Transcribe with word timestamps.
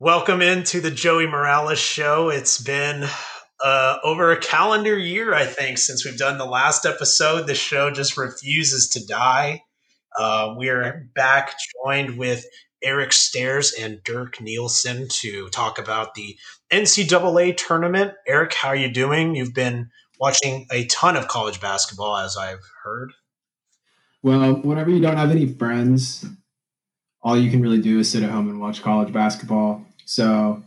Welcome 0.00 0.42
into 0.42 0.80
the 0.80 0.90
Joey 0.90 1.28
Morales 1.28 1.78
show. 1.78 2.28
It's 2.28 2.60
been 2.60 3.04
uh, 3.62 3.98
over 4.02 4.32
a 4.32 4.36
calendar 4.36 4.98
year, 4.98 5.32
I 5.32 5.46
think, 5.46 5.78
since 5.78 6.04
we've 6.04 6.18
done 6.18 6.36
the 6.36 6.44
last 6.44 6.84
episode. 6.84 7.46
The 7.46 7.54
show 7.54 7.92
just 7.92 8.16
refuses 8.16 8.88
to 8.88 9.06
die. 9.06 9.62
Uh, 10.18 10.56
we 10.58 10.68
are 10.68 11.08
back 11.14 11.52
joined 11.84 12.18
with 12.18 12.44
Eric 12.82 13.12
Stairs 13.12 13.72
and 13.78 14.02
Derek 14.02 14.40
Nielsen 14.40 15.06
to 15.08 15.48
talk 15.50 15.78
about 15.78 16.14
the 16.14 16.36
NCAA 16.72 17.56
tournament. 17.56 18.14
Eric, 18.26 18.52
how 18.52 18.70
are 18.70 18.76
you 18.76 18.90
doing? 18.90 19.36
You've 19.36 19.54
been 19.54 19.90
watching 20.18 20.66
a 20.72 20.86
ton 20.86 21.16
of 21.16 21.28
college 21.28 21.60
basketball, 21.60 22.16
as 22.16 22.36
I've 22.36 22.68
heard. 22.82 23.12
Well, 24.24 24.54
whenever 24.54 24.90
you 24.90 25.00
don't 25.00 25.18
have 25.18 25.30
any 25.30 25.46
friends, 25.46 26.26
all 27.24 27.38
you 27.38 27.50
can 27.50 27.62
really 27.62 27.80
do 27.80 27.98
is 27.98 28.10
sit 28.10 28.22
at 28.22 28.30
home 28.30 28.48
and 28.50 28.60
watch 28.60 28.82
college 28.82 29.12
basketball. 29.12 29.84
So, 30.04 30.62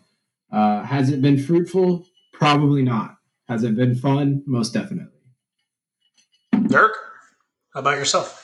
uh, 0.52 0.84
has 0.84 1.12
it 1.12 1.22
been 1.22 1.38
fruitful? 1.38 2.06
Probably 2.34 2.82
not. 2.82 3.16
Has 3.48 3.64
it 3.64 3.76
been 3.76 3.96
fun? 3.96 4.44
Most 4.48 4.74
definitely. 4.74 5.14
Derek, 6.68 6.94
how 7.74 7.80
about 7.82 7.98
yourself? 7.98 8.44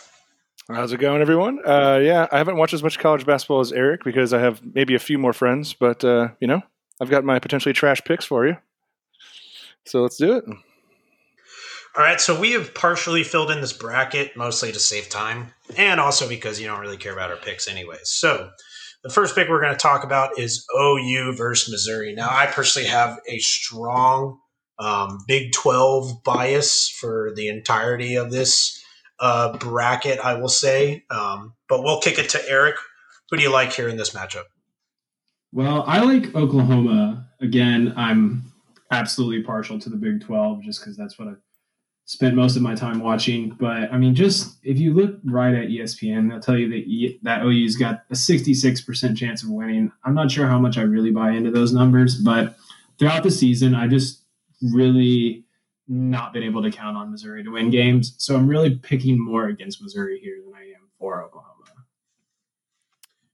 How's 0.70 0.94
it 0.94 0.98
going, 0.98 1.22
everyone? 1.22 1.59
Uh, 1.66 1.99
yeah, 2.02 2.27
I 2.31 2.38
haven't 2.38 2.55
watched 2.55 2.73
as 2.73 2.84
much 2.84 2.99
college 2.99 3.26
basketball 3.26 3.59
as 3.59 3.73
Eric 3.73 4.03
because 4.05 4.31
I 4.31 4.39
have 4.39 4.61
maybe 4.64 4.95
a 4.95 5.00
few 5.00 5.17
more 5.17 5.34
friends, 5.34 5.73
but 5.73 6.05
uh, 6.05 6.30
you 6.39 6.48
know, 6.48 6.61
I've 7.02 7.09
got 7.09 7.25
my 7.25 7.39
potentially 7.39 7.73
trash 7.73 8.02
picks 8.05 8.23
for 8.23 8.48
you. 8.48 8.55
So 9.86 10.02
let's 10.02 10.16
do 10.16 10.38
it. 10.38 10.45
All 11.95 12.03
right, 12.03 12.20
so 12.20 12.39
we 12.39 12.53
have 12.53 12.73
partially 12.73 13.23
filled 13.23 13.52
in 13.52 13.61
this 13.61 13.73
bracket 13.73 14.35
mostly 14.35 14.71
to 14.71 14.79
save 14.79 15.09
time 15.09 15.53
and 15.77 15.99
also 15.99 16.27
because 16.27 16.59
you 16.59 16.66
don't 16.66 16.79
really 16.79 16.97
care 16.97 17.13
about 17.13 17.29
our 17.29 17.38
picks 17.38 17.67
anyway. 17.67 17.97
So 18.03 18.49
the 19.03 19.11
first 19.11 19.35
pick 19.35 19.47
we're 19.47 19.61
going 19.61 19.73
to 19.73 19.79
talk 19.79 20.03
about 20.03 20.39
is 20.39 20.66
OU 20.75 21.35
versus 21.38 21.69
Missouri. 21.69 22.16
Now, 22.16 22.29
I 22.31 22.47
personally 22.47 22.88
have 22.88 23.19
a 23.30 23.38
strong 23.38 24.39
um, 24.80 25.19
Big 25.27 25.52
12 25.52 26.23
bias 26.23 26.89
for 26.89 27.31
the 27.35 27.47
entirety 27.47 28.16
of 28.16 28.31
this 28.31 28.83
uh, 29.19 29.55
bracket, 29.57 30.19
I 30.19 30.33
will 30.33 30.50
say. 30.50 31.03
Um, 31.11 31.53
but 31.69 31.83
we'll 31.83 32.02
kick 32.02 32.17
it 32.17 32.30
to 32.30 32.50
Eric. 32.50 32.75
Who 33.30 33.38
do 33.38 33.44
you 33.44 33.52
like 33.52 33.72
here 33.72 33.88
in 33.88 33.97
this 33.97 34.11
matchup? 34.11 34.45
Well, 35.52 35.83
I 35.85 36.00
like 36.00 36.33
Oklahoma. 36.33 37.30
Again, 37.39 37.94
I'm 37.95 38.52
absolutely 38.89 39.44
partial 39.44 39.78
to 39.80 39.89
the 39.89 39.97
Big 39.97 40.22
12 40.22 40.63
just 40.63 40.81
because 40.81 40.97
that's 40.97 41.19
what 41.19 41.28
I 41.28 41.33
spent 42.06 42.36
most 42.36 42.56
of 42.56 42.62
my 42.62 42.76
time 42.76 43.00
watching. 43.00 43.56
But 43.59 43.92
I 43.92 43.98
mean, 43.98 44.16
just 44.16 44.58
if 44.64 44.80
you 44.80 44.94
look 44.94 45.20
right 45.23 45.54
at 45.54 45.70
ESPN, 45.70 46.30
they'll 46.30 46.40
tell 46.40 46.58
you 46.58 46.70
that 46.70 46.88
e- 46.88 47.20
that 47.23 47.44
OU's 47.44 47.76
got 47.76 48.04
a 48.09 48.14
66% 48.14 49.18
chance 49.18 49.44
of 49.44 49.50
winning. 49.50 49.92
I'm 50.04 50.14
not 50.14 50.31
sure 50.31 50.48
how 50.48 50.59
much 50.59 50.78
I 50.78 50.81
really 50.81 51.12
buy 51.12 51.31
into 51.31 51.52
those 51.52 51.74
numbers, 51.74 52.16
but 52.16 52.56
throughout 53.00 53.24
the 53.24 53.31
season, 53.31 53.76
I 53.76 53.88
just 53.88 54.22
really 54.62 55.46
not 55.88 56.34
been 56.34 56.44
able 56.44 56.64
to 56.64 56.72
count 56.72 56.98
on 56.98 57.12
Missouri 57.12 57.44
to 57.44 57.50
win 57.50 57.70
games. 57.70 58.16
So 58.18 58.36
I'm 58.36 58.48
really 58.48 58.76
picking 58.76 59.20
more 59.20 59.48
against 59.48 59.81
Missouri 59.81 60.20
here 60.20 60.38
than 60.44 60.54
I 60.56 60.62
am 60.62 60.90
for 60.98 61.24
Oklahoma. 61.24 61.50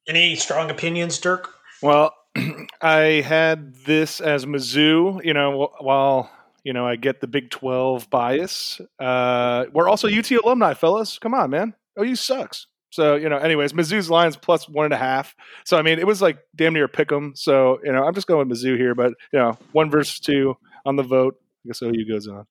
Any 0.08 0.36
strong 0.36 0.72
opinions, 0.72 1.20
Derek? 1.20 1.46
Well, 1.84 2.16
I 2.82 3.22
had 3.22 3.76
this 3.86 4.20
as 4.20 4.46
Mizzou, 4.46 5.24
you 5.24 5.36
know, 5.36 5.72
while 5.80 6.32
you 6.64 6.74
know, 6.74 6.86
I 6.88 6.96
get 6.96 7.22
the 7.22 7.28
Big 7.28 7.50
12 7.50 8.10
bias. 8.10 8.82
Uh, 9.00 9.66
we're 9.74 9.90
also 9.90 10.08
UT 10.08 10.30
alumni, 10.32 10.74
fellas. 10.74 11.20
Come 11.20 11.34
on, 11.34 11.50
man. 11.50 11.74
OU 12.00 12.16
sucks. 12.16 12.68
So, 12.92 13.16
you 13.16 13.30
know, 13.30 13.38
anyways, 13.38 13.74
Mizzou's 13.74 14.10
Lions 14.10 14.36
plus 14.36 14.68
one 14.68 14.86
and 14.86 14.94
a 14.94 14.98
half. 14.98 15.36
So, 15.64 15.78
I 15.78 15.84
mean, 15.84 16.00
it 16.00 16.08
was 16.08 16.22
like 16.22 16.40
damn 16.56 16.74
near 16.74 16.88
pick 16.88 17.12
'em. 17.12 17.34
So, 17.36 17.80
you 17.84 17.92
know, 17.92 18.04
I'm 18.04 18.16
just 18.16 18.28
going 18.28 18.48
with 18.48 18.58
Mizzou 18.58 18.78
here, 18.78 18.96
but, 18.96 19.14
you 19.32 19.40
know, 19.40 19.58
one 19.74 19.92
versus 19.92 20.20
two 20.20 20.56
on 20.86 20.96
the 20.96 21.04
vote. 21.04 21.36
I 21.66 21.68
guess 21.68 21.82
OU 21.82 22.06
goes 22.08 22.28
on. 22.28 22.46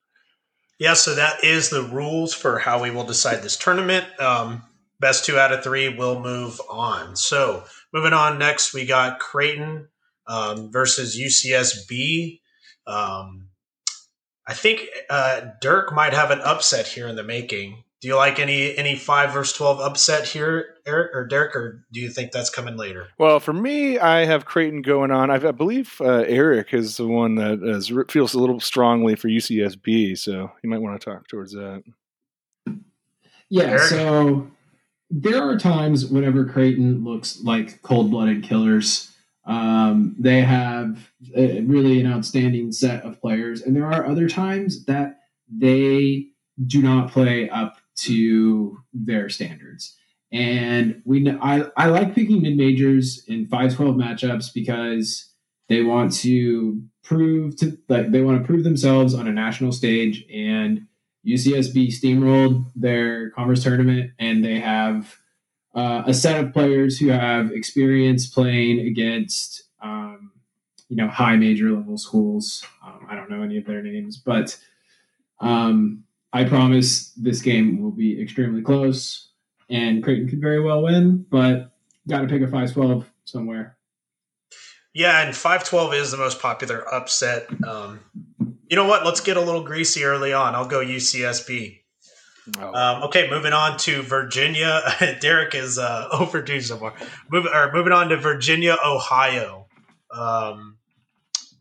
Yeah, 0.79 0.95
so 0.95 1.17
that 1.17 1.43
is 1.43 1.71
the 1.71 1.83
rules 1.83 2.35
for 2.35 2.59
how 2.59 2.81
we 2.81 2.91
will 2.91 3.05
decide 3.05 3.43
this 3.43 3.57
tournament. 3.57 4.07
Um, 4.21 4.63
best 5.01 5.25
two 5.25 5.37
out 5.37 5.53
of 5.53 5.65
three 5.65 5.89
will 5.89 6.21
move 6.21 6.61
on. 6.71 7.17
So, 7.17 7.65
moving 7.93 8.13
on 8.13 8.39
next, 8.39 8.73
we 8.73 8.87
got 8.87 9.19
Creighton 9.19 9.89
um, 10.29 10.71
versus 10.71 11.19
UCSB. 11.19 12.41
Um, 12.87 13.48
I 14.49 14.55
think 14.55 14.89
uh, 15.11 15.43
Derek 15.61 15.93
might 15.93 16.15
have 16.15 16.31
an 16.31 16.41
upset 16.41 16.87
here 16.87 17.07
in 17.07 17.17
the 17.17 17.23
making. 17.23 17.85
Do 18.01 18.09
you 18.09 18.17
like 18.17 18.39
any 18.39 18.77
any 18.79 18.97
five 18.97 19.33
versus 19.33 19.57
twelve 19.57 19.81
upset 19.81 20.27
here, 20.27 20.77
Eric 20.87 21.15
or 21.15 21.27
Derek, 21.27 21.55
or 21.55 21.85
do 21.93 22.01
you 22.01 22.09
think 22.09 22.33
that's 22.33 22.49
coming 22.49 22.77
later? 22.77 23.09
Well, 23.19 23.41
for 23.41 23.53
me, 23.53 23.99
I 23.99 24.25
have 24.25 24.45
Creighton 24.47 24.83
going 24.83 25.11
on. 25.11 25.31
I've, 25.31 25.45
i 25.45 25.51
believe 25.51 26.01
uh, 26.01 26.25
Eric 26.27 26.73
is 26.73 26.97
the 26.97 27.09
one 27.09 27.35
that 27.35 27.61
is, 27.63 27.93
feels 28.09 28.35
a 28.35 28.41
little 28.41 28.61
strongly 28.61 29.17
for 29.17 29.29
UCSB, 29.29 30.17
so 30.17 30.51
you 30.63 30.71
might 30.71 30.81
want 30.81 30.99
to 31.01 31.11
talk 31.11 31.27
towards 31.27 31.53
that. 31.53 31.83
Yeah, 33.51 33.65
Eric? 33.65 33.83
so 33.83 34.51
there 35.11 35.43
are 35.43 35.59
times 35.59 36.07
whenever 36.07 36.45
Creighton 36.45 37.05
looks 37.05 37.43
like 37.43 37.83
cold 37.83 38.13
blooded 38.13 38.45
killers 38.45 39.13
um, 39.49 40.15
they 40.19 40.43
have 40.43 41.11
a, 41.35 41.63
really 41.63 42.01
an 42.01 42.13
outstanding 42.13 42.71
set 42.71 43.03
of 43.03 43.21
players, 43.21 43.63
and 43.63 43.75
there 43.75 43.87
are 43.87 44.07
other 44.07 44.29
times 44.29 44.85
that 44.85 45.21
they 45.51 46.27
do 46.67 46.83
not 46.83 47.11
play 47.11 47.49
up 47.49 47.79
to 47.97 48.79
their 48.93 49.31
standards. 49.31 49.97
And 50.31 51.01
we, 51.07 51.29
I, 51.31 51.65
I 51.79 51.87
like 51.87 52.15
picking 52.15 52.43
mid 52.43 52.59
majors 52.59 53.25
in 53.27 53.49
five 53.49 53.75
twelve 53.75 53.97
matchups 53.97 54.53
because 54.53 55.33
they 55.71 55.83
want 55.83 56.13
to 56.17 56.83
prove 57.03 57.57
to 57.57 57.79
like 57.89 58.11
they 58.11 58.21
want 58.21 58.43
to 58.43 58.47
prove 58.47 58.65
themselves 58.65 59.15
on 59.15 59.27
a 59.27 59.33
national 59.33 59.73
stage. 59.73 60.27
And 60.31 60.87
UCSB 61.27 61.89
steamrolled 61.89 62.71
their 62.77 63.31
conference 63.31 63.63
tournament, 63.63 64.11
and 64.19 64.45
they 64.45 64.61
have 64.61 65.17
uh, 65.79 66.03
a 66.07 66.15
set 66.15 66.43
of 66.43 66.53
players 66.53 66.99
who 66.99 67.07
have 67.07 67.53
experience 67.53 68.27
playing 68.27 68.81
against 68.81 69.63
um, 69.81 70.33
you 70.89 70.97
know 70.97 71.07
high 71.07 71.37
major 71.37 71.71
level 71.71 71.97
schools. 71.97 72.65
Um, 72.85 73.07
I 73.09 73.15
don't 73.15 73.31
know 73.31 73.43
any 73.43 73.59
of 73.59 73.65
their 73.65 73.81
names, 73.81 74.17
but 74.17 74.59
um, 75.39 76.03
I 76.33 76.43
promise 76.43 77.13
this 77.13 77.41
game 77.41 77.81
will 77.81 77.93
be 77.93 78.21
extremely 78.21 78.61
close, 78.61 79.29
and 79.71 80.03
Creighton 80.03 80.29
could 80.29 80.41
very 80.41 80.61
well 80.61 80.83
win, 80.83 81.25
but 81.31 81.71
got 82.09 82.23
to 82.23 82.27
pick 82.27 82.43
a 82.43 82.49
five 82.49 82.73
twelve 82.73 83.09
somewhere. 83.25 83.77
Yeah, 84.93 85.25
and 85.25 85.37
five 85.37 85.63
twelve 85.63 85.95
is 85.95 86.11
the 86.11 86.17
most 86.17 86.41
popular 86.41 86.93
upset. 86.93 87.47
Um, 87.65 88.01
you 88.69 88.75
know 88.75 88.87
what? 88.87 89.05
Let's 89.05 89.21
get 89.21 89.37
a 89.37 89.41
little 89.41 89.63
greasy 89.63 90.03
early 90.03 90.33
on. 90.33 90.57
I'll 90.57 90.67
go 90.67 90.85
UCSB. 90.85 91.83
Oh. 92.59 92.75
Um, 92.75 93.03
okay, 93.05 93.29
moving 93.29 93.53
on 93.53 93.79
to 93.79 94.03
Virginia. 94.03 94.81
Derek 95.21 95.55
is 95.55 95.79
uh, 95.79 96.09
overdue 96.13 96.61
so 96.61 96.77
far. 96.77 96.95
Moving 97.31 97.53
or 97.53 97.73
moving 97.73 97.93
on 97.93 98.09
to 98.09 98.17
Virginia, 98.17 98.77
Ohio. 98.85 99.67
Um, 100.11 100.79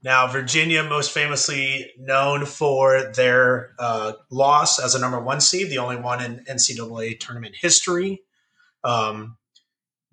now, 0.03 0.27
Virginia, 0.27 0.83
most 0.83 1.11
famously 1.11 1.91
known 1.97 2.45
for 2.45 3.11
their 3.15 3.71
uh, 3.79 4.13
loss 4.29 4.79
as 4.79 4.95
a 4.95 4.99
number 4.99 5.19
one 5.19 5.41
seed, 5.41 5.69
the 5.69 5.79
only 5.79 5.97
one 5.97 6.23
in 6.23 6.45
NCAA 6.45 7.19
tournament 7.19 7.55
history. 7.59 8.21
Um, 8.83 9.37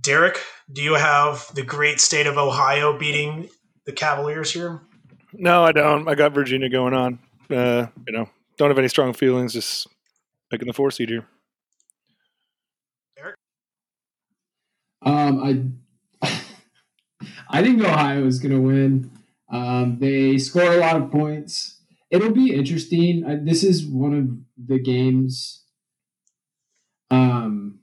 Derek, 0.00 0.40
do 0.72 0.82
you 0.82 0.94
have 0.94 1.48
the 1.54 1.62
great 1.62 2.00
state 2.00 2.26
of 2.26 2.38
Ohio 2.38 2.98
beating 2.98 3.48
the 3.86 3.92
Cavaliers 3.92 4.50
here? 4.50 4.82
No, 5.32 5.62
I 5.64 5.72
don't. 5.72 6.08
I 6.08 6.14
got 6.14 6.32
Virginia 6.32 6.68
going 6.68 6.94
on. 6.94 7.18
Uh, 7.50 7.86
you 8.06 8.12
know, 8.12 8.28
don't 8.56 8.70
have 8.70 8.78
any 8.78 8.88
strong 8.88 9.12
feelings. 9.12 9.52
Just 9.52 9.86
picking 10.50 10.66
the 10.66 10.72
four 10.72 10.90
seed 10.90 11.08
here. 11.08 11.26
Eric? 13.18 13.36
Um, 15.02 15.76
I 16.22 16.40
I 17.48 17.62
think 17.62 17.82
Ohio 17.82 18.26
is 18.26 18.38
going 18.38 18.52
to 18.52 18.60
win. 18.60 19.10
Um, 19.50 19.98
they 20.00 20.38
score 20.38 20.72
a 20.72 20.78
lot 20.78 20.96
of 20.96 21.10
points. 21.10 21.80
It'll 22.10 22.32
be 22.32 22.54
interesting. 22.54 23.24
I, 23.26 23.36
this 23.36 23.62
is 23.62 23.86
one 23.86 24.14
of 24.14 24.68
the 24.68 24.78
games 24.78 25.64
um, 27.10 27.80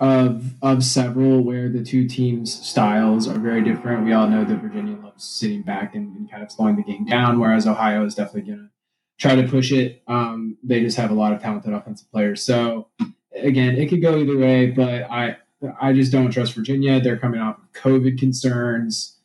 of 0.00 0.54
of 0.62 0.84
several 0.84 1.42
where 1.42 1.68
the 1.68 1.82
two 1.82 2.08
teams' 2.08 2.52
styles 2.66 3.28
are 3.28 3.38
very 3.38 3.62
different. 3.62 4.04
We 4.04 4.12
all 4.12 4.28
know 4.28 4.44
that 4.44 4.60
Virginia 4.60 4.96
loves 4.96 5.24
sitting 5.24 5.62
back 5.62 5.94
and, 5.94 6.16
and 6.16 6.30
kind 6.30 6.42
of 6.42 6.50
slowing 6.50 6.76
the 6.76 6.82
game 6.82 7.04
down, 7.04 7.38
whereas 7.38 7.66
Ohio 7.66 8.04
is 8.04 8.14
definitely 8.14 8.52
going 8.52 8.58
to 8.58 8.70
try 9.18 9.36
to 9.36 9.46
push 9.46 9.72
it. 9.72 10.02
Um, 10.08 10.56
they 10.62 10.80
just 10.80 10.96
have 10.96 11.10
a 11.10 11.14
lot 11.14 11.32
of 11.32 11.40
talented 11.40 11.72
offensive 11.72 12.10
players. 12.10 12.42
So 12.42 12.88
again, 13.34 13.76
it 13.76 13.88
could 13.88 14.02
go 14.02 14.16
either 14.16 14.36
way, 14.36 14.70
but 14.70 15.10
I 15.10 15.36
I 15.80 15.92
just 15.92 16.10
don't 16.10 16.30
trust 16.30 16.54
Virginia. 16.54 17.00
They're 17.00 17.18
coming 17.18 17.40
off 17.40 17.58
of 17.58 17.72
COVID 17.72 18.18
concerns. 18.18 19.18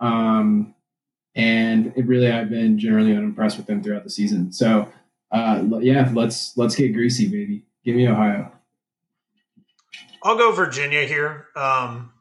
Um, 0.00 0.74
and 1.34 1.92
it 1.96 2.06
really 2.06 2.30
I've 2.30 2.50
been 2.50 2.78
generally 2.78 3.14
unimpressed 3.14 3.56
with 3.56 3.66
them 3.66 3.82
throughout 3.82 4.04
the 4.04 4.10
season. 4.10 4.52
So 4.52 4.88
uh, 5.30 5.64
yeah, 5.80 6.10
let's 6.12 6.56
let's 6.56 6.76
get 6.76 6.92
greasy, 6.92 7.28
baby. 7.28 7.64
Give 7.84 7.96
me 7.96 8.08
Ohio. 8.08 8.52
I'll 10.22 10.38
go 10.38 10.52
Virginia 10.52 11.04
here. 11.04 11.48
Um, 11.54 12.12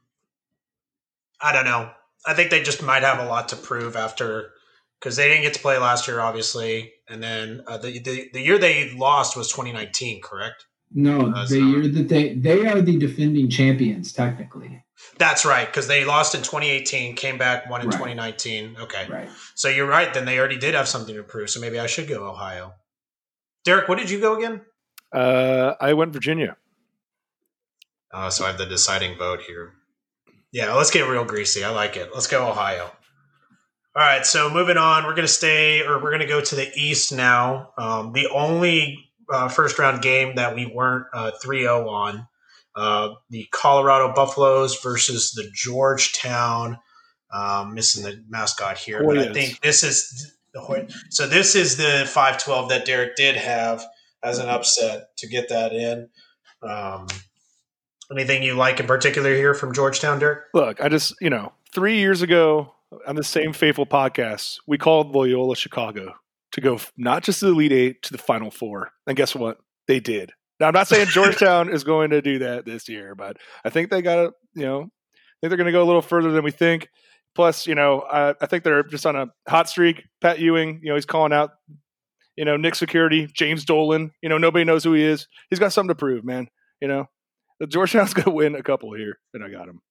I 1.40 1.54
don't 1.54 1.66
know. 1.66 1.92
I 2.26 2.34
think 2.34 2.50
they 2.52 2.62
just 2.62 2.82
might 2.82 3.04
have 3.04 3.20
a 3.20 3.26
lot 3.26 3.50
to 3.50 3.56
prove 3.56 3.96
after 3.96 4.52
because 5.00 5.16
they 5.16 5.28
didn't 5.28 5.44
get 5.44 5.54
to 5.54 5.60
play 5.60 5.78
last 5.78 6.08
year, 6.08 6.20
obviously, 6.20 6.93
and 7.10 7.22
then 7.22 7.64
uh, 7.68 7.78
the, 7.78 8.00
the 8.00 8.30
the 8.34 8.42
year 8.42 8.58
they 8.58 8.92
lost 8.92 9.36
was 9.36 9.50
2019, 9.52 10.22
correct? 10.22 10.66
No, 10.94 11.32
uh, 11.32 11.48
the 11.48 11.60
year 11.60 11.88
that 11.88 12.08
they 12.10 12.36
they 12.36 12.66
are 12.68 12.82
the 12.82 12.98
defending 12.98 13.50
champions 13.50 14.14
technically. 14.14 14.84
That's 15.18 15.44
right, 15.44 15.68
because 15.68 15.88
they 15.88 16.06
lost 16.06 16.34
in 16.34 16.42
2018, 16.42 17.16
came 17.16 17.38
back, 17.38 17.70
won 17.70 17.82
in 17.82 17.88
right. 17.88 17.94
2019. 17.94 18.78
Okay, 18.80 19.08
right. 19.10 19.30
So 19.56 19.68
you're 19.68 19.88
right. 19.88 20.14
Then 20.14 20.26
they 20.26 20.40
already 20.40 20.58
did 20.58 20.76
have 20.76 20.88
something 20.88 21.16
to 21.16 21.24
prove. 21.24 21.50
So 21.50 21.60
maybe 21.60 21.80
I 21.80 21.88
should 21.88 22.08
go 22.08 22.30
Ohio. 22.30 22.74
Derek, 23.66 23.88
what 23.88 23.98
did 23.98 24.10
you 24.10 24.20
go 24.20 24.38
again? 24.38 24.62
Uh, 25.12 25.74
I 25.80 25.94
went 25.94 26.14
Virginia. 26.14 26.58
Uh, 28.12 28.30
so 28.30 28.46
I 28.46 28.50
have 28.50 28.58
the 28.58 28.66
deciding 28.66 29.18
vote 29.18 29.42
here. 29.42 29.74
Yeah, 30.52 30.74
let's 30.74 30.92
get 30.92 31.08
real 31.10 31.26
greasy. 31.26 31.64
I 31.64 31.70
like 31.70 31.98
it. 31.98 32.12
Let's 32.14 32.28
go 32.28 32.48
Ohio. 32.48 32.92
All 33.96 34.02
right, 34.02 34.26
so 34.26 34.50
moving 34.50 34.78
on, 34.78 35.04
we're 35.04 35.14
going 35.14 35.28
to 35.28 35.32
stay, 35.32 35.82
or 35.82 36.02
we're 36.02 36.10
going 36.10 36.22
to 36.22 36.28
go 36.28 36.42
to 36.42 36.56
the 36.56 36.68
East 36.76 37.12
now. 37.12 37.74
Um, 37.78 38.12
the 38.12 38.28
only 38.30 38.98
uh, 39.32 39.50
first 39.50 39.78
round 39.78 40.02
game 40.02 40.36
that 40.36 40.56
we 40.56 40.66
weren't 40.66 41.06
uh, 41.14 41.30
3 41.40 41.62
0 41.62 41.88
on, 41.88 42.28
uh, 42.76 43.10
the 43.30 43.46
Colorado 43.52 44.12
Buffaloes 44.16 44.82
versus 44.82 45.34
the 45.34 45.48
Georgetown. 45.54 46.80
Um, 47.32 47.74
missing 47.74 48.04
the 48.04 48.24
mascot 48.30 48.78
here, 48.78 49.04
but 49.04 49.18
I 49.18 49.34
think 49.34 49.60
this 49.62 49.84
is 49.84 50.36
the 50.54 50.88
so 51.10 51.28
this 51.28 51.56
is 51.56 51.78
the 51.78 52.04
512 52.06 52.70
that 52.70 52.86
Derek 52.86 53.16
did 53.16 53.36
have 53.36 53.84
as 54.24 54.40
an 54.40 54.50
upset 54.50 55.16
to 55.18 55.28
get 55.28 55.50
that 55.50 55.74
in. 55.74 56.10
Um, 56.62 57.08
anything 58.12 58.44
you 58.44 58.54
like 58.54 58.80
in 58.80 58.86
particular 58.86 59.36
here 59.36 59.54
from 59.54 59.74
Georgetown, 59.74 60.20
Derek? 60.20 60.44
Look, 60.54 60.82
I 60.82 60.90
just 60.90 61.16
you 61.22 61.30
know 61.30 61.54
three 61.74 61.98
years 61.98 62.22
ago 62.22 62.73
on 63.08 63.16
the 63.16 63.24
same 63.24 63.54
faithful 63.54 63.86
podcast, 63.86 64.58
we 64.68 64.78
called 64.78 65.16
Loyola 65.16 65.56
Chicago 65.56 66.14
to 66.54 66.62
go 66.62 66.80
not 66.98 67.24
just 67.24 67.40
to 67.40 67.48
the 67.48 67.52
Elite 67.52 67.72
Eight 67.72 68.04
to 68.04 68.12
the 68.12 68.18
Final 68.18 68.52
Four, 68.52 68.92
and 69.08 69.18
guess 69.18 69.36
what? 69.36 69.58
They 69.88 70.00
did. 70.00 70.32
Now 70.60 70.68
I'm 70.68 70.74
not 70.74 70.88
saying 70.88 71.08
Georgetown 71.10 71.70
is 71.70 71.84
going 71.84 72.12
to 72.12 72.22
do 72.22 72.40
that 72.40 72.66
this 72.66 72.88
year, 72.88 73.16
but 73.16 73.38
I 73.66 73.70
think 73.70 73.90
they 73.90 74.02
got 74.02 74.16
to, 74.16 74.32
you 74.56 74.66
know, 74.66 74.82
I 74.82 75.38
think 75.42 75.50
they're 75.50 75.58
going 75.58 75.66
to 75.66 75.72
go 75.72 75.84
a 75.84 75.86
little 75.86 76.02
further 76.02 76.32
than 76.32 76.44
we 76.44 76.52
think. 76.52 76.88
Plus, 77.36 77.66
you 77.66 77.76
know, 77.76 78.02
I, 78.02 78.36
I 78.40 78.46
think 78.46 78.64
they're 78.64 78.84
just 78.84 79.06
on 79.06 79.16
a 79.16 79.28
hot 79.48 79.68
streak. 79.68 80.04
Pat 80.22 80.40
Ewing, 80.40 80.80
you 80.84 80.90
know, 80.90 80.96
he's 80.96 81.06
calling 81.06 81.34
out, 81.34 81.52
you 82.36 82.46
know, 82.46 82.58
Knicks 82.58 82.78
security, 82.78 83.28
James 83.34 83.66
Dolan. 83.66 84.12
You 84.22 84.30
know, 84.30 84.38
nobody 84.38 84.64
knows 84.64 84.84
who 84.84 84.94
he 84.94 85.04
is. 85.04 85.28
He's 85.50 85.60
got 85.60 85.74
something 85.74 85.90
to 85.90 85.96
prove, 85.96 86.24
man. 86.24 86.48
You 86.80 86.88
know, 86.88 87.06
Georgetown's 87.68 88.14
going 88.14 88.26
to 88.26 88.32
win 88.32 88.56
a 88.56 88.64
couple 88.64 88.94
here, 88.94 89.18
and 89.34 89.44
I 89.44 89.50
got 89.50 89.68
him. 89.68 89.82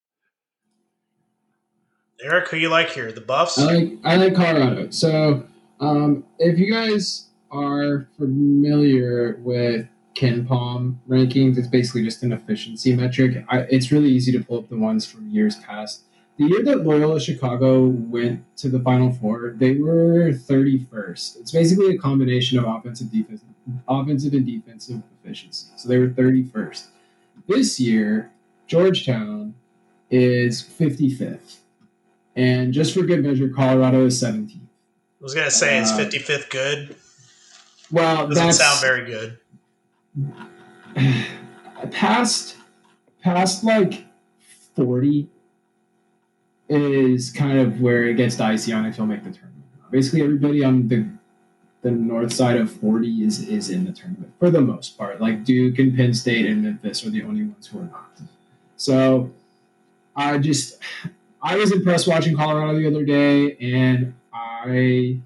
Eric, 2.22 2.48
who 2.48 2.56
you 2.56 2.68
like 2.68 2.90
here? 2.90 3.10
The 3.10 3.20
Buffs? 3.20 3.58
I 3.58 3.74
like 3.74 3.98
I 4.04 4.16
like 4.16 4.34
Colorado. 4.34 4.90
So 4.90 5.44
um, 5.80 6.24
if 6.38 6.58
you 6.58 6.72
guys 6.72 7.28
are 7.50 8.08
familiar 8.16 9.38
with 9.42 9.88
KenPom 10.14 10.96
rankings, 11.08 11.58
it's 11.58 11.66
basically 11.66 12.04
just 12.04 12.22
an 12.22 12.32
efficiency 12.32 12.94
metric. 12.94 13.44
I, 13.48 13.60
it's 13.60 13.90
really 13.90 14.08
easy 14.08 14.30
to 14.32 14.44
pull 14.44 14.58
up 14.58 14.68
the 14.68 14.76
ones 14.76 15.04
from 15.04 15.28
years 15.28 15.56
past. 15.56 16.04
The 16.38 16.44
year 16.46 16.62
that 16.64 16.84
Loyola 16.84 17.20
Chicago 17.20 17.86
went 17.86 18.44
to 18.58 18.68
the 18.68 18.78
Final 18.78 19.12
Four, 19.12 19.54
they 19.56 19.74
were 19.74 20.30
31st. 20.30 21.40
It's 21.40 21.52
basically 21.52 21.94
a 21.94 21.98
combination 21.98 22.58
of 22.58 22.64
offensive, 22.64 23.12
defensive, 23.12 23.48
offensive 23.86 24.32
and 24.32 24.46
defensive 24.46 25.02
efficiency. 25.20 25.66
So 25.76 25.88
they 25.88 25.98
were 25.98 26.08
31st. 26.08 26.86
This 27.48 27.78
year, 27.78 28.30
Georgetown 28.66 29.54
is 30.10 30.62
55th. 30.62 31.58
And 32.34 32.72
just 32.72 32.94
for 32.94 33.02
good 33.02 33.22
measure, 33.22 33.48
Colorado 33.48 34.06
is 34.06 34.22
17th. 34.22 34.56
I 34.56 35.24
was 35.24 35.34
gonna 35.34 35.50
say 35.52 35.78
it's 35.78 35.92
fifty 35.92 36.18
uh, 36.18 36.38
good. 36.50 36.96
Well, 37.92 38.26
doesn't 38.26 38.54
sound 38.54 38.80
very 38.80 39.04
good. 39.04 39.38
Past, 41.92 42.56
past 43.22 43.62
like 43.62 44.04
forty 44.74 45.28
is 46.68 47.30
kind 47.30 47.58
of 47.58 47.80
where 47.80 48.04
it 48.04 48.14
gets 48.14 48.36
dicey 48.36 48.72
on 48.72 48.84
if 48.86 48.98
you'll 48.98 49.06
make 49.06 49.22
the 49.22 49.30
tournament. 49.30 49.64
Basically, 49.92 50.22
everybody 50.22 50.64
on 50.64 50.88
the 50.88 51.06
the 51.82 51.90
north 51.90 52.32
side 52.32 52.56
of 52.56 52.70
40 52.70 53.24
is 53.24 53.48
is 53.48 53.68
in 53.68 53.84
the 53.84 53.92
tournament 53.92 54.32
for 54.38 54.50
the 54.50 54.60
most 54.60 54.96
part. 54.96 55.20
Like 55.20 55.44
Duke 55.44 55.78
and 55.78 55.94
Penn 55.96 56.14
State 56.14 56.46
and 56.46 56.62
Memphis 56.62 57.04
are 57.04 57.10
the 57.10 57.22
only 57.22 57.44
ones 57.44 57.66
who 57.66 57.80
are 57.80 57.84
not. 57.84 58.20
So 58.76 59.30
I 60.16 60.38
just 60.38 60.78
I 61.42 61.56
was 61.56 61.72
impressed 61.72 62.06
watching 62.06 62.36
Colorado 62.36 62.78
the 62.78 62.86
other 62.86 63.04
day, 63.04 63.56
and 63.56 64.14
I 64.32 65.18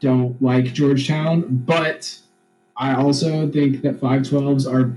don't 0.00 0.40
like 0.40 0.66
Georgetown, 0.72 1.44
but 1.48 2.18
I 2.76 2.94
also 2.94 3.50
think 3.50 3.82
that 3.82 4.00
512s 4.00 4.72
are 4.72 4.96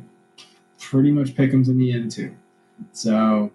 pretty 0.80 1.12
much 1.12 1.36
pickums 1.36 1.68
in 1.68 1.80
the 1.80 1.92
end 1.92 2.12
too. 2.12 2.36
So, 2.92 3.52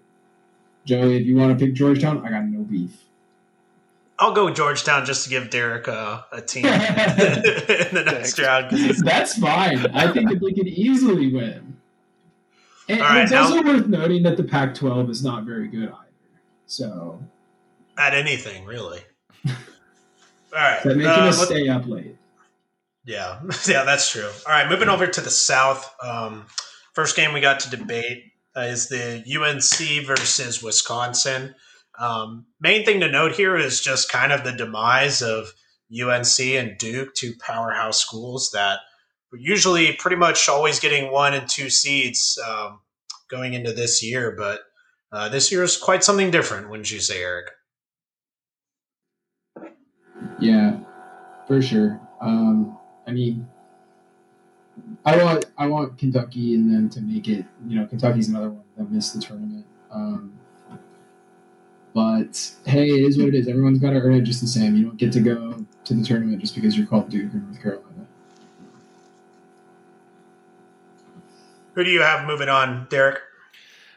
Joey, 0.85 1.17
if 1.17 1.25
you 1.25 1.35
want 1.35 1.57
to 1.57 1.65
pick 1.65 1.73
Georgetown, 1.73 2.25
I 2.25 2.29
got 2.29 2.45
no 2.45 2.63
beef. 2.63 3.05
I'll 4.19 4.33
go 4.33 4.51
Georgetown 4.51 5.05
just 5.05 5.23
to 5.23 5.29
give 5.29 5.49
Derek 5.49 5.87
a, 5.87 6.25
a 6.31 6.41
team 6.41 6.65
in 6.67 6.71
the 6.73 8.03
next 8.05 8.37
round. 8.37 8.71
That's 9.03 9.37
fine. 9.37 9.85
I 9.87 10.11
think 10.11 10.29
that 10.29 10.39
they 10.39 10.53
could 10.53 10.67
easily 10.67 11.33
win. 11.33 11.77
And, 12.89 12.99
right, 12.99 13.23
it's 13.23 13.31
now, 13.31 13.43
also 13.43 13.63
worth 13.63 13.87
noting 13.87 14.23
that 14.23 14.37
the 14.37 14.43
Pac-12 14.43 15.09
is 15.09 15.23
not 15.23 15.45
very 15.45 15.67
good 15.67 15.89
either. 15.89 16.41
So, 16.65 17.23
at 17.97 18.13
anything 18.13 18.65
really. 18.65 19.01
All 19.47 19.53
right. 20.53 20.83
That 20.83 20.97
making 20.97 21.07
uh, 21.07 21.27
us 21.27 21.45
stay 21.45 21.67
up 21.69 21.87
late. 21.87 22.15
Yeah, 23.05 23.39
yeah, 23.67 23.83
that's 23.83 24.11
true. 24.11 24.29
All 24.47 24.53
right, 24.53 24.69
moving 24.69 24.89
over 24.89 25.07
to 25.07 25.21
the 25.21 25.29
South. 25.29 25.93
Um, 26.03 26.45
first 26.93 27.15
game 27.15 27.33
we 27.33 27.41
got 27.41 27.61
to 27.61 27.75
debate 27.75 28.25
uh, 28.55 28.61
is 28.61 28.89
the 28.89 29.23
UNC 29.25 30.05
versus 30.05 30.61
Wisconsin. 30.61 31.55
Um, 31.99 32.45
main 32.59 32.85
thing 32.85 32.99
to 33.01 33.11
note 33.11 33.33
here 33.33 33.55
is 33.57 33.81
just 33.81 34.11
kind 34.11 34.31
of 34.31 34.43
the 34.43 34.51
demise 34.51 35.21
of 35.21 35.53
UNC 35.91 36.39
and 36.39 36.77
Duke, 36.77 37.13
two 37.15 37.33
powerhouse 37.39 37.99
schools 37.99 38.51
that 38.53 38.79
were 39.31 39.37
usually 39.37 39.93
pretty 39.93 40.17
much 40.17 40.49
always 40.49 40.79
getting 40.79 41.11
one 41.11 41.33
and 41.33 41.47
two 41.47 41.69
seeds 41.69 42.37
um, 42.47 42.79
going 43.29 43.53
into 43.53 43.71
this 43.71 44.03
year. 44.03 44.35
But 44.37 44.61
uh, 45.11 45.29
this 45.29 45.51
year 45.51 45.63
is 45.63 45.77
quite 45.77 46.03
something 46.03 46.31
different, 46.31 46.69
wouldn't 46.69 46.91
you 46.91 46.99
say, 46.99 47.21
Eric? 47.21 47.51
Yeah, 50.39 50.79
for 51.47 51.61
sure. 51.61 51.99
Um, 52.21 52.77
I 53.07 53.11
mean, 53.11 53.47
I 55.05 55.23
want 55.23 55.45
I 55.57 55.67
want 55.67 55.97
Kentucky 55.97 56.55
and 56.55 56.71
them 56.71 56.89
to 56.89 57.01
make 57.01 57.27
it. 57.27 57.45
You 57.67 57.79
know, 57.79 57.85
Kentucky's 57.85 58.29
another 58.29 58.49
one 58.49 58.63
that 58.77 58.91
missed 58.91 59.13
the 59.13 59.21
tournament. 59.21 59.65
Um, 59.91 60.33
but 61.93 62.53
hey, 62.65 62.87
it 62.89 63.03
is 63.03 63.17
what 63.17 63.27
it 63.27 63.35
is. 63.35 63.47
Everyone's 63.47 63.79
got 63.79 63.91
to 63.91 63.97
earn 63.97 64.13
it 64.13 64.21
just 64.21 64.41
the 64.41 64.47
same. 64.47 64.75
You 64.75 64.85
don't 64.85 64.97
get 64.97 65.11
to 65.13 65.19
go 65.19 65.65
to 65.83 65.93
the 65.93 66.03
tournament 66.03 66.39
just 66.39 66.55
because 66.55 66.77
you're 66.77 66.87
called 66.87 67.09
Duke 67.09 67.33
or 67.33 67.37
North 67.37 67.61
Carolina. 67.61 68.07
Who 71.75 71.83
do 71.83 71.89
you 71.89 72.01
have 72.01 72.27
moving 72.27 72.49
on, 72.49 72.87
Derek? 72.89 73.19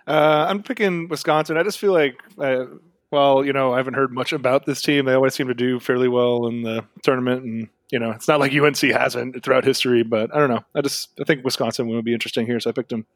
Uh, 0.06 0.46
I'm 0.48 0.62
picking 0.62 1.08
Wisconsin. 1.08 1.56
I 1.56 1.62
just 1.62 1.78
feel 1.78 1.92
like 1.92 2.16
uh, 2.38 2.66
well, 3.10 3.44
you 3.44 3.52
know, 3.52 3.72
I 3.72 3.76
haven't 3.76 3.94
heard 3.94 4.12
much 4.12 4.32
about 4.32 4.66
this 4.66 4.82
team. 4.82 5.04
They 5.04 5.14
always 5.14 5.34
seem 5.34 5.46
to 5.48 5.54
do 5.54 5.78
fairly 5.78 6.08
well 6.08 6.46
in 6.46 6.62
the 6.62 6.84
tournament, 7.02 7.44
and 7.44 7.68
you 7.90 7.98
know, 7.98 8.10
it's 8.10 8.26
not 8.26 8.40
like 8.40 8.52
UNC 8.52 8.78
hasn't 8.78 9.42
throughout 9.42 9.64
history. 9.64 10.02
But 10.02 10.34
I 10.34 10.38
don't 10.38 10.50
know. 10.50 10.64
I 10.74 10.80
just 10.80 11.10
I 11.20 11.24
think 11.24 11.44
Wisconsin 11.44 11.88
would 11.88 12.04
be 12.04 12.12
interesting 12.12 12.44
here, 12.44 12.60
so 12.60 12.70
I 12.70 12.72
picked 12.72 12.90
them. 12.90 13.06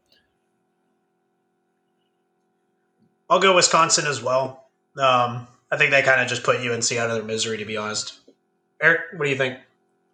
I'll 3.28 3.40
go 3.40 3.54
Wisconsin 3.54 4.06
as 4.06 4.22
well. 4.22 4.68
Um, 4.96 5.48
I 5.70 5.76
think 5.76 5.90
they 5.90 6.02
kind 6.02 6.20
of 6.20 6.28
just 6.28 6.44
put 6.44 6.56
UNC 6.56 6.92
out 6.92 7.10
of 7.10 7.16
their 7.16 7.24
misery, 7.24 7.58
to 7.58 7.64
be 7.64 7.76
honest. 7.76 8.20
Eric, 8.80 9.00
what 9.16 9.24
do 9.24 9.30
you 9.30 9.36
think? 9.36 9.58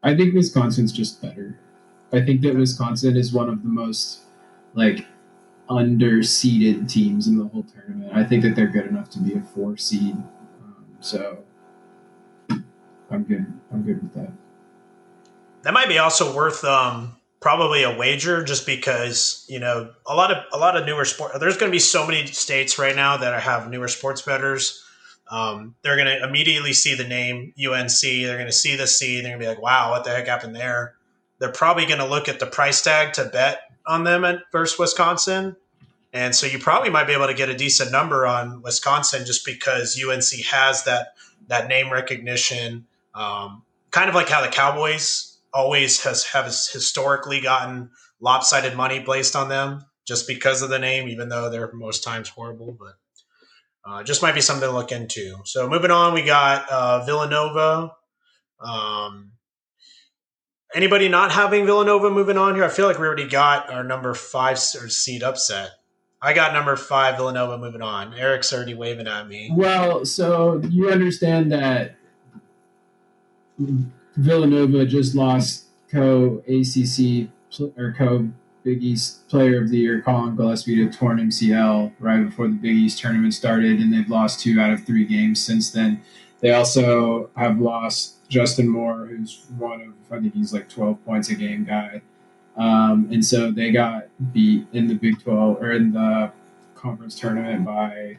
I 0.03 0.17
think 0.17 0.35
Wisconsin's 0.35 0.93
just 0.93 1.23
better. 1.23 1.59
I 2.13 2.23
think 2.23 2.41
that 2.43 2.57
Wisconsin 2.57 3.17
is 3.17 3.33
one 3.33 3.49
of 3.49 3.63
the 3.63 3.69
most 3.69 4.21
like 4.75 5.07
under-seeded 5.69 6.89
teams 6.89 7.27
in 7.27 7.39
the 7.39 7.47
whole 7.47 7.63
tournament. 7.63 8.13
I 8.15 8.25
think 8.25 8.43
that 8.43 8.55
they're 8.55 8.69
good 8.69 8.87
enough 8.87 9.09
to 9.11 9.21
be 9.21 9.35
a 9.35 9.41
four 9.41 9.77
seed. 9.77 10.15
Um, 10.15 10.85
so 11.01 11.39
I'm 13.11 13.25
good. 13.25 13.47
I'm 13.73 13.83
good 13.83 14.03
with 14.03 14.15
that. 14.15 14.33
That 15.63 15.73
might 15.73 15.89
be 15.89 15.99
also 15.99 16.37
worth 16.37 16.63
um, 16.65 17.17
probably 17.41 17.83
a 17.83 17.97
wager, 17.97 18.45
just 18.45 18.67
because 18.67 19.47
you 19.49 19.59
know 19.59 19.91
a 20.07 20.15
lot 20.15 20.31
of 20.31 20.45
a 20.53 20.59
lot 20.59 20.77
of 20.77 20.85
newer 20.85 21.05
sport. 21.05 21.33
There's 21.41 21.57
going 21.57 21.71
to 21.71 21.75
be 21.75 21.81
so 21.81 22.07
many 22.07 22.27
states 22.27 22.79
right 22.79 22.95
now 22.95 23.17
that 23.17 23.41
have 23.43 23.71
newer 23.71 23.89
sports 23.89 24.23
betters. 24.23 24.83
Um, 25.31 25.75
they're 25.83 25.97
going 25.97 26.07
to 26.07 26.23
immediately 26.23 26.75
see 26.75 26.95
the 26.95 27.09
name 27.09 27.55
UNC. 27.59 28.01
They're 28.03 28.37
going 28.37 28.47
to 28.47 28.53
see 28.53 28.77
the 28.77 28.87
C. 28.87 29.21
They're 29.21 29.31
going 29.31 29.41
to 29.41 29.45
be 29.45 29.49
like, 29.49 29.63
"Wow, 29.63 29.93
what 29.93 30.05
the 30.05 30.11
heck 30.11 30.27
happened 30.27 30.55
there?" 30.55 30.95
They're 31.39 31.53
probably 31.53 31.87
going 31.87 31.99
to 31.99 32.07
look 32.07 32.29
at 32.29 32.41
the 32.41 32.47
price 32.47 32.83
tag 32.83 33.15
to 33.15 33.25
bet 33.25 33.63
on 33.87 34.05
them 34.05 34.25
at 34.25 34.41
versus 34.53 34.79
Wisconsin, 34.79 35.57
And 36.13 36.35
so 36.35 36.47
you 36.47 36.59
probably 36.59 36.91
might 36.91 37.07
be 37.07 37.13
able 37.13 37.27
to 37.27 37.35
get 37.35 37.49
a 37.49 37.57
decent 37.57 37.91
number 37.91 38.27
on 38.27 38.63
Wisconsin 38.63 39.27
just 39.27 39.45
because 39.45 40.01
UNC 40.01 40.45
has 40.47 40.85
that 40.85 41.15
that 41.49 41.69
name 41.69 41.93
recognition. 41.93 42.87
Um, 43.15 43.65
kind 43.91 44.09
of 44.09 44.15
like 44.15 44.29
how 44.29 44.41
the 44.41 44.49
Cowboys 44.49 45.39
always 45.53 46.03
has 46.05 46.25
have 46.25 46.47
historically 46.47 47.41
gotten 47.41 47.91
lopsided 48.21 48.77
money 48.77 49.01
placed 49.01 49.37
on 49.37 49.49
them 49.49 49.85
just 50.07 50.27
because 50.27 50.63
of 50.63 50.71
the 50.71 50.79
name, 50.79 51.09
even 51.09 51.29
though 51.29 51.51
they're 51.51 51.73
most 51.73 52.05
times 52.05 52.29
horrible. 52.29 52.77
But 52.79 52.95
uh, 53.85 54.03
just 54.03 54.23
might 54.23 54.35
be 54.35 54.41
something 54.41 54.69
to 54.69 54.75
look 54.75 54.93
into. 54.93 55.37
So 55.45 55.69
moving 55.69 55.91
on, 55.91 56.15
we 56.15 56.23
got 56.23 56.69
uh, 56.71 57.05
Villanova. 57.05 57.93
Um, 58.61 59.33
anybody 60.75 61.09
not 61.09 61.33
having 61.33 61.65
Villanova 61.65 62.11
moving 62.11 62.37
on 62.37 62.55
here? 62.55 62.65
I 62.65 62.69
feel 62.69 62.87
like 62.87 62.99
we 62.99 63.07
already 63.07 63.29
got 63.29 63.73
our 63.73 63.85
number 63.85 64.15
five 64.15 64.59
seed 64.59 65.23
upset. 65.23 65.71
I 66.21 66.33
got 66.33 66.53
number 66.53 66.75
five 66.77 67.17
Villanova 67.17 67.59
moving 67.59 67.83
on. 67.83 68.15
Eric's 68.15 68.53
already 68.53 68.75
waving 68.75 69.07
at 69.07 69.29
me. 69.29 69.51
Well, 69.53 70.05
so 70.05 70.61
you 70.71 70.91
understand 70.91 71.53
that 71.53 71.97
Villanova 74.17 74.87
just 74.87 75.15
lost 75.15 75.67
co 75.91 76.43
ACC 76.49 77.29
or 77.77 77.95
co 77.97 78.31
Big 78.65 78.83
East 78.83 79.29
Player 79.29 79.63
of 79.63 79.69
the 79.69 79.77
Year 79.77 80.01
Collin 80.01 80.35
Gillespie 80.35 80.77
to 80.77 80.91
torn 80.91 81.19
MCL 81.19 81.93
right 82.01 82.25
before 82.25 82.49
the 82.49 82.55
Big 82.55 82.77
East 82.77 82.99
tournament 82.99 83.35
started, 83.35 83.79
and 83.79 83.93
they've 83.93 84.09
lost 84.09 84.41
two 84.41 84.59
out 84.59 84.73
of 84.73 84.85
three 84.85 85.05
games 85.05 85.45
since 85.45 85.71
then. 85.71 86.03
They 86.41 86.53
also 86.53 87.31
have 87.37 87.61
lost 87.61 88.24
Justin 88.35 88.69
Moore, 88.69 89.07
who's 89.07 89.45
one 89.57 89.81
of 89.81 89.89
I 90.11 90.21
think 90.21 90.35
he's 90.35 90.53
like 90.53 90.69
12 90.69 91.05
points 91.05 91.31
a 91.31 91.37
game 91.37 91.65
guy. 91.65 92.03
Um, 92.57 93.09
and 93.13 93.25
so 93.25 93.53
they 93.53 93.71
got 93.71 94.09
beat 94.33 94.67
in 94.73 94.89
the 94.89 94.95
Big 94.95 95.23
12 95.23 95.63
or 95.63 95.73
in 95.73 95.93
the 95.93 96.33
conference 96.75 97.19
tournament 97.19 97.65
by, 97.65 98.19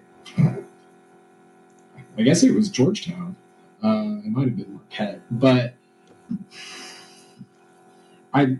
I 2.17 2.21
guess 2.23 2.43
it 2.43 2.55
was 2.55 2.69
Georgetown. 2.69 3.35
Uh, 3.83 4.23
it 4.23 4.31
might 4.31 4.45
have 4.45 4.55
been 4.55 4.73
Marquette, 4.73 5.21
but 5.29 5.73
I, 8.33 8.57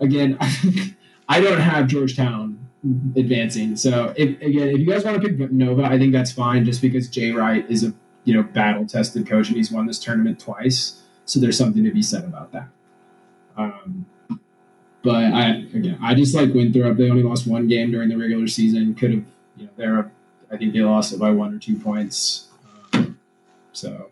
again, 0.00 0.38
I 1.28 1.40
don't 1.40 1.60
have 1.60 1.88
Georgetown 1.88 2.58
advancing. 3.16 3.76
So 3.76 4.14
if 4.16 4.40
again, 4.40 4.68
if 4.68 4.78
you 4.78 4.86
guys 4.86 5.04
want 5.04 5.20
to 5.20 5.28
pick 5.28 5.52
Nova, 5.52 5.84
I 5.84 5.98
think 5.98 6.12
that's 6.12 6.32
fine. 6.32 6.64
Just 6.64 6.80
because 6.80 7.08
Jay 7.08 7.32
Wright 7.32 7.68
is 7.70 7.84
a 7.84 7.92
you 8.26 8.34
know 8.34 8.42
battle 8.42 8.86
tested 8.86 9.26
coach 9.26 9.48
and 9.48 9.56
he's 9.56 9.70
won 9.70 9.86
this 9.86 9.98
tournament 9.98 10.38
twice, 10.38 11.00
so 11.24 11.40
there's 11.40 11.56
something 11.56 11.82
to 11.84 11.92
be 11.92 12.02
said 12.02 12.24
about 12.24 12.52
that. 12.52 12.68
Um, 13.56 14.04
but 15.02 15.32
I 15.32 15.64
again, 15.72 15.98
I 16.02 16.14
just 16.14 16.34
like 16.34 16.52
Winthrop. 16.52 16.98
They 16.98 17.08
only 17.08 17.22
lost 17.22 17.46
one 17.46 17.68
game 17.68 17.92
during 17.92 18.08
the 18.08 18.18
regular 18.18 18.48
season. 18.48 18.94
Could 18.94 19.12
have 19.12 19.24
you 19.56 19.64
know 19.66 19.70
they're 19.76 20.10
I 20.50 20.56
think 20.56 20.74
they 20.74 20.80
lost 20.80 21.12
it 21.12 21.20
by 21.20 21.30
one 21.30 21.54
or 21.54 21.58
two 21.58 21.78
points. 21.78 22.48
Um, 22.92 23.18
so 23.72 24.10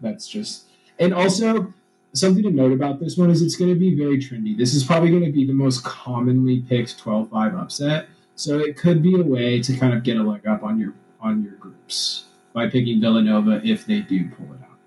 that's 0.00 0.28
just 0.28 0.66
and 0.98 1.14
also 1.14 1.72
something 2.12 2.42
to 2.42 2.50
note 2.50 2.72
about 2.72 3.00
this 3.00 3.16
one 3.16 3.30
is 3.30 3.40
it's 3.40 3.56
going 3.56 3.72
to 3.72 3.78
be 3.78 3.94
very 3.94 4.18
trendy. 4.18 4.56
This 4.56 4.74
is 4.74 4.84
probably 4.84 5.10
going 5.10 5.24
to 5.24 5.32
be 5.32 5.46
the 5.46 5.52
most 5.52 5.84
commonly 5.84 6.60
picked 6.60 7.02
12-5 7.02 7.60
upset. 7.60 8.08
So 8.36 8.58
it 8.58 8.76
could 8.76 9.02
be 9.02 9.18
a 9.20 9.22
way 9.22 9.60
to 9.60 9.76
kind 9.76 9.92
of 9.92 10.02
get 10.02 10.16
a 10.16 10.22
leg 10.22 10.46
up 10.46 10.62
on 10.62 10.78
your 10.78 10.94
on 11.20 11.42
your 11.42 11.54
groups 11.54 12.25
by 12.56 12.66
picking 12.66 13.02
Villanova 13.02 13.60
if 13.62 13.84
they 13.84 14.00
do 14.00 14.30
pull 14.30 14.46
it 14.46 14.62
out. 14.62 14.78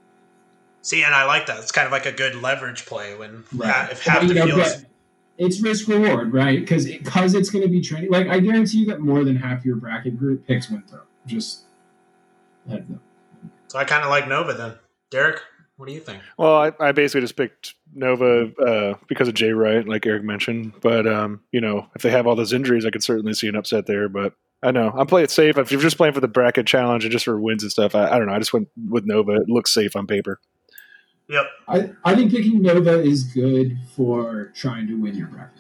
See, 0.82 1.04
and 1.04 1.14
I 1.14 1.26
like 1.26 1.46
that. 1.46 1.60
It's 1.60 1.72
kind 1.72 1.86
of 1.86 1.92
like 1.92 2.08
a 2.08 2.12
good 2.12 2.34
leverage 2.34 2.88
play 2.88 3.16
when 3.16 3.44
right. 3.56 3.92
if 3.92 4.04
half 4.04 4.28
the 4.28 4.34
know, 4.34 4.48
field 4.48 4.86
it's 5.38 5.62
risk 5.62 5.88
reward, 5.88 6.34
right? 6.34 6.60
Because 6.60 6.86
because 6.86 7.36
it's 7.36 7.52
going 7.52 7.64
to 7.64 7.70
be 7.70 7.80
trendy. 7.80 8.10
Like 8.10 8.28
I 8.28 8.40
guarantee 8.40 8.80
you 8.80 8.86
that 8.88 9.00
more 9.00 9.24
than 9.24 9.36
half 9.36 9.64
your 9.64 9.76
bracket 9.76 10.18
group 10.18 10.46
picks 10.48 10.68
Winthrop. 10.68 11.08
Just 11.28 11.62
So 12.68 12.80
I 13.76 13.84
kind 13.86 14.04
of 14.04 14.10
like 14.10 14.28
Nova 14.28 14.54
then, 14.54 14.74
Derek. 15.12 15.40
What 15.78 15.88
do 15.88 15.94
you 15.94 16.02
think? 16.02 16.24
Well, 16.38 16.58
I, 16.58 16.72
I 16.80 16.92
basically 16.92 17.22
just 17.22 17.38
picked 17.38 17.76
Nova 17.94 18.52
uh, 18.58 18.98
because 19.08 19.30
of 19.30 19.36
Jay 19.36 19.52
Wright, 19.52 19.88
like 19.88 20.06
Eric 20.08 20.24
mentioned. 20.24 20.74
But 20.82 21.08
um, 21.08 21.42
you 21.52 21.62
know, 21.62 21.88
if 21.96 22.02
they 22.02 22.10
have 22.10 22.26
all 22.26 22.36
those 22.36 22.52
injuries, 22.52 22.86
I 22.86 22.90
could 22.90 23.04
certainly 23.04 23.34
see 23.34 23.48
an 23.48 23.56
upset 23.56 23.86
there. 23.86 24.10
But 24.10 24.34
I 24.62 24.72
know 24.72 24.92
I'm 24.96 25.08
playing 25.08 25.25
it 25.25 25.32
safe. 25.32 25.58
If 25.58 25.72
you're 25.72 25.82
just 25.82 25.98
playing 25.98 26.13
for 26.13 26.20
the 26.20 26.28
bracket 26.28 26.68
challenge 26.68 27.06
and 27.06 27.12
just 27.12 27.25
for 27.25 27.39
wins 27.39 27.63
and 27.63 27.72
stuff, 27.72 27.96
I, 27.96 28.10
I 28.10 28.18
don't 28.18 28.28
know. 28.28 28.34
I 28.34 28.39
just 28.39 28.54
went 28.54 28.68
with 28.89 29.06
Nova. 29.06 29.36
It 29.36 29.50
looks 29.50 29.74
safe 29.74 29.96
on 29.96 30.06
paper. 30.06 30.39
Yep. 31.30 31.46
I, 31.68 31.92
I 32.04 32.16
think 32.16 32.32
picking 32.32 32.62
Nova 32.62 33.01
is 33.01 33.24
good 33.24 33.78
for 33.96 34.51
trying 34.56 34.88
to 34.88 34.96
win 34.96 35.16
your 35.16 35.28
bracket. 35.28 35.60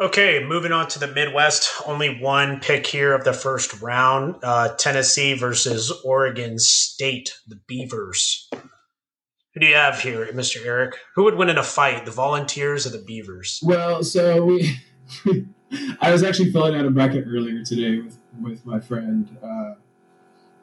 Okay, 0.00 0.44
moving 0.44 0.70
on 0.70 0.86
to 0.88 1.00
the 1.00 1.08
Midwest. 1.08 1.72
Only 1.84 2.20
one 2.20 2.60
pick 2.60 2.86
here 2.86 3.12
of 3.12 3.24
the 3.24 3.32
first 3.32 3.82
round 3.82 4.36
uh, 4.44 4.76
Tennessee 4.76 5.34
versus 5.34 5.90
Oregon 6.04 6.60
State, 6.60 7.36
the 7.48 7.56
Beavers. 7.66 8.48
Who 8.52 9.60
do 9.60 9.66
you 9.66 9.74
have 9.74 9.98
here, 10.00 10.24
Mr. 10.26 10.64
Eric? 10.64 10.94
Who 11.16 11.24
would 11.24 11.34
win 11.34 11.48
in 11.48 11.58
a 11.58 11.64
fight, 11.64 12.04
the 12.04 12.12
Volunteers 12.12 12.86
or 12.86 12.90
the 12.90 13.02
Beavers? 13.04 13.58
Well, 13.60 14.04
so 14.04 14.44
we. 14.44 14.78
I 16.00 16.10
was 16.10 16.22
actually 16.22 16.50
filling 16.52 16.74
out 16.74 16.86
a 16.86 16.90
bracket 16.90 17.24
earlier 17.26 17.62
today 17.62 17.98
with, 17.98 18.18
with 18.40 18.64
my 18.64 18.80
friend. 18.80 19.36
Uh, 19.42 19.74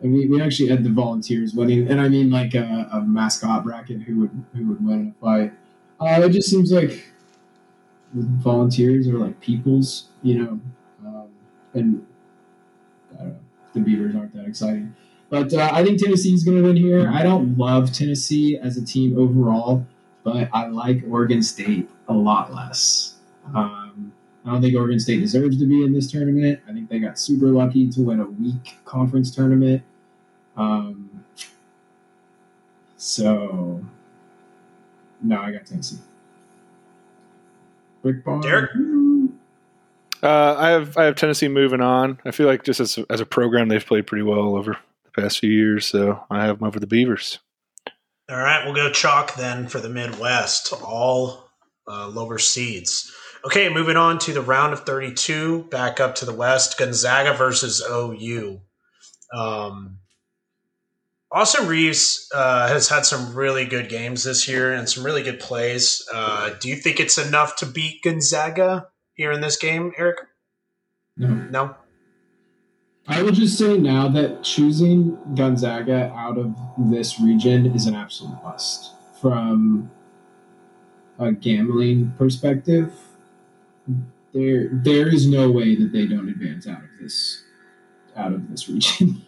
and 0.01 0.13
we, 0.13 0.27
we 0.27 0.41
actually 0.41 0.69
had 0.69 0.83
the 0.83 0.89
volunteers 0.89 1.53
winning, 1.53 1.87
and 1.87 2.01
I 2.01 2.09
mean 2.09 2.29
like 2.29 2.53
a, 2.53 2.89
a 2.91 3.01
mascot 3.01 3.63
bracket 3.63 4.01
who 4.01 4.19
would 4.21 4.45
who 4.53 4.67
would 4.67 4.85
win 4.85 5.15
a 5.15 5.23
fight. 5.23 5.53
Uh, 5.99 6.25
it 6.25 6.31
just 6.31 6.49
seems 6.49 6.71
like 6.71 7.11
volunteers 8.13 9.07
are 9.07 9.17
like 9.17 9.39
peoples, 9.39 10.09
you 10.21 10.43
know, 10.43 10.59
um, 11.05 11.29
and 11.73 12.05
I 13.13 13.17
don't 13.17 13.27
know, 13.29 13.39
the 13.73 13.79
Beavers 13.79 14.15
aren't 14.15 14.33
that 14.33 14.45
exciting. 14.45 14.95
But 15.29 15.53
uh, 15.53 15.69
I 15.71 15.83
think 15.83 16.01
Tennessee 16.01 16.33
is 16.33 16.43
going 16.43 16.57
to 16.57 16.63
win 16.63 16.77
here. 16.77 17.09
I 17.09 17.23
don't 17.23 17.57
love 17.57 17.91
Tennessee 17.91 18.57
as 18.57 18.77
a 18.77 18.85
team 18.85 19.17
overall, 19.17 19.85
but 20.23 20.49
I 20.53 20.67
like 20.67 21.03
Oregon 21.09 21.41
State 21.41 21.89
a 22.07 22.13
lot 22.13 22.53
less. 22.53 23.15
Um, 23.53 23.84
I 24.45 24.51
don't 24.51 24.61
think 24.61 24.75
Oregon 24.75 24.99
State 24.99 25.21
deserves 25.21 25.57
to 25.57 25.65
be 25.65 25.83
in 25.83 25.91
this 25.91 26.11
tournament. 26.11 26.59
I 26.69 26.73
think 26.73 26.87
they 26.87 26.99
got 26.99 27.17
super 27.17 27.47
lucky 27.47 27.89
to 27.89 28.01
win 28.01 28.19
a 28.19 28.25
weak 28.25 28.77
conference 28.85 29.33
tournament. 29.33 29.81
Um, 30.55 31.23
so, 32.95 33.83
no, 35.21 35.39
I 35.39 35.51
got 35.51 35.65
Tennessee. 35.65 35.97
Brick 38.03 38.23
Derek? 38.43 38.69
Uh, 40.21 40.55
I 40.57 40.69
have 40.69 40.95
I 40.95 41.05
have 41.05 41.15
Tennessee 41.15 41.47
moving 41.47 41.81
on. 41.81 42.19
I 42.23 42.29
feel 42.29 42.45
like 42.45 42.63
just 42.63 42.79
as 42.79 42.99
as 43.09 43.19
a 43.19 43.25
program, 43.25 43.67
they've 43.67 43.85
played 43.85 44.05
pretty 44.05 44.23
well 44.23 44.55
over 44.55 44.77
the 45.05 45.21
past 45.21 45.39
few 45.39 45.51
years, 45.51 45.87
so 45.87 46.23
I 46.29 46.45
have 46.45 46.59
them 46.59 46.67
over 46.67 46.79
the 46.79 46.87
Beavers. 46.87 47.39
All 48.29 48.37
right, 48.37 48.63
we'll 48.63 48.75
go 48.75 48.91
chalk 48.91 49.35
then 49.35 49.67
for 49.67 49.79
the 49.79 49.89
Midwest, 49.89 50.71
all 50.83 51.49
uh, 51.87 52.07
lower 52.07 52.37
seeds. 52.37 53.11
Okay, 53.45 53.69
moving 53.69 53.95
on 53.95 54.17
to 54.19 54.33
the 54.33 54.41
round 54.41 54.73
of 54.73 54.81
32, 54.85 55.65
back 55.65 55.99
up 55.99 56.15
to 56.15 56.25
the 56.25 56.33
West, 56.33 56.79
Gonzaga 56.79 57.33
versus 57.33 57.83
OU. 57.87 58.59
Um, 59.31 59.99
Austin 61.31 61.67
Reaves 61.67 62.27
uh, 62.33 62.67
has 62.67 62.89
had 62.89 63.05
some 63.05 63.35
really 63.35 63.65
good 63.65 63.87
games 63.87 64.23
this 64.23 64.47
year 64.47 64.73
and 64.73 64.89
some 64.89 65.05
really 65.05 65.21
good 65.21 65.39
plays. 65.39 66.03
Uh, 66.11 66.55
do 66.59 66.69
you 66.69 66.75
think 66.75 66.99
it's 66.99 67.19
enough 67.19 67.57
to 67.57 67.67
beat 67.67 68.01
Gonzaga 68.01 68.87
here 69.13 69.31
in 69.31 69.41
this 69.41 69.57
game, 69.57 69.91
Eric? 69.95 70.21
No. 71.15 71.27
No? 71.27 71.75
I 73.07 73.21
will 73.21 73.31
just 73.31 73.59
say 73.59 73.77
now 73.77 74.07
that 74.07 74.43
choosing 74.43 75.19
Gonzaga 75.35 76.11
out 76.15 76.39
of 76.39 76.55
this 76.79 77.19
region 77.19 77.67
is 77.75 77.85
an 77.85 77.93
absolute 77.93 78.41
bust. 78.41 78.93
From 79.21 79.91
a 81.19 81.31
gambling 81.31 82.13
perspective, 82.17 82.91
there 84.33 84.69
there 84.71 85.07
is 85.07 85.27
no 85.27 85.49
way 85.49 85.75
that 85.75 85.91
they 85.91 86.05
don't 86.05 86.29
advance 86.29 86.67
out 86.67 86.83
of 86.83 86.89
this 86.99 87.43
out 88.15 88.33
of 88.33 88.49
this 88.49 88.69
region. 88.69 89.25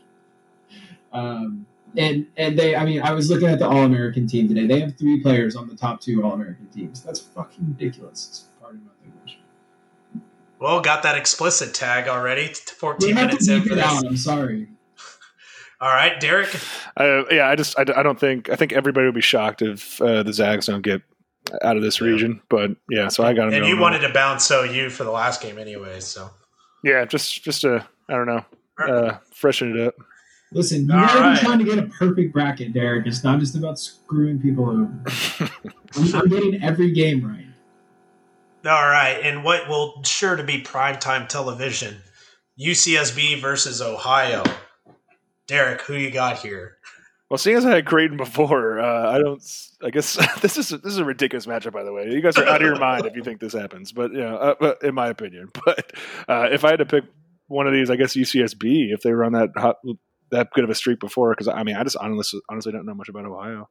um, 1.13 1.65
and 1.95 2.27
and 2.35 2.57
they, 2.57 2.75
I 2.75 2.85
mean, 2.85 3.01
I 3.01 3.11
was 3.13 3.29
looking 3.29 3.47
at 3.47 3.59
the 3.59 3.67
All 3.67 3.83
American 3.83 4.27
team 4.27 4.47
today. 4.47 4.67
They 4.67 4.79
have 4.81 4.97
three 4.97 5.21
players 5.21 5.55
on 5.55 5.67
the 5.67 5.75
top 5.75 6.01
two 6.01 6.23
All 6.23 6.33
American 6.33 6.67
teams. 6.67 7.01
That's 7.01 7.19
fucking 7.19 7.65
ridiculous. 7.67 8.27
It's 8.27 8.45
pardon 8.61 8.81
my 8.85 8.91
language. 9.09 9.39
Well, 10.59 10.81
got 10.81 11.03
that 11.03 11.17
explicit 11.17 11.73
tag 11.73 12.07
already. 12.07 12.53
Fourteen 12.53 13.15
minutes 13.15 13.47
in 13.47 13.63
for 13.63 13.75
this. 13.75 13.85
Out. 13.85 14.05
I'm 14.05 14.17
sorry. 14.17 14.67
All 15.81 15.89
right, 15.89 16.19
Derek. 16.19 16.53
Uh, 16.95 17.23
yeah, 17.31 17.47
I 17.47 17.55
just 17.55 17.77
I, 17.79 17.83
I, 17.95 18.03
don't 18.03 18.19
think 18.19 18.49
I 18.49 18.55
think 18.55 18.73
everybody 18.73 19.05
would 19.05 19.15
be 19.15 19.21
shocked 19.21 19.61
if 19.61 20.01
uh, 20.01 20.23
the 20.23 20.33
Zags 20.33 20.65
don't 20.65 20.81
get 20.81 21.01
out 21.61 21.77
of 21.77 21.83
this 21.83 22.01
region. 22.01 22.41
But 22.49 22.71
yeah, 22.89 23.07
so 23.07 23.23
I 23.23 23.33
got 23.33 23.45
them. 23.45 23.61
And 23.61 23.67
you 23.67 23.79
wanted 23.79 23.99
to 23.99 24.09
bounce 24.09 24.49
OU 24.51 24.89
for 24.89 25.03
the 25.03 25.11
last 25.11 25.41
game 25.41 25.57
anyway, 25.57 25.99
so 25.99 26.29
yeah, 26.83 27.05
just 27.05 27.43
just 27.43 27.61
to 27.61 27.85
I 28.09 28.13
don't 28.13 28.27
know, 28.27 28.45
uh, 28.79 29.17
freshen 29.33 29.77
it 29.77 29.87
up. 29.87 29.95
Listen, 30.51 30.81
you 30.81 30.87
gotta 30.87 31.19
right. 31.19 31.39
trying 31.39 31.59
to 31.59 31.65
get 31.65 31.77
a 31.77 31.87
perfect 31.87 32.33
bracket, 32.33 32.73
Derek. 32.73 33.05
It's 33.05 33.23
not 33.23 33.39
just 33.39 33.55
about 33.55 33.77
screwing 33.77 34.39
people 34.39 34.69
over. 34.69 34.89
I'm, 35.95 36.15
I'm 36.15 36.29
getting 36.29 36.63
every 36.63 36.91
game 36.91 37.25
right. 37.25 37.43
All 38.65 38.89
right, 38.89 39.19
and 39.23 39.43
what 39.43 39.67
will 39.67 40.01
sure 40.03 40.35
to 40.35 40.43
be 40.43 40.61
primetime 40.61 41.27
television? 41.27 41.97
UCSB 42.59 43.39
versus 43.39 43.81
Ohio. 43.81 44.43
Derek, 45.45 45.81
who 45.81 45.93
you 45.93 46.11
got 46.11 46.37
here? 46.37 46.76
Well, 47.29 47.37
seeing 47.37 47.57
as 47.57 47.65
I 47.65 47.75
had 47.75 47.85
Creighton 47.85 48.15
before, 48.15 48.79
uh, 48.79 49.11
I 49.11 49.19
don't. 49.19 49.43
I 49.83 49.89
guess 49.89 50.17
this 50.41 50.57
is 50.57 50.69
this 50.69 50.93
is 50.93 50.97
a 50.97 51.05
ridiculous 51.05 51.45
matchup. 51.45 51.73
By 51.73 51.83
the 51.83 51.91
way, 51.91 52.09
you 52.09 52.21
guys 52.21 52.37
are 52.37 52.47
out 52.47 52.61
of 52.61 52.67
your 52.67 52.79
mind 52.79 53.05
if 53.05 53.15
you 53.15 53.23
think 53.23 53.39
this 53.39 53.53
happens. 53.53 53.91
But 53.91 54.13
yeah, 54.13 54.33
uh, 54.33 54.75
in 54.81 54.95
my 54.95 55.07
opinion. 55.07 55.49
But 55.65 55.91
uh, 56.29 56.47
if 56.51 56.63
I 56.63 56.71
had 56.71 56.79
to 56.79 56.85
pick 56.85 57.03
one 57.47 57.67
of 57.67 57.73
these, 57.73 57.89
I 57.89 57.97
guess 57.97 58.15
UCSB 58.15 58.93
if 58.93 59.01
they 59.01 59.11
were 59.11 59.25
on 59.25 59.33
that 59.33 59.49
hot, 59.57 59.77
that 60.31 60.51
good 60.51 60.63
of 60.63 60.69
a 60.69 60.75
streak 60.75 60.99
before. 60.99 61.31
Because 61.31 61.49
I 61.49 61.63
mean, 61.63 61.75
I 61.75 61.83
just 61.83 61.97
honestly 61.97 62.39
honestly 62.49 62.71
don't 62.71 62.85
know 62.85 62.93
much 62.93 63.09
about 63.09 63.25
Ohio. 63.25 63.69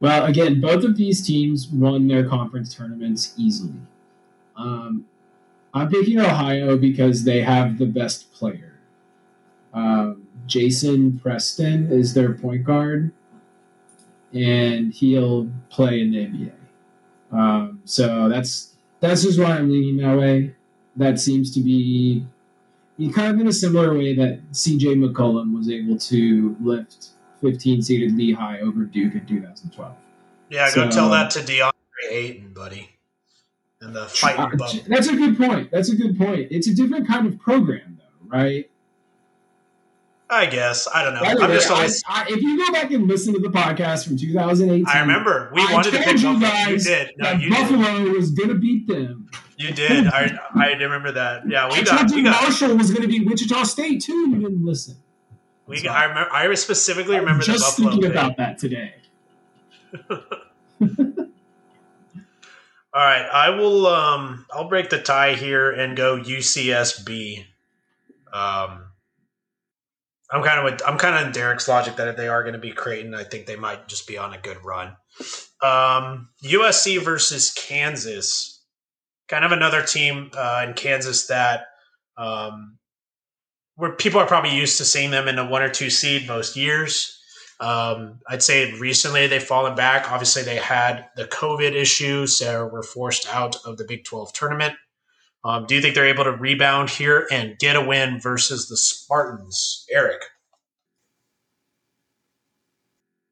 Well, 0.00 0.26
again, 0.26 0.60
both 0.60 0.84
of 0.84 0.96
these 0.96 1.26
teams 1.26 1.68
won 1.68 2.06
their 2.06 2.28
conference 2.28 2.74
tournaments 2.74 3.34
easily. 3.36 3.74
Um, 4.56 5.06
I'm 5.74 5.88
picking 5.88 6.20
Ohio 6.20 6.76
because 6.76 7.24
they 7.24 7.40
have 7.40 7.78
the 7.78 7.86
best 7.86 8.32
player. 8.32 8.78
Um, 9.72 10.27
Jason 10.46 11.18
Preston 11.18 11.90
is 11.90 12.14
their 12.14 12.32
point 12.34 12.64
guard, 12.64 13.12
and 14.32 14.92
he'll 14.92 15.50
play 15.70 16.00
in 16.00 16.12
the 16.12 16.26
NBA. 16.26 16.52
Um, 17.30 17.80
so 17.84 18.28
that's 18.28 18.74
that's 19.00 19.22
just 19.22 19.38
why 19.38 19.52
I'm 19.52 19.70
leaning 19.70 19.98
that 19.98 20.18
way. 20.18 20.54
That 20.96 21.20
seems 21.20 21.54
to 21.54 21.60
be 21.60 22.26
kind 23.12 23.34
of 23.34 23.40
in 23.40 23.46
a 23.46 23.52
similar 23.52 23.94
way 23.96 24.14
that 24.16 24.40
CJ 24.50 24.96
McCollum 24.96 25.54
was 25.56 25.70
able 25.70 25.96
to 25.98 26.56
lift 26.60 27.10
15 27.40 27.82
seeded 27.82 28.16
Lehigh 28.16 28.60
over 28.60 28.84
Duke 28.84 29.14
in 29.14 29.24
2012. 29.26 29.94
Yeah, 30.50 30.74
go 30.74 30.90
tell 30.90 31.10
that 31.10 31.30
to 31.32 31.40
DeAndre 31.40 31.72
Ayton, 32.10 32.52
buddy. 32.52 32.90
And 33.80 33.94
the 33.94 34.06
fighting 34.06 34.60
uh. 34.60 34.72
That's 34.88 35.08
a 35.08 35.14
good 35.14 35.36
point. 35.36 35.70
That's 35.70 35.90
a 35.90 35.96
good 35.96 36.18
point. 36.18 36.48
It's 36.50 36.66
a 36.66 36.74
different 36.74 37.06
kind 37.06 37.26
of 37.26 37.38
program, 37.38 37.98
though, 37.98 38.36
right? 38.36 38.67
I 40.30 40.46
guess 40.46 40.86
I 40.92 41.02
don't 41.02 41.14
know. 41.14 41.20
I'm 41.20 41.50
just 41.52 41.70
always. 41.70 42.02
I, 42.06 42.22
I, 42.22 42.26
if 42.28 42.42
you 42.42 42.58
go 42.58 42.72
back 42.72 42.90
and 42.90 43.08
listen 43.08 43.32
to 43.32 43.40
the 43.40 43.48
podcast 43.48 44.06
from 44.06 44.18
2018, 44.18 44.86
I 44.86 45.00
remember 45.00 45.50
we 45.54 45.64
wanted 45.72 45.92
to 45.92 45.98
pick 45.98 46.20
you 46.20 46.38
guys 46.38 46.84
you 46.84 46.94
did. 46.94 47.12
No, 47.16 47.32
you 47.32 47.50
Buffalo 47.50 48.04
did. 48.04 48.12
was 48.12 48.30
going 48.32 48.50
to 48.50 48.54
beat 48.54 48.86
them. 48.86 49.30
You 49.56 49.72
did. 49.72 50.06
I 50.06 50.38
I 50.54 50.72
remember 50.72 51.12
that. 51.12 51.48
Yeah, 51.48 51.68
we 51.68 51.78
I 51.78 51.82
got. 51.82 52.10
We 52.10 52.18
you 52.18 52.24
got, 52.24 52.42
Marshall 52.42 52.76
was 52.76 52.90
going 52.90 53.02
to 53.02 53.08
be 53.08 53.24
Wichita 53.24 53.64
State 53.64 54.02
too. 54.02 54.30
You 54.30 54.38
didn't 54.38 54.64
listen. 54.64 54.96
We 55.66 55.82
got, 55.82 55.96
I 55.96 56.04
remember. 56.04 56.32
I 56.32 56.54
specifically 56.54 57.18
remember 57.18 57.42
I'm 57.42 57.46
just 57.46 57.76
thinking 57.76 58.04
about 58.04 58.36
that 58.36 58.58
today. 58.58 58.94
All 60.10 60.20
right, 63.04 63.28
I 63.32 63.50
will. 63.50 63.86
Um, 63.86 64.46
I'll 64.52 64.68
break 64.68 64.90
the 64.90 65.00
tie 65.00 65.34
here 65.34 65.70
and 65.70 65.96
go 65.96 66.18
UCSB. 66.18 67.44
Um, 68.32 68.87
I'm 70.30 70.42
kind 70.42 70.58
of 70.58 70.64
with 70.64 70.82
I'm 70.86 70.98
kind 70.98 71.16
of 71.16 71.26
in 71.26 71.32
Derek's 71.32 71.68
logic 71.68 71.96
that 71.96 72.08
if 72.08 72.16
they 72.16 72.28
are 72.28 72.42
going 72.42 72.54
to 72.54 72.58
be 72.58 72.72
Creighton, 72.72 73.14
I 73.14 73.24
think 73.24 73.46
they 73.46 73.56
might 73.56 73.88
just 73.88 74.06
be 74.06 74.18
on 74.18 74.34
a 74.34 74.38
good 74.38 74.58
run. 74.64 74.88
Um, 75.62 76.28
USC 76.44 77.02
versus 77.02 77.52
Kansas, 77.52 78.62
kind 79.28 79.44
of 79.44 79.52
another 79.52 79.82
team 79.82 80.30
uh, 80.36 80.64
in 80.66 80.74
Kansas 80.74 81.26
that 81.28 81.66
um, 82.16 82.78
where 83.76 83.92
people 83.92 84.20
are 84.20 84.26
probably 84.26 84.54
used 84.54 84.78
to 84.78 84.84
seeing 84.84 85.10
them 85.10 85.28
in 85.28 85.38
a 85.38 85.48
one 85.48 85.62
or 85.62 85.70
two 85.70 85.88
seed 85.88 86.26
most 86.28 86.56
years. 86.56 87.14
Um, 87.60 88.20
I'd 88.28 88.42
say 88.42 88.72
recently 88.78 89.26
they've 89.26 89.42
fallen 89.42 89.74
back. 89.74 90.10
Obviously, 90.10 90.42
they 90.42 90.56
had 90.56 91.08
the 91.16 91.24
COVID 91.24 91.72
issue, 91.72 92.26
so 92.26 92.66
were 92.66 92.82
forced 92.82 93.32
out 93.32 93.56
of 93.64 93.76
the 93.76 93.84
Big 93.84 94.04
12 94.04 94.32
tournament. 94.32 94.74
Um, 95.48 95.64
do 95.64 95.74
you 95.74 95.80
think 95.80 95.94
they're 95.94 96.06
able 96.06 96.24
to 96.24 96.32
rebound 96.32 96.90
here 96.90 97.26
and 97.32 97.58
get 97.58 97.74
a 97.74 97.80
win 97.80 98.20
versus 98.20 98.68
the 98.68 98.76
Spartans, 98.76 99.86
Eric? 99.90 100.20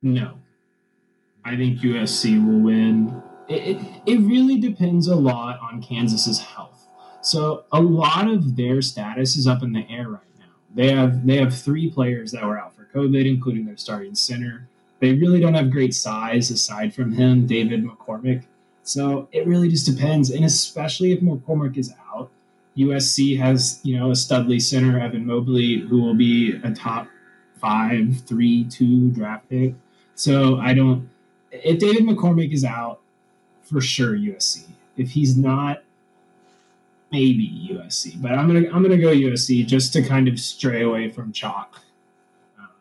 No, 0.01 0.39
I 1.45 1.57
think 1.57 1.81
USC 1.81 2.43
will 2.43 2.61
win. 2.61 3.23
It, 3.49 3.77
it, 3.77 4.03
it 4.07 4.21
really 4.21 4.59
depends 4.59 5.09
a 5.09 5.15
lot 5.15 5.61
on 5.61 5.83
Kansas's 5.83 6.41
health. 6.41 6.87
So 7.21 7.65
a 7.71 7.83
lot 7.83 8.29
of 8.29 8.57
their 8.57 8.81
status 8.81 9.37
is 9.37 9.47
up 9.47 9.63
in 9.63 9.75
the 9.75 9.87
air 9.91 10.09
right 10.09 10.39
now. 10.39 10.47
They 10.75 10.93
have 10.93 11.27
they 11.27 11.37
have 11.37 11.55
three 11.55 11.91
players 11.91 12.33
that 12.33 12.47
were 12.47 12.59
out 12.59 12.75
for 12.75 12.89
COVID, 12.95 13.29
including 13.29 13.67
their 13.67 13.77
starting 13.77 14.15
center. 14.15 14.67
They 15.01 15.13
really 15.13 15.39
don't 15.39 15.53
have 15.53 15.71
great 15.71 15.93
size 15.93 16.51
aside 16.51 16.95
from 16.95 17.13
him, 17.13 17.47
David 17.47 17.85
McCormick. 17.85 18.45
So 18.87 19.29
it 19.33 19.47
really 19.49 19.69
just 19.69 19.85
depends. 19.85 20.31
And 20.31 20.45
especially 20.45 21.13
if 21.13 21.21
McCormick 21.21 21.77
is 21.77 21.93
out, 21.93 22.06
USC 22.77 23.39
has, 23.39 23.81
you 23.83 23.99
know, 23.99 24.11
a 24.11 24.17
Studley 24.17 24.61
center, 24.61 25.01
Evan 25.01 25.27
Mobley, 25.27 25.79
who 25.79 26.03
will 26.03 26.15
be 26.15 26.61
a 26.63 26.71
top 26.73 27.09
five, 27.61 28.21
three, 28.27 28.65
two 28.65 29.11
draft 29.11 29.49
pick. 29.49 29.75
So 30.15 30.59
I 30.59 30.75
don't 30.75 31.09
if 31.51 31.79
David 31.79 32.05
McCormick 32.05 32.53
is 32.53 32.65
out, 32.65 33.01
for 33.63 33.81
sure 33.81 34.17
USC. 34.17 34.65
If 34.97 35.11
he's 35.11 35.37
not, 35.37 35.83
maybe 37.13 37.69
USC. 37.73 38.21
But 38.21 38.33
I'm 38.33 38.47
gonna 38.47 38.69
I'm 38.73 38.83
gonna 38.83 38.99
go 38.99 39.09
USC 39.09 39.67
just 39.67 39.93
to 39.95 40.03
kind 40.03 40.29
of 40.29 40.39
stray 40.39 40.83
away 40.83 41.11
from 41.11 41.33
chalk. 41.33 41.81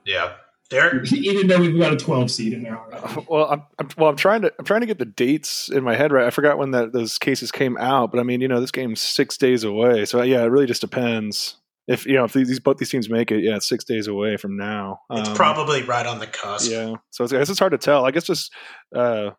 Yeah. 0.05 0.33
Derek? 0.75 1.11
Even 1.13 1.47
though 1.47 1.59
we've 1.59 1.79
got 1.79 1.93
a 1.93 1.97
12 1.97 2.29
seed 2.29 2.53
in 2.53 2.63
there 2.63 2.77
already. 2.77 3.03
Uh, 3.03 3.21
well, 3.29 3.45
I'm, 3.51 3.63
I'm, 3.79 3.89
well, 3.97 4.09
I'm 4.09 4.15
trying 4.15 4.41
to 4.41 4.53
I'm 4.59 4.65
trying 4.65 4.81
to 4.81 4.87
get 4.87 4.99
the 4.99 5.05
dates 5.05 5.69
in 5.69 5.83
my 5.83 5.95
head 5.95 6.11
right. 6.11 6.27
I 6.27 6.29
forgot 6.29 6.57
when 6.57 6.71
that 6.71 6.91
those 6.91 7.17
cases 7.17 7.51
came 7.51 7.77
out, 7.77 8.11
but 8.11 8.19
I 8.19 8.23
mean, 8.23 8.41
you 8.41 8.47
know, 8.47 8.59
this 8.59 8.71
game's 8.71 9.01
six 9.01 9.37
days 9.37 9.63
away, 9.63 10.05
so 10.05 10.21
yeah, 10.21 10.43
it 10.43 10.47
really 10.47 10.65
just 10.65 10.81
depends. 10.81 11.57
If 11.87 12.05
you 12.05 12.13
know 12.13 12.25
if 12.25 12.33
these 12.33 12.59
both 12.59 12.77
these 12.77 12.89
teams 12.89 13.09
make 13.09 13.31
it, 13.31 13.43
yeah, 13.43 13.55
it's 13.55 13.67
six 13.67 13.83
days 13.83 14.07
away 14.07 14.37
from 14.37 14.57
now. 14.57 15.01
It's 15.11 15.29
um, 15.29 15.35
probably 15.35 15.83
right 15.83 16.05
on 16.05 16.19
the 16.19 16.27
cusp. 16.27 16.71
Yeah, 16.71 16.95
so 17.11 17.25
I 17.25 17.27
guess 17.27 17.49
it's 17.49 17.59
hard 17.59 17.73
to 17.73 17.77
tell. 17.77 18.05
I 18.05 18.11
guess 18.11 18.23
just 18.23 18.51
uh, 18.93 19.31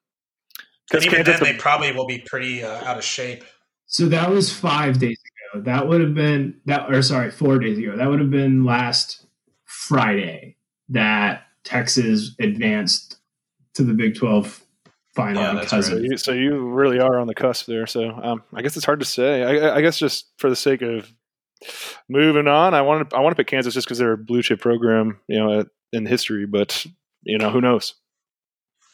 because 0.89 1.05
even 1.05 1.25
then 1.25 1.41
the, 1.41 1.45
they 1.45 1.55
probably 1.55 1.93
will 1.93 2.07
be 2.07 2.19
pretty 2.19 2.63
uh, 2.63 2.85
out 2.85 2.99
of 2.99 3.05
shape. 3.05 3.45
So 3.87 4.07
that 4.07 4.31
was 4.31 4.53
five 4.53 4.99
days 4.99 5.19
ago. 5.55 5.65
That 5.65 5.89
would 5.89 6.01
have 6.01 6.15
been 6.15 6.61
that, 6.67 6.93
or 6.93 7.03
sorry, 7.03 7.31
four 7.31 7.59
days 7.59 7.79
ago. 7.79 7.97
That 7.97 8.09
would 8.09 8.21
have 8.21 8.31
been 8.31 8.65
last 8.65 9.27
Friday 9.65 10.57
that 10.89 11.45
Texas 11.65 12.35
advanced 12.41 13.17
to 13.75 13.83
the 13.83 13.93
Big 13.93 14.15
12 14.15 14.65
final 15.17 15.43
yeah, 15.43 15.61
because 15.61 15.91
right. 15.91 15.99
so, 15.99 16.03
you, 16.03 16.17
so 16.17 16.33
you 16.33 16.69
really 16.69 17.01
are 17.01 17.19
on 17.19 17.27
the 17.27 17.35
cusp 17.35 17.67
there. 17.67 17.87
So 17.87 18.11
um, 18.11 18.43
I 18.55 18.63
guess 18.63 18.77
it's 18.77 18.87
hard 18.87 19.01
to 19.01 19.07
say. 19.07 19.43
I, 19.43 19.77
I, 19.77 19.81
guess 19.81 19.99
just 19.99 20.31
for 20.37 20.51
the 20.51 20.57
sake 20.57 20.83
of 20.83 21.11
moving 22.09 22.47
on, 22.47 22.75
I 22.75 22.83
want 22.83 23.11
to 23.11 23.17
I 23.17 23.21
want 23.21 23.35
to 23.35 23.41
pick 23.41 23.49
Kansas 23.49 23.75
just 23.75 23.87
because 23.87 23.99
they're 23.99 24.13
a 24.13 24.19
blue 24.19 24.43
chip 24.43 24.61
program, 24.61 25.19
you 25.27 25.39
know, 25.39 25.65
in 25.93 26.07
history. 26.07 26.47
But 26.47 26.87
you 27.23 27.39
know, 27.39 27.51
who 27.51 27.61
knows? 27.61 27.95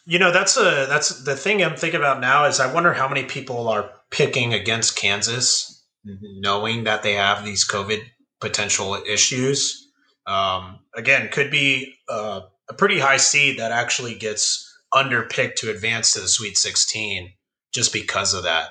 You 0.07 0.19
know, 0.19 0.33
that's 0.33 0.57
a 0.57 0.87
that's 0.89 1.25
the 1.25 1.37
thing 1.37 1.63
I'm 1.63 1.77
thinking 1.77 2.01
about 2.01 2.21
now 2.21 2.47
is 2.47 2.61
I 2.61 2.73
wonder 2.73 2.93
how 2.93 3.09
many 3.09 3.25
people 3.25 3.69
are 3.69 3.91
picking 4.11 4.55
against 4.55 4.97
Kansas, 4.97 5.85
knowing 6.05 6.85
that 6.85 7.03
they 7.03 7.15
have 7.15 7.45
these 7.45 7.69
COVID 7.69 8.01
potential 8.41 9.01
issues 9.07 9.83
um, 10.27 10.81
again, 10.95 11.29
could 11.31 11.51
be 11.51 11.95
uh, 12.09 12.43
a 12.69 12.75
pretty 12.75 12.99
high 12.99 13.17
seed 13.17 13.59
that 13.59 13.73
actually 13.73 14.15
gets 14.15 14.69
underpicked 14.95 15.57
to 15.57 15.71
advance 15.71 16.13
to 16.13 16.21
the 16.21 16.29
Sweet 16.29 16.57
16 16.57 17.33
just 17.73 17.93
because 17.93 18.35
of 18.35 18.45
that. 18.45 18.71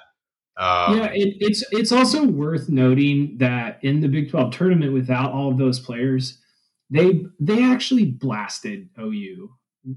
Um, 0.58 0.98
yeah, 0.98 1.06
it, 1.14 1.38
it's 1.40 1.64
it's 1.72 1.92
also 1.92 2.26
worth 2.26 2.70
noting 2.70 3.38
that 3.40 3.80
in 3.84 4.02
the 4.02 4.08
Big 4.08 4.30
12 4.30 4.54
tournament, 4.54 4.94
without 4.94 5.32
all 5.32 5.50
of 5.50 5.58
those 5.58 5.80
players, 5.80 6.40
they 6.90 7.24
they 7.40 7.64
actually 7.64 8.06
blasted 8.06 8.90
OU. 9.00 9.50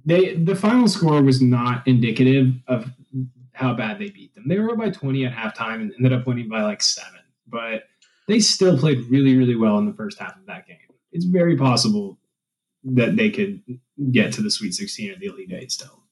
They 0.06 0.34
the 0.36 0.54
final 0.54 0.88
score 0.88 1.22
was 1.22 1.42
not 1.42 1.86
indicative 1.86 2.54
of 2.68 2.88
how 3.52 3.74
bad 3.74 3.98
they 3.98 4.10
beat 4.10 4.34
them. 4.34 4.44
They 4.48 4.58
were 4.58 4.76
by 4.76 4.90
20 4.90 5.26
at 5.26 5.32
halftime 5.32 5.80
and 5.82 5.92
ended 5.98 6.12
up 6.12 6.26
winning 6.26 6.48
by 6.48 6.62
like 6.62 6.82
seven, 6.82 7.20
but 7.46 7.84
they 8.28 8.38
still 8.38 8.78
played 8.78 9.04
really 9.10 9.36
really 9.36 9.56
well 9.56 9.78
in 9.78 9.86
the 9.86 9.92
first 9.92 10.18
half 10.18 10.36
of 10.36 10.46
that 10.46 10.66
game 10.68 10.78
it's 11.14 11.24
very 11.24 11.56
possible 11.56 12.18
that 12.82 13.16
they 13.16 13.30
could 13.30 13.62
get 14.10 14.32
to 14.34 14.42
the 14.42 14.50
Sweet 14.50 14.74
16 14.74 15.12
or 15.12 15.16
the 15.16 15.26
Elite 15.26 15.52
Eight 15.52 15.72
still. 15.72 16.02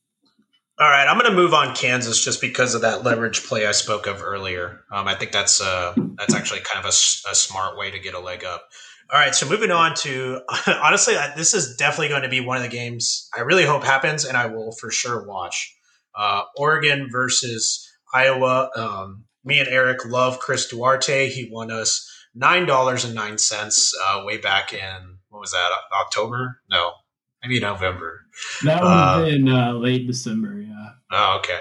All 0.78 0.88
right, 0.88 1.06
I'm 1.06 1.18
going 1.18 1.30
to 1.30 1.36
move 1.36 1.52
on 1.52 1.74
Kansas 1.74 2.24
just 2.24 2.40
because 2.40 2.74
of 2.74 2.80
that 2.80 3.04
leverage 3.04 3.44
play 3.44 3.66
I 3.66 3.72
spoke 3.72 4.06
of 4.06 4.22
earlier. 4.22 4.84
Um, 4.90 5.06
I 5.06 5.14
think 5.14 5.30
that's 5.30 5.60
uh, 5.60 5.92
that's 6.16 6.34
actually 6.34 6.60
kind 6.60 6.84
of 6.84 6.86
a, 6.86 7.30
a, 7.30 7.34
smart 7.34 7.76
way 7.76 7.90
to 7.90 7.98
get 7.98 8.14
a 8.14 8.18
leg 8.18 8.42
up. 8.42 8.68
All 9.12 9.18
right, 9.18 9.34
so 9.34 9.46
moving 9.46 9.70
on 9.70 9.94
to 9.96 10.40
honestly, 10.66 11.14
this 11.36 11.52
is 11.52 11.76
definitely 11.76 12.08
going 12.08 12.22
to 12.22 12.28
be 12.28 12.40
one 12.40 12.56
of 12.56 12.62
the 12.62 12.70
games 12.70 13.28
I 13.36 13.42
really 13.42 13.64
hope 13.64 13.84
happens, 13.84 14.24
and 14.24 14.36
I 14.36 14.46
will 14.46 14.72
for 14.72 14.90
sure 14.90 15.26
watch. 15.26 15.76
Uh, 16.16 16.42
Oregon 16.56 17.08
versus 17.10 17.88
Iowa. 18.14 18.70
Um, 18.74 19.24
me 19.44 19.58
and 19.58 19.68
Eric 19.68 20.06
love 20.06 20.38
Chris 20.38 20.68
Duarte. 20.68 21.28
He 21.28 21.48
won 21.52 21.70
us 21.70 22.08
nine 22.34 22.66
dollars 22.66 23.04
and 23.04 23.14
nine 23.14 23.38
cents 23.38 23.94
uh, 24.06 24.22
way 24.24 24.38
back 24.38 24.72
in 24.72 25.18
what 25.32 25.40
was 25.40 25.52
that 25.52 25.70
October? 25.98 26.60
No, 26.70 26.92
maybe 27.42 27.58
November. 27.58 28.20
That 28.64 28.82
uh, 28.82 29.24
been 29.24 29.48
uh, 29.48 29.72
late 29.72 30.06
December. 30.06 30.60
Yeah. 30.60 30.90
Oh, 31.10 31.38
okay. 31.38 31.58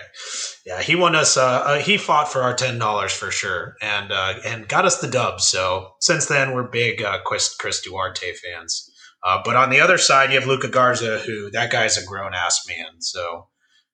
Yeah, 0.65 0.81
he 0.81 0.95
won 0.95 1.15
us. 1.15 1.37
Uh, 1.37 1.63
uh, 1.65 1.79
he 1.79 1.97
fought 1.97 2.31
for 2.31 2.41
our 2.41 2.53
ten 2.53 2.77
dollars 2.77 3.13
for 3.13 3.31
sure, 3.31 3.75
and 3.81 4.11
uh, 4.11 4.35
and 4.45 4.67
got 4.67 4.85
us 4.85 4.99
the 4.99 5.07
dub. 5.07 5.41
So 5.41 5.93
since 5.99 6.25
then, 6.25 6.53
we're 6.53 6.67
big 6.67 7.01
uh, 7.01 7.19
Chris, 7.25 7.55
Chris 7.55 7.81
Duarte 7.81 8.33
fans. 8.33 8.89
Uh, 9.23 9.41
but 9.45 9.55
on 9.55 9.69
the 9.69 9.79
other 9.79 9.97
side, 9.97 10.31
you 10.31 10.39
have 10.39 10.47
Luka 10.47 10.67
Garza, 10.67 11.19
who 11.19 11.51
that 11.51 11.71
guy's 11.71 11.97
a 11.97 12.05
grown 12.05 12.33
ass 12.33 12.65
man. 12.67 12.99
So 13.01 13.47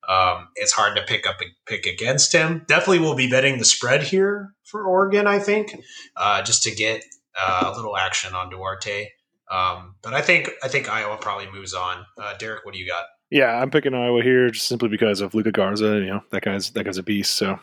um, 0.08 0.48
it's 0.56 0.72
hard 0.72 0.96
to 0.96 1.04
pick 1.04 1.28
up 1.28 1.38
pick 1.66 1.86
against 1.86 2.32
him. 2.34 2.64
Definitely, 2.68 3.00
will 3.00 3.16
be 3.16 3.30
betting 3.30 3.58
the 3.58 3.66
spread 3.66 4.04
here 4.04 4.54
for 4.64 4.84
Oregon. 4.86 5.28
I 5.28 5.40
think 5.40 5.76
uh, 6.16 6.42
just 6.42 6.64
to 6.64 6.72
get 6.72 7.04
uh, 7.40 7.72
a 7.74 7.76
little 7.76 7.98
action 7.98 8.34
on 8.34 8.50
Duarte. 8.50 9.10
Um, 9.52 9.96
but 10.02 10.14
I 10.14 10.22
think 10.22 10.52
I 10.64 10.68
think 10.68 10.90
Iowa 10.90 11.18
probably 11.18 11.52
moves 11.52 11.74
on. 11.74 12.06
Uh, 12.18 12.36
Derek, 12.38 12.66
what 12.66 12.74
do 12.74 12.80
you 12.80 12.88
got? 12.88 13.06
Yeah, 13.30 13.62
I'm 13.62 13.70
picking 13.70 13.94
Iowa 13.94 14.24
here 14.24 14.50
just 14.50 14.68
simply 14.68 14.88
because 14.88 15.20
of 15.20 15.34
Luka 15.34 15.52
Garza. 15.52 16.00
You 16.00 16.08
know 16.08 16.22
that 16.32 16.44
guy's 16.44 16.72
that 16.72 16.86
guy's 16.86 16.98
a 16.98 17.04
beast. 17.04 17.36
So 17.36 17.52
uh, 17.54 17.58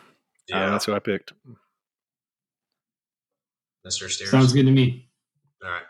yeah. 0.47 0.69
that's 0.69 0.85
who 0.85 0.93
I 0.93 0.99
picked. 0.99 1.33
Mr. 3.85 4.09
Steers. 4.09 4.31
Sounds 4.31 4.53
good 4.53 4.65
to 4.65 4.71
me. 4.71 5.09
All 5.63 5.69
right. 5.69 5.83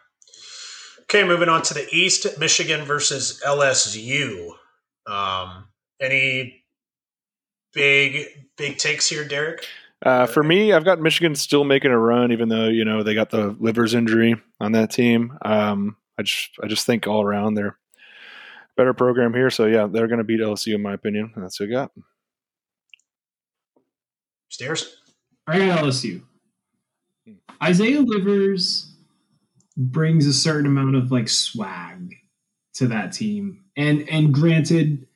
Okay, 1.04 1.26
moving 1.26 1.50
on 1.50 1.62
to 1.64 1.74
the 1.74 1.88
East, 1.92 2.40
Michigan 2.40 2.84
versus 2.84 3.42
LSU. 3.46 4.52
Um, 5.08 5.68
any 6.00 6.64
big 7.74 8.28
big 8.58 8.78
takes 8.78 9.10
here, 9.10 9.28
Derek? 9.28 9.66
Uh, 10.04 10.26
for 10.26 10.44
me, 10.44 10.74
I've 10.74 10.86
got 10.86 11.00
Michigan 11.00 11.36
still 11.36 11.64
making 11.64 11.92
a 11.92 11.98
run, 11.98 12.32
even 12.32 12.50
though 12.50 12.68
you 12.68 12.86
know 12.86 13.04
they 13.04 13.16
got 13.16 13.30
the 13.30 13.56
livers 13.60 13.94
injury 13.94 14.36
on 14.60 14.74
that 14.74 14.92
team. 14.92 15.38
Um, 15.44 15.98
I 16.18 16.24
just 16.24 16.52
I 16.62 16.68
just 16.68 16.86
think 16.86 17.08
all 17.08 17.24
around 17.24 17.56
they're 17.56 17.78
better 18.78 18.94
program 18.94 19.34
here. 19.34 19.50
So 19.50 19.66
yeah, 19.66 19.88
they're 19.88 20.08
going 20.08 20.20
to 20.20 20.24
beat 20.24 20.42
LSU 20.42 20.76
in 20.76 20.82
my 20.82 20.94
opinion. 20.94 21.34
That's 21.36 21.60
what 21.60 21.70
I 21.70 21.72
got. 21.72 21.92
Stairs. 24.50 24.98
I 25.48 25.60
got 25.60 25.80
LSU. 25.80 26.24
Isaiah 27.62 28.02
Livers 28.02 28.96
brings 29.78 30.26
a 30.26 30.34
certain 30.34 30.66
amount 30.66 30.96
of 30.96 31.12
like 31.12 31.30
swag 31.30 32.16
to 32.76 32.88
that 32.88 33.14
team, 33.14 33.64
and 33.76 34.08
and 34.10 34.34
granted, 34.34 35.08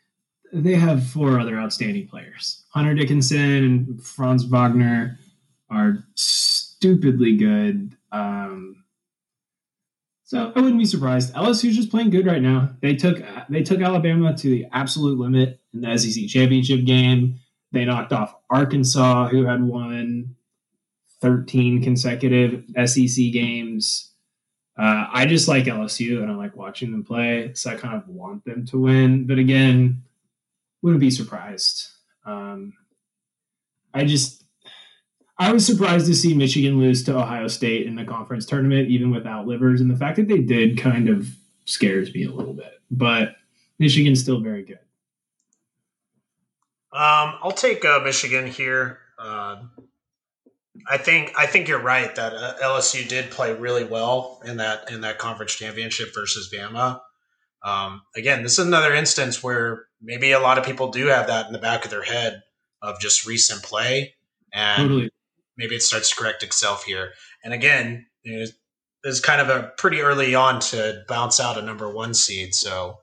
they 0.52 0.76
have 0.76 1.06
four 1.08 1.40
other 1.40 1.58
outstanding 1.58 2.08
players. 2.08 2.64
Hunter 2.70 2.94
Dickinson 2.94 3.40
and 3.40 4.04
Franz 4.04 4.44
Wagner 4.44 5.18
are 5.70 6.04
stupidly 6.16 7.36
good. 7.36 7.96
Um, 8.12 8.84
so 10.24 10.52
I 10.56 10.60
wouldn't 10.60 10.80
be 10.80 10.86
surprised. 10.86 11.34
LSU's 11.34 11.76
just 11.76 11.90
playing 11.90 12.12
good 12.12 12.26
right 12.26 12.42
now. 12.42 12.70
They 12.82 12.96
took 12.96 13.22
they 13.50 13.64
took 13.64 13.82
Alabama 13.82 14.36
to 14.38 14.50
the 14.50 14.68
absolute 14.72 15.18
limit 15.18 15.60
in 15.74 15.82
the 15.82 15.98
SEC 15.98 16.28
championship 16.28 16.86
game. 16.86 17.40
They 17.72 17.86
knocked 17.86 18.14
off 18.14 18.36
Arkansas, 18.50 19.28
who 19.30 19.46
had 19.46 19.64
won 19.64 20.36
13 21.22 21.84
consecutive 21.84 22.64
SEC 22.86 23.32
games. 23.32 24.12
Uh, 24.78 25.08
I 25.12 25.26
just 25.26 25.48
like 25.48 25.66
LSU 25.66 26.22
and 26.22 26.32
I 26.32 26.36
like 26.36 26.56
watching 26.56 26.92
them 26.92 27.04
play, 27.04 27.52
so 27.54 27.72
I 27.72 27.76
kind 27.76 27.96
of 27.96 28.08
want 28.08 28.46
them 28.46 28.66
to 28.68 28.80
win. 28.80 29.28
But 29.28 29.38
again, 29.38 30.04
wouldn't 30.82 31.02
be 31.02 31.12
surprised. 31.12 31.88
Um, 32.26 32.74
I 33.94 34.06
just 34.06 34.44
I 35.38 35.54
was 35.54 35.66
surprised 35.66 36.06
to 36.08 36.16
see 36.16 36.34
Michigan 36.34 36.80
lose 36.80 37.04
to 37.06 37.18
Ohio 37.18 37.48
State 37.48 37.88
in 37.88 37.96
the 37.96 38.04
conference 38.04 38.46
tournament, 38.46 38.90
even 38.90 39.10
without 39.12 39.48
livers, 39.48 39.80
and 39.80 39.90
the 39.90 39.96
fact 39.96 40.18
that 40.18 40.28
they 40.28 40.40
did 40.40 40.78
kind 40.78 41.08
of 41.08 41.28
scares 41.66 42.14
me 42.14 42.26
a 42.26 42.32
little 42.32 42.54
bit. 42.54 42.74
But 42.92 43.36
Michigan's 43.80 44.20
still 44.20 44.42
very 44.42 44.64
good. 44.64 44.80
Um, 46.92 47.36
I'll 47.42 47.52
take 47.52 47.86
uh, 47.86 48.00
Michigan 48.04 48.48
here. 48.48 49.00
Uh, 49.18 49.64
I 50.90 50.98
think 50.98 51.34
I 51.38 51.46
think 51.46 51.68
you're 51.68 51.82
right 51.82 52.14
that 52.16 52.34
uh, 52.34 52.56
LSU 52.62 53.08
did 53.08 53.32
play 53.32 53.54
really 53.54 53.84
well 53.84 54.42
in 54.46 54.58
that 54.58 54.92
in 54.92 55.02
that 55.02 55.20
conference 55.20 55.56
championship 55.56 56.10
versus 56.14 56.52
Bama. 56.54 57.00
Um, 57.64 58.02
again, 58.16 58.44
this 58.44 58.60
is 58.60 58.66
another 58.66 58.94
instance 58.94 59.44
where 59.44 59.86
maybe 60.02 60.32
a 60.32 60.40
lot 60.40 60.58
of 60.58 60.66
people 60.66 60.92
do 60.92 61.08
have 61.08 61.28
that 61.28 61.48
in 61.48 61.54
the 61.54 61.60
back 61.60 61.86
of 61.86 61.92
their 61.92 62.04
head 62.04 62.42
of 62.82 63.00
just 63.00 63.26
recent 63.26 63.64
play, 63.64 64.16
and 64.54 64.84
totally 64.84 65.10
maybe 65.58 65.76
it 65.76 65.82
starts 65.82 66.10
to 66.10 66.16
correct 66.16 66.42
itself 66.42 66.86
here. 66.86 67.12
And 67.44 67.54
again, 67.54 68.08
it's 68.24 69.20
kind 69.20 69.42
of 69.42 69.50
a 69.50 69.72
pretty 69.78 70.02
early 70.02 70.34
on 70.34 70.60
to 70.60 71.04
bounce 71.08 71.40
out 71.40 71.58
a 71.58 71.62
number 71.62 71.94
one 71.94 72.14
seed. 72.14 72.56
So 72.56 73.00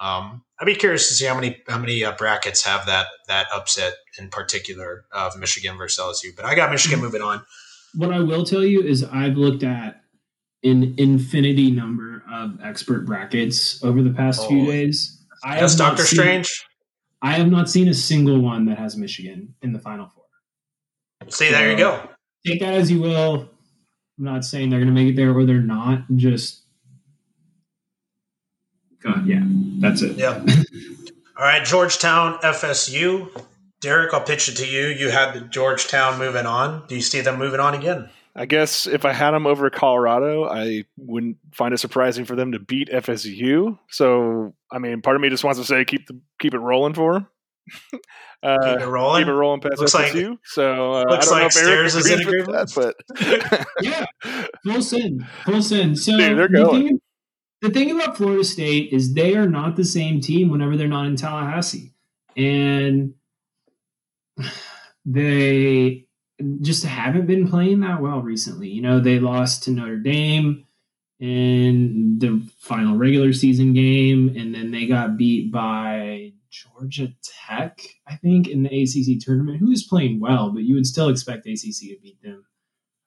um, 0.00 0.44
I'd 0.58 0.66
be 0.66 0.74
curious 0.74 1.08
to 1.08 1.14
see 1.14 1.26
how 1.26 1.34
many 1.34 1.58
how 1.68 1.78
many 1.78 2.04
uh, 2.04 2.12
brackets 2.12 2.64
have 2.64 2.86
that 2.86 3.06
that 3.28 3.48
upset 3.54 3.94
in 4.18 4.28
particular 4.28 5.04
of 5.12 5.38
Michigan 5.38 5.76
versus 5.76 6.02
LSU. 6.02 6.34
But 6.34 6.44
I 6.44 6.54
got 6.54 6.70
Michigan 6.70 7.00
moving 7.00 7.22
on. 7.22 7.42
What 7.94 8.12
I 8.12 8.20
will 8.20 8.44
tell 8.44 8.64
you 8.64 8.82
is 8.82 9.04
I've 9.04 9.36
looked 9.36 9.62
at 9.62 10.02
an 10.62 10.94
infinity 10.98 11.70
number 11.70 12.22
of 12.30 12.58
expert 12.62 13.06
brackets 13.06 13.82
over 13.84 14.02
the 14.02 14.10
past 14.10 14.42
oh, 14.42 14.48
few 14.48 14.66
days. 14.66 15.15
I 15.44 15.56
have 15.56 15.76
Doctor 15.76 16.02
seen, 16.04 16.18
Strange. 16.18 16.64
I 17.22 17.32
have 17.32 17.48
not 17.48 17.68
seen 17.68 17.88
a 17.88 17.94
single 17.94 18.40
one 18.40 18.66
that 18.66 18.78
has 18.78 18.96
Michigan 18.96 19.54
in 19.62 19.72
the 19.72 19.78
Final 19.78 20.08
Four. 20.08 20.24
See, 21.28 21.46
so, 21.46 21.52
there 21.52 21.70
you 21.70 21.76
go. 21.76 22.08
Take 22.46 22.60
that 22.60 22.74
as 22.74 22.90
you 22.90 23.00
will. 23.00 23.48
I'm 24.18 24.24
not 24.24 24.44
saying 24.44 24.70
they're 24.70 24.78
going 24.78 24.94
to 24.94 24.94
make 24.94 25.08
it 25.08 25.16
there 25.16 25.36
or 25.36 25.44
they're 25.44 25.60
not. 25.60 26.04
Just, 26.14 26.62
God, 29.02 29.26
yeah, 29.26 29.42
that's 29.78 30.02
it. 30.02 30.16
Yeah. 30.16 30.44
All 31.38 31.44
right, 31.44 31.64
Georgetown, 31.64 32.38
FSU. 32.38 33.28
Derek, 33.80 34.14
I'll 34.14 34.22
pitch 34.22 34.48
it 34.48 34.56
to 34.56 34.66
you. 34.66 34.86
You 34.86 35.10
had 35.10 35.34
the 35.34 35.40
Georgetown 35.40 36.18
moving 36.18 36.46
on. 36.46 36.86
Do 36.86 36.94
you 36.94 37.02
see 37.02 37.20
them 37.20 37.38
moving 37.38 37.60
on 37.60 37.74
again? 37.74 38.08
I 38.38 38.44
guess 38.44 38.86
if 38.86 39.06
I 39.06 39.14
had 39.14 39.30
them 39.30 39.46
over 39.46 39.70
Colorado, 39.70 40.44
I 40.44 40.84
wouldn't 40.98 41.38
find 41.52 41.72
it 41.72 41.78
surprising 41.78 42.26
for 42.26 42.36
them 42.36 42.52
to 42.52 42.58
beat 42.58 42.90
FSU. 42.90 43.78
So, 43.88 44.54
I 44.70 44.78
mean, 44.78 45.00
part 45.00 45.16
of 45.16 45.22
me 45.22 45.30
just 45.30 45.42
wants 45.42 45.58
to 45.58 45.64
say 45.64 45.86
keep 45.86 46.06
the 46.06 46.20
keep 46.38 46.52
it 46.52 46.58
rolling 46.58 46.92
for 46.92 47.14
them. 47.14 47.28
uh, 48.42 48.58
keep 48.62 48.80
it 48.82 48.86
rolling. 48.86 49.22
Keep 49.22 49.28
it 49.28 49.32
rolling 49.32 49.60
past 49.62 49.78
looks 49.78 49.94
FSU. 49.94 50.30
Like, 50.30 50.38
so 50.44 50.92
uh, 50.92 51.04
looks 51.08 51.28
I 51.28 51.30
don't 51.30 51.32
like 51.32 51.40
know 51.40 51.46
if 51.46 51.66
Eric 51.66 51.86
is 51.86 52.10
in 52.10 52.20
agreement. 52.20 52.52
That, 52.52 52.72
but 52.74 53.66
yeah, 53.80 54.04
full 54.64 54.82
sin, 54.82 55.26
full 55.46 55.62
sin. 55.62 55.96
So 55.96 56.12
Dude, 56.12 56.36
they're 56.36 56.48
going. 56.48 56.82
The 56.82 56.88
thing, 56.88 57.00
the 57.62 57.70
thing 57.70 57.90
about 57.90 58.18
Florida 58.18 58.44
State 58.44 58.92
is 58.92 59.14
they 59.14 59.34
are 59.34 59.48
not 59.48 59.76
the 59.76 59.84
same 59.84 60.20
team 60.20 60.50
whenever 60.50 60.76
they're 60.76 60.88
not 60.88 61.06
in 61.06 61.16
Tallahassee, 61.16 61.94
and 62.36 63.14
they 65.06 66.05
just 66.60 66.84
haven't 66.84 67.26
been 67.26 67.48
playing 67.48 67.80
that 67.80 68.00
well 68.00 68.20
recently. 68.20 68.68
You 68.68 68.82
know, 68.82 69.00
they 69.00 69.18
lost 69.18 69.62
to 69.64 69.70
Notre 69.70 69.96
Dame 69.96 70.66
in 71.18 72.18
the 72.18 72.46
final 72.58 72.96
regular 72.96 73.32
season 73.32 73.72
game, 73.72 74.34
and 74.36 74.54
then 74.54 74.70
they 74.70 74.86
got 74.86 75.16
beat 75.16 75.50
by 75.50 76.32
Georgia 76.50 77.12
Tech, 77.22 77.80
I 78.06 78.16
think, 78.16 78.48
in 78.48 78.62
the 78.62 78.68
ACC 78.68 79.18
tournament, 79.20 79.58
who 79.58 79.70
is 79.70 79.84
playing 79.84 80.20
well, 80.20 80.50
but 80.50 80.64
you 80.64 80.74
would 80.74 80.86
still 80.86 81.08
expect 81.08 81.46
ACC 81.46 81.88
to 81.90 81.96
beat 82.02 82.22
them. 82.22 82.44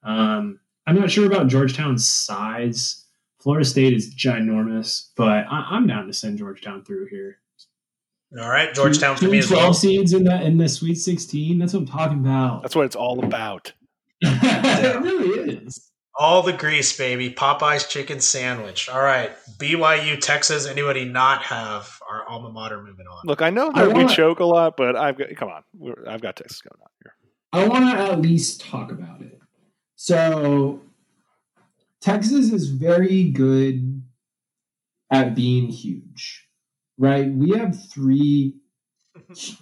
Um, 0.02 0.60
I'm 0.86 0.98
not 0.98 1.10
sure 1.10 1.26
about 1.26 1.48
Georgetown's 1.48 2.06
size. 2.06 3.06
Florida 3.40 3.64
State 3.64 3.92
is 3.92 4.14
ginormous, 4.14 5.10
but 5.16 5.46
I- 5.48 5.76
am 5.76 5.86
down 5.86 6.06
to 6.06 6.12
send 6.12 6.38
Georgetown 6.38 6.84
through 6.84 7.06
here. 7.06 7.39
All 8.38 8.48
right, 8.48 8.72
Georgetown 8.72 9.16
two, 9.16 9.26
for 9.26 9.32
me 9.32 9.42
12 9.42 9.62
well. 9.62 9.74
seeds 9.74 10.12
in 10.12 10.24
that 10.24 10.44
in 10.44 10.56
the 10.56 10.68
Sweet 10.68 10.94
16. 10.94 11.58
That's 11.58 11.72
what 11.72 11.80
I'm 11.80 11.86
talking 11.86 12.20
about. 12.20 12.62
That's 12.62 12.76
what 12.76 12.84
it's 12.84 12.94
all 12.94 13.24
about. 13.24 13.72
it 14.20 15.00
really 15.02 15.56
is. 15.66 15.90
All 16.16 16.42
the 16.42 16.52
grease, 16.52 16.96
baby. 16.96 17.32
Popeye's 17.32 17.88
chicken 17.88 18.20
sandwich. 18.20 18.88
All 18.88 19.02
right, 19.02 19.32
BYU, 19.58 20.20
Texas. 20.20 20.66
Anybody 20.66 21.04
not 21.06 21.42
have 21.42 21.98
our 22.08 22.28
alma 22.28 22.50
mater 22.50 22.80
moving 22.80 23.06
on? 23.06 23.22
Look, 23.24 23.42
I 23.42 23.50
know 23.50 23.72
that 23.72 23.84
I 23.84 23.88
wanna, 23.88 24.06
we 24.06 24.14
choke 24.14 24.38
a 24.38 24.44
lot, 24.44 24.76
but 24.76 24.94
I've 24.94 25.18
got 25.18 25.34
come 25.34 25.48
on. 25.48 25.64
I've 26.06 26.20
got 26.20 26.36
Texas 26.36 26.60
going 26.60 26.80
on 26.80 26.88
here. 27.02 27.14
I 27.52 27.66
want 27.66 27.96
to 27.96 28.12
at 28.12 28.20
least 28.20 28.60
talk 28.60 28.92
about 28.92 29.22
it. 29.22 29.40
So, 29.96 30.82
Texas 32.00 32.52
is 32.52 32.68
very 32.68 33.30
good 33.30 34.02
at 35.10 35.34
being 35.34 35.68
huge 35.68 36.46
right? 37.00 37.32
We 37.32 37.50
have 37.58 37.76
three 37.90 38.56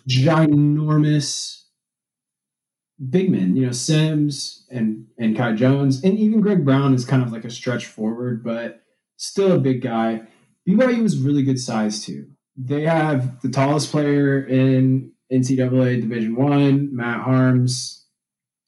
ginormous 0.09 1.63
big 3.09 3.31
men, 3.31 3.57
you 3.57 3.65
know, 3.65 3.73
Sims 3.73 4.67
and 4.71 5.07
and 5.19 5.37
Kai 5.37 5.53
Jones, 5.53 6.03
and 6.03 6.19
even 6.19 6.41
Greg 6.41 6.65
Brown 6.65 6.95
is 6.95 7.05
kind 7.05 7.23
of 7.23 7.33
like 7.33 7.45
a 7.45 7.51
stretch 7.51 7.87
forward, 7.87 8.43
but 8.45 8.83
still 9.17 9.53
a 9.53 9.59
big 9.59 9.81
guy. 9.81 10.23
BYU 10.69 11.05
is 11.05 11.19
really 11.19 11.45
good 11.45 11.61
size 11.61 12.05
too. 12.05 12.27
They 12.57 12.83
have 12.83 13.41
the 13.41 13.49
tallest 13.49 13.93
player 13.93 14.45
in 14.45 15.13
NCAA 15.33 16.01
Division 16.01 16.35
One, 16.35 16.95
Matt 16.95 17.25
Haarms, 17.25 18.03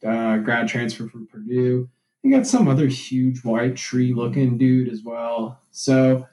uh, 0.06 0.38
grad 0.38 0.68
transfer 0.68 1.08
from 1.08 1.26
Purdue. 1.26 1.88
They 2.22 2.30
got 2.30 2.46
some 2.46 2.68
other 2.68 2.86
huge 2.86 3.42
white 3.42 3.76
tree 3.76 4.14
looking 4.14 4.58
dude 4.58 4.92
as 4.92 5.02
well. 5.02 5.60
So 5.72 6.28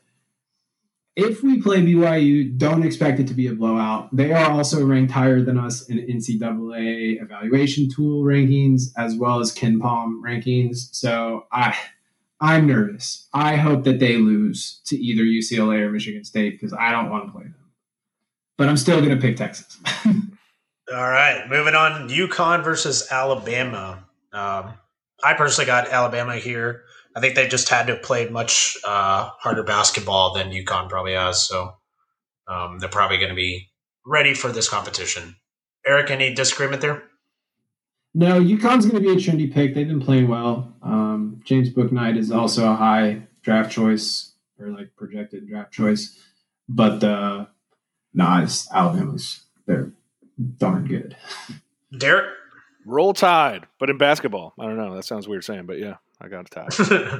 if 1.18 1.42
we 1.42 1.60
play 1.60 1.82
BYU, 1.82 2.56
don't 2.60 2.86
expect 2.86 3.20
it 3.20 3.28
to 3.28 3.34
be 3.34 3.48
a 3.48 3.54
blowout. 3.54 4.16
They 4.16 4.32
are 4.34 4.52
also 4.52 4.86
ranked 4.86 5.12
higher 5.12 5.42
than 5.42 5.58
us 5.58 5.90
in 5.90 5.98
NCAA 5.98 7.20
evaluation 7.22 7.90
tool 7.90 8.24
rankings 8.24 8.92
as 8.96 9.16
well 9.16 9.40
as 9.40 9.54
KenPom 9.54 10.22
rankings. 10.24 10.94
So 10.94 11.48
I, 11.52 11.76
I'm 12.40 12.68
nervous. 12.68 13.28
I 13.34 13.56
hope 13.56 13.84
that 13.86 14.00
they 14.00 14.18
lose 14.18 14.80
to 14.86 14.96
either 14.96 15.24
UCLA 15.24 15.82
or 15.82 15.92
Michigan 15.92 16.24
State 16.24 16.52
because 16.52 16.72
I 16.72 16.92
don't 16.92 17.10
want 17.10 17.26
to 17.26 17.32
play 17.32 17.44
them. 17.46 17.56
But 18.56 18.70
I'm 18.70 18.78
still 18.78 19.02
going 19.02 19.16
to 19.16 19.22
pick 19.22 19.38
Texas. 19.38 19.76
All 20.06 20.14
right, 21.10 21.50
moving 21.50 21.74
on. 21.74 22.10
UConn 22.10 22.64
versus 22.64 23.08
Alabama. 23.12 24.06
Um, 24.32 24.76
I 25.24 25.34
personally 25.34 25.66
got 25.66 25.90
Alabama 25.90 26.38
here. 26.38 26.84
I 27.18 27.20
think 27.20 27.34
they 27.34 27.48
just 27.48 27.68
had 27.70 27.88
to 27.88 27.96
play 27.96 28.30
much 28.30 28.78
uh, 28.86 29.32
harder 29.40 29.64
basketball 29.64 30.36
than 30.36 30.52
UConn 30.52 30.88
probably 30.88 31.14
has. 31.14 31.48
So 31.48 31.74
um, 32.48 32.78
they're 32.78 32.90
probably 32.90 33.18
going 33.18 33.30
to 33.30 33.36
be 33.36 33.72
ready 34.06 34.36
for 34.36 34.52
this 34.52 34.70
competition. 34.70 35.36
Eric, 35.84 36.12
any 36.12 36.32
disagreement 36.36 36.84
there? 36.84 37.02
No, 38.14 38.40
UConn's 38.40 38.86
going 38.86 39.02
to 39.02 39.10
be 39.10 39.10
a 39.10 39.16
trendy 39.16 39.52
pick. 39.52 39.74
They've 39.74 39.88
been 39.88 40.00
playing 40.00 40.28
well. 40.28 40.76
Um, 40.84 41.42
James 41.44 41.72
Bouknight 41.74 42.20
is 42.20 42.32
also 42.32 42.72
a 42.72 42.76
high 42.76 43.24
draft 43.42 43.72
choice 43.72 44.34
or 44.60 44.68
like 44.70 44.96
projected 44.96 45.50
draft 45.50 45.74
choice, 45.74 46.20
but 46.70 47.04
uh, 47.04 47.48
nah, 48.14 48.44
it's 48.44 48.72
Alabama's. 48.72 49.42
They're 49.66 49.92
darn 50.58 50.86
good. 50.86 51.18
Derek, 51.98 52.28
roll 52.86 53.14
tide, 53.14 53.66
but 53.80 53.90
in 53.90 53.98
basketball. 53.98 54.54
I 54.60 54.66
don't 54.66 54.78
know. 54.78 54.96
That 54.96 55.04
sounds 55.04 55.28
weird 55.28 55.44
saying, 55.44 55.66
but 55.66 55.80
yeah. 55.80 55.96
I 56.22 56.28
got 56.28 56.48
a 56.48 56.68
tie. 56.68 57.20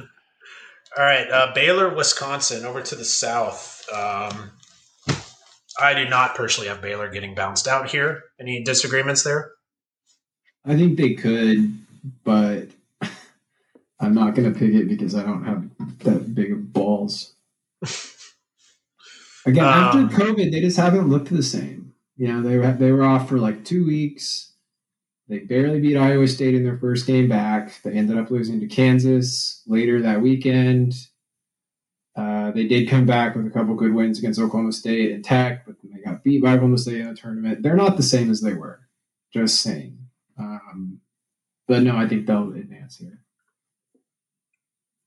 All 0.96 1.04
right, 1.04 1.30
uh, 1.30 1.52
Baylor, 1.54 1.94
Wisconsin, 1.94 2.64
over 2.64 2.82
to 2.82 2.94
the 2.94 3.04
south. 3.04 3.84
Um, 3.92 4.50
I 5.80 5.94
do 5.94 6.08
not 6.08 6.34
personally 6.34 6.68
have 6.68 6.80
Baylor 6.80 7.08
getting 7.10 7.34
bounced 7.34 7.68
out 7.68 7.90
here. 7.90 8.24
Any 8.40 8.64
disagreements 8.64 9.22
there? 9.22 9.52
I 10.64 10.76
think 10.76 10.96
they 10.96 11.14
could, 11.14 11.78
but 12.24 12.68
I'm 14.00 14.14
not 14.14 14.34
going 14.34 14.52
to 14.52 14.58
pick 14.58 14.74
it 14.74 14.88
because 14.88 15.14
I 15.14 15.22
don't 15.22 15.44
have 15.44 15.68
that 16.00 16.34
big 16.34 16.52
of 16.52 16.72
balls. 16.72 17.34
Again, 19.46 19.64
um, 19.64 19.72
after 19.72 20.16
COVID, 20.16 20.50
they 20.50 20.60
just 20.60 20.76
haven't 20.76 21.08
looked 21.08 21.30
the 21.30 21.42
same. 21.42 21.94
You 22.16 22.28
know, 22.28 22.42
they 22.42 22.58
were 22.58 22.72
they 22.72 22.90
were 22.90 23.04
off 23.04 23.28
for 23.28 23.38
like 23.38 23.64
two 23.64 23.86
weeks. 23.86 24.52
They 25.28 25.40
barely 25.40 25.80
beat 25.80 25.96
Iowa 25.96 26.26
State 26.26 26.54
in 26.54 26.64
their 26.64 26.78
first 26.78 27.06
game 27.06 27.28
back. 27.28 27.82
They 27.82 27.92
ended 27.92 28.16
up 28.16 28.30
losing 28.30 28.60
to 28.60 28.66
Kansas 28.66 29.62
later 29.66 30.00
that 30.02 30.22
weekend. 30.22 30.94
Uh, 32.16 32.50
they 32.50 32.66
did 32.66 32.88
come 32.88 33.06
back 33.06 33.36
with 33.36 33.46
a 33.46 33.50
couple 33.50 33.74
good 33.74 33.94
wins 33.94 34.18
against 34.18 34.40
Oklahoma 34.40 34.72
State 34.72 35.12
and 35.12 35.24
Tech, 35.24 35.66
but 35.66 35.76
then 35.82 35.92
they 35.92 36.00
got 36.00 36.24
beat 36.24 36.42
by 36.42 36.54
Oklahoma 36.54 36.78
State 36.78 37.00
in 37.00 37.08
the 37.08 37.14
tournament. 37.14 37.62
They're 37.62 37.76
not 37.76 37.96
the 37.96 38.02
same 38.02 38.30
as 38.30 38.40
they 38.40 38.54
were. 38.54 38.80
Just 39.32 39.60
saying. 39.60 39.98
Um, 40.38 41.00
but 41.68 41.82
no, 41.82 41.96
I 41.96 42.08
think 42.08 42.26
they'll 42.26 42.52
advance 42.54 42.96
here. 42.96 43.20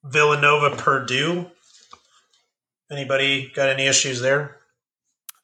Villanova, 0.06 0.76
Purdue. 0.78 1.48
Anybody 2.92 3.52
got 3.56 3.70
any 3.70 3.88
issues 3.88 4.22
there? 4.22 4.61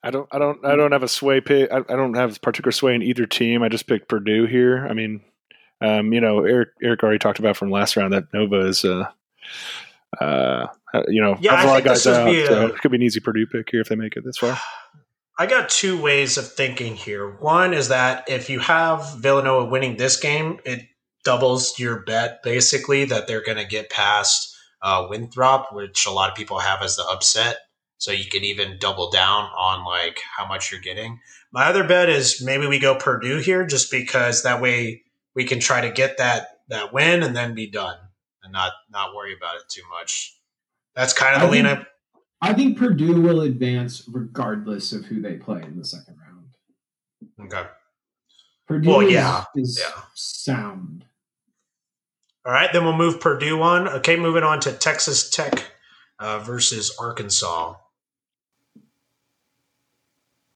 I 0.03 0.11
don't, 0.11 0.27
I 0.31 0.39
don't, 0.39 0.65
I 0.65 0.75
don't 0.75 0.91
have 0.91 1.03
a 1.03 1.07
sway 1.07 1.41
pick. 1.41 1.71
I, 1.71 1.77
I 1.77 1.95
don't 1.95 2.15
have 2.15 2.41
particular 2.41 2.71
sway 2.71 2.95
in 2.95 3.01
either 3.01 3.25
team. 3.25 3.63
I 3.63 3.69
just 3.69 3.87
picked 3.87 4.07
Purdue 4.07 4.45
here. 4.45 4.87
I 4.87 4.93
mean, 4.93 5.21
um, 5.81 6.13
you 6.13 6.21
know, 6.21 6.43
Eric, 6.43 6.69
Eric 6.81 7.03
already 7.03 7.19
talked 7.19 7.39
about 7.39 7.57
from 7.57 7.69
last 7.69 7.95
round 7.97 8.13
that 8.13 8.25
Nova 8.33 8.67
is, 8.67 8.85
uh, 8.85 9.05
uh, 10.19 10.67
you 11.07 11.21
know, 11.21 11.37
yeah, 11.39 11.63
a 11.63 11.67
lot 11.67 11.79
of 11.79 11.85
guys 11.85 12.05
out. 12.07 12.27
A, 12.27 12.45
so 12.45 12.67
it 12.67 12.77
could 12.79 12.91
be 12.91 12.97
an 12.97 13.03
easy 13.03 13.19
Purdue 13.19 13.47
pick 13.47 13.69
here 13.71 13.81
if 13.81 13.89
they 13.89 13.95
make 13.95 14.15
it 14.15 14.23
this 14.23 14.37
far. 14.37 14.57
I 15.39 15.45
got 15.45 15.69
two 15.69 16.01
ways 16.01 16.37
of 16.37 16.51
thinking 16.51 16.95
here. 16.95 17.29
One 17.29 17.75
is 17.75 17.89
that 17.89 18.27
if 18.27 18.49
you 18.49 18.59
have 18.59 19.17
Villanova 19.19 19.69
winning 19.69 19.95
this 19.97 20.19
game, 20.19 20.59
it 20.65 20.81
doubles 21.23 21.77
your 21.77 21.99
bet 21.99 22.41
basically 22.41 23.05
that 23.05 23.27
they're 23.27 23.43
going 23.43 23.57
to 23.57 23.65
get 23.65 23.91
past 23.91 24.55
uh, 24.81 25.05
Winthrop, 25.07 25.71
which 25.73 26.07
a 26.07 26.11
lot 26.11 26.31
of 26.31 26.35
people 26.35 26.57
have 26.57 26.81
as 26.81 26.95
the 26.95 27.03
upset. 27.03 27.57
So 27.97 28.11
you 28.11 28.25
could 28.25 28.43
even 28.43 28.77
double 28.79 29.09
down 29.09 29.45
on 29.57 29.85
like 29.85 30.19
how 30.37 30.45
much 30.45 30.71
you're 30.71 30.81
getting. 30.81 31.19
My 31.51 31.65
other 31.65 31.83
bet 31.83 32.09
is 32.09 32.43
maybe 32.43 32.67
we 32.67 32.79
go 32.79 32.95
Purdue 32.95 33.39
here 33.39 33.65
just 33.65 33.89
because 33.89 34.43
that 34.43 34.61
way 34.61 35.03
we 35.35 35.45
can 35.45 35.59
try 35.59 35.81
to 35.81 35.91
get 35.91 36.17
that 36.17 36.59
that 36.69 36.93
win 36.93 37.23
and 37.23 37.35
then 37.35 37.55
be 37.55 37.69
done 37.69 37.97
and 38.43 38.53
not 38.53 38.73
not 38.91 39.15
worry 39.15 39.33
about 39.35 39.55
it 39.55 39.63
too 39.69 39.83
much. 39.89 40.37
That's 40.95 41.13
kind 41.13 41.35
of 41.35 41.41
the 41.41 41.47
I 41.47 41.51
lean 41.51 41.65
think, 41.65 41.87
I 42.41 42.53
think 42.53 42.77
Purdue 42.77 43.21
will 43.21 43.41
advance 43.41 44.03
regardless 44.07 44.93
of 44.93 45.05
who 45.05 45.21
they 45.21 45.35
play 45.35 45.61
in 45.61 45.77
the 45.77 45.85
second 45.85 46.17
round. 46.19 47.51
Okay. 47.51 47.69
Purdue 48.67 48.89
well, 48.89 49.09
yeah. 49.09 49.45
is, 49.55 49.69
is 49.69 49.83
yeah. 49.83 50.01
sound. 50.13 51.05
All 52.45 52.53
right, 52.53 52.71
then 52.71 52.83
we'll 52.83 52.95
move 52.95 53.19
Purdue 53.19 53.61
on. 53.61 53.87
Okay, 53.87 54.15
moving 54.17 54.43
on 54.43 54.59
to 54.61 54.71
Texas 54.71 55.29
Tech 55.29 55.71
uh, 56.19 56.39
versus 56.39 56.95
Arkansas. 56.99 57.75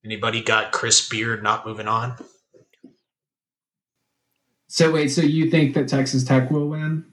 Anybody 0.03 0.41
got 0.41 0.71
Chris 0.71 1.07
Beard 1.07 1.43
not 1.43 1.65
moving 1.65 1.87
on? 1.87 2.15
So 4.67 4.91
wait, 4.91 5.09
so 5.09 5.21
you 5.21 5.49
think 5.49 5.73
that 5.73 5.89
Texas 5.89 6.23
Tech 6.23 6.49
will 6.49 6.69
win? 6.69 7.05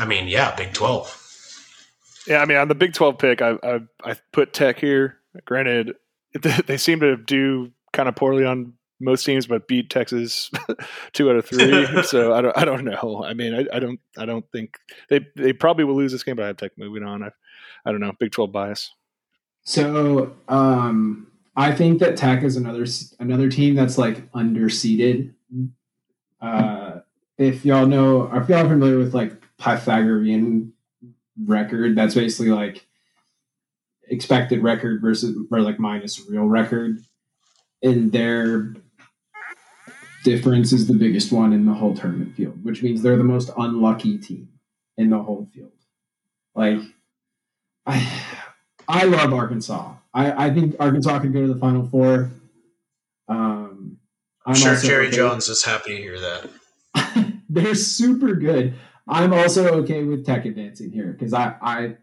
I 0.00 0.06
mean, 0.06 0.28
yeah, 0.28 0.54
Big 0.56 0.72
Twelve. 0.72 1.14
Yeah, 2.26 2.38
I 2.38 2.46
mean, 2.46 2.56
on 2.56 2.68
the 2.68 2.74
Big 2.74 2.94
Twelve 2.94 3.18
pick, 3.18 3.42
I 3.42 3.58
I, 3.62 3.80
I 4.02 4.16
put 4.32 4.52
Tech 4.52 4.78
here. 4.78 5.18
Granted, 5.44 5.94
they 6.66 6.76
seem 6.76 7.00
to 7.00 7.16
do 7.16 7.70
kind 7.92 8.08
of 8.08 8.16
poorly 8.16 8.44
on 8.44 8.74
most 9.00 9.24
teams, 9.24 9.46
but 9.46 9.68
beat 9.68 9.90
Texas 9.90 10.50
two 11.12 11.30
out 11.30 11.36
of 11.36 11.46
three. 11.46 12.02
so 12.02 12.32
I 12.32 12.40
don't 12.40 12.56
I 12.56 12.64
don't 12.64 12.84
know. 12.84 13.24
I 13.24 13.34
mean, 13.34 13.54
I, 13.54 13.76
I, 13.76 13.78
don't 13.78 14.00
I 14.16 14.24
don't 14.24 14.44
think 14.52 14.78
they 15.10 15.20
they 15.36 15.52
probably 15.52 15.84
will 15.84 15.96
lose 15.96 16.12
this 16.12 16.22
game, 16.22 16.36
but 16.36 16.44
I 16.44 16.48
have 16.48 16.56
Tech 16.56 16.72
moving 16.76 17.02
on. 17.02 17.22
I 17.22 17.30
I 17.84 17.92
don't 17.92 18.00
know. 18.00 18.12
Big 18.18 18.32
Twelve 18.32 18.52
bias. 18.52 18.92
So 19.68 20.34
um, 20.48 21.26
I 21.54 21.72
think 21.72 21.98
that 21.98 22.16
Tech 22.16 22.42
is 22.42 22.56
another 22.56 22.86
another 23.20 23.50
team 23.50 23.74
that's 23.74 23.98
like 23.98 24.32
underseeded. 24.32 25.34
Uh, 26.40 27.00
if 27.36 27.66
y'all 27.66 27.84
know, 27.84 28.34
if 28.34 28.48
y'all 28.48 28.64
are 28.64 28.68
familiar 28.68 28.96
with 28.96 29.12
like 29.12 29.34
Pythagorean 29.58 30.72
record, 31.44 31.96
that's 31.96 32.14
basically 32.14 32.48
like 32.50 32.86
expected 34.08 34.62
record 34.62 35.02
versus 35.02 35.36
or 35.50 35.60
like 35.60 35.78
minus 35.78 36.18
real 36.26 36.46
record. 36.46 37.04
And 37.82 38.10
their 38.10 38.74
difference 40.24 40.72
is 40.72 40.86
the 40.86 40.94
biggest 40.94 41.30
one 41.30 41.52
in 41.52 41.66
the 41.66 41.74
whole 41.74 41.94
tournament 41.94 42.34
field, 42.34 42.64
which 42.64 42.82
means 42.82 43.02
they're 43.02 43.18
the 43.18 43.22
most 43.22 43.50
unlucky 43.58 44.16
team 44.16 44.48
in 44.96 45.10
the 45.10 45.18
whole 45.18 45.46
field. 45.52 45.72
Like 46.54 46.80
I 47.84 47.98
I 48.88 49.04
love 49.04 49.34
Arkansas. 49.34 49.94
I, 50.14 50.46
I 50.46 50.54
think 50.54 50.76
Arkansas 50.80 51.18
could 51.20 51.32
go 51.32 51.42
to 51.42 51.52
the 51.52 51.60
Final 51.60 51.86
Four. 51.86 52.30
Um, 53.28 53.98
I'm 54.46 54.54
sure 54.54 54.74
Jerry 54.76 55.08
okay. 55.08 55.16
Jones 55.16 55.48
is 55.48 55.62
happy 55.62 55.96
to 55.96 56.02
hear 56.02 56.18
that. 56.20 57.34
They're 57.50 57.74
super 57.74 58.34
good. 58.34 58.74
I'm 59.06 59.32
also 59.32 59.68
okay 59.80 60.04
with 60.04 60.24
Tech 60.24 60.46
advancing 60.46 60.90
here 60.90 61.12
because 61.12 61.34
I, 61.34 61.54
I, 61.60 61.96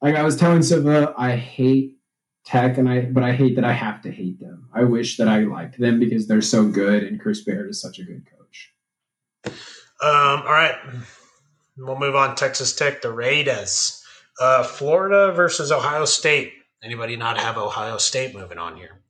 like 0.00 0.14
I 0.14 0.22
was 0.22 0.36
telling 0.36 0.62
Silva, 0.62 1.14
I 1.16 1.36
hate 1.36 1.98
Tech, 2.44 2.76
and 2.76 2.88
I, 2.88 3.02
but 3.02 3.22
I 3.22 3.32
hate 3.32 3.56
that 3.56 3.64
I 3.64 3.72
have 3.72 4.02
to 4.02 4.10
hate 4.10 4.40
them. 4.40 4.68
I 4.74 4.84
wish 4.84 5.16
that 5.18 5.28
I 5.28 5.40
liked 5.40 5.78
them 5.78 5.98
because 5.98 6.26
they're 6.26 6.42
so 6.42 6.68
good, 6.68 7.02
and 7.02 7.20
Chris 7.20 7.42
Beard 7.42 7.68
is 7.70 7.80
such 7.80 7.98
a 7.98 8.04
good 8.04 8.26
coach. 8.26 8.72
Um, 9.46 10.42
all 10.42 10.52
right, 10.52 10.76
we'll 11.78 11.98
move 11.98 12.14
on. 12.14 12.36
Texas 12.36 12.74
Tech, 12.74 13.00
the 13.00 13.12
Raiders. 13.12 14.03
Uh, 14.40 14.62
Florida 14.62 15.32
versus 15.32 15.70
Ohio 15.70 16.04
State. 16.04 16.52
Anybody 16.82 17.16
not 17.16 17.38
have 17.38 17.56
Ohio 17.56 17.98
State 17.98 18.34
moving 18.34 18.58
on 18.58 18.76
here? 18.76 19.00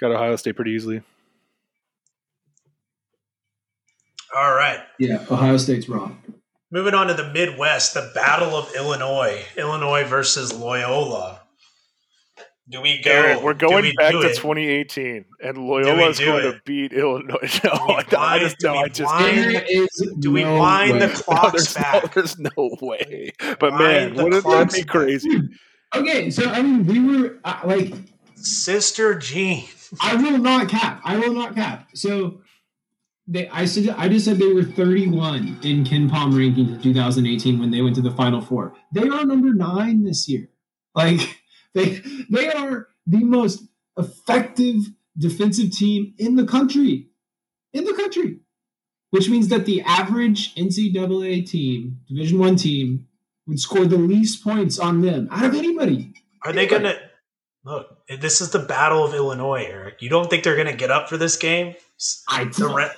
Got 0.00 0.12
Ohio 0.12 0.36
State 0.36 0.56
pretty 0.56 0.72
easily. 0.72 1.02
All 4.34 4.54
right. 4.54 4.80
Yeah, 4.98 5.24
Ohio 5.30 5.58
State's 5.58 5.88
wrong. 5.88 6.22
Moving 6.70 6.94
on 6.94 7.08
to 7.08 7.14
the 7.14 7.30
Midwest, 7.30 7.92
the 7.92 8.10
Battle 8.14 8.56
of 8.56 8.74
Illinois. 8.74 9.44
Illinois 9.58 10.04
versus 10.04 10.54
Loyola. 10.54 11.41
Do 12.72 12.80
we 12.80 13.02
go? 13.02 13.10
Aaron, 13.10 13.42
we're 13.42 13.52
going 13.52 13.82
we 13.82 13.92
back 13.92 14.12
to 14.12 14.20
it? 14.20 14.34
2018, 14.34 15.26
and 15.44 15.58
Loyola 15.58 16.08
is 16.08 16.18
going 16.18 16.46
it? 16.46 16.52
to 16.52 16.60
beat 16.64 16.94
Illinois. 16.94 17.60
No, 17.64 17.70
I, 17.70 18.04
I 18.16 18.38
just 18.38 18.56
no. 18.62 18.74
I 18.74 18.88
just 18.88 19.12
is 19.70 20.14
do 20.18 20.32
we 20.32 20.42
no 20.42 20.58
wind 20.58 20.94
way. 20.94 20.98
the 21.00 21.08
clocks 21.08 21.42
no, 21.44 21.50
there's 21.50 21.74
back? 21.74 22.02
No, 22.02 22.10
there's 22.14 22.38
no 22.38 22.76
way. 22.80 23.32
But 23.60 23.72
wind 23.72 23.78
man, 23.78 24.14
wouldn't 24.14 24.44
that 24.44 24.72
be 24.72 24.84
crazy? 24.84 25.42
Okay, 25.94 26.30
so 26.30 26.48
I 26.48 26.62
mean, 26.62 26.86
we 26.86 26.98
were 27.00 27.38
uh, 27.44 27.60
like 27.64 27.92
Sister 28.36 29.16
Jean. 29.18 29.64
I 30.00 30.16
will 30.16 30.38
not 30.38 30.70
cap. 30.70 31.02
I 31.04 31.18
will 31.18 31.34
not 31.34 31.54
cap. 31.54 31.90
So 31.94 32.40
they, 33.28 33.48
I 33.50 33.66
said, 33.66 33.90
I 33.90 34.08
just 34.08 34.24
said 34.24 34.38
they 34.38 34.50
were 34.50 34.64
31 34.64 35.58
in 35.62 35.84
KenPom 35.84 36.32
rankings 36.32 36.76
in 36.76 36.80
2018 36.80 37.58
when 37.58 37.70
they 37.70 37.82
went 37.82 37.96
to 37.96 38.02
the 38.02 38.12
Final 38.12 38.40
Four. 38.40 38.74
They 38.92 39.02
are 39.02 39.26
number 39.26 39.52
nine 39.52 40.04
this 40.04 40.26
year. 40.26 40.48
Like 40.94 41.41
they 41.74 42.00
they 42.30 42.52
are 42.52 42.88
the 43.06 43.24
most 43.24 43.64
effective 43.96 44.76
defensive 45.16 45.72
team 45.72 46.14
in 46.18 46.36
the 46.36 46.46
country. 46.46 47.08
In 47.72 47.84
the 47.84 47.94
country. 47.94 48.40
Which 49.10 49.28
means 49.28 49.48
that 49.48 49.66
the 49.66 49.82
average 49.82 50.54
NCAA 50.54 51.46
team, 51.46 52.00
Division 52.08 52.38
One 52.38 52.56
team, 52.56 53.08
would 53.46 53.60
score 53.60 53.84
the 53.84 53.98
least 53.98 54.42
points 54.42 54.78
on 54.78 55.02
them 55.02 55.28
out 55.30 55.44
of 55.44 55.54
anybody. 55.54 56.14
Are 56.44 56.50
anybody. 56.50 56.54
they 56.54 56.66
gonna 56.66 56.96
look? 57.64 57.98
This 58.20 58.40
is 58.40 58.50
the 58.50 58.58
battle 58.60 59.04
of 59.04 59.14
Illinois, 59.14 59.64
Eric. 59.68 60.00
You 60.00 60.08
don't 60.08 60.30
think 60.30 60.44
they're 60.44 60.56
gonna 60.56 60.76
get 60.76 60.90
up 60.90 61.08
for 61.08 61.16
this 61.18 61.36
game? 61.36 61.74
I 62.28 62.44
the, 62.44 62.92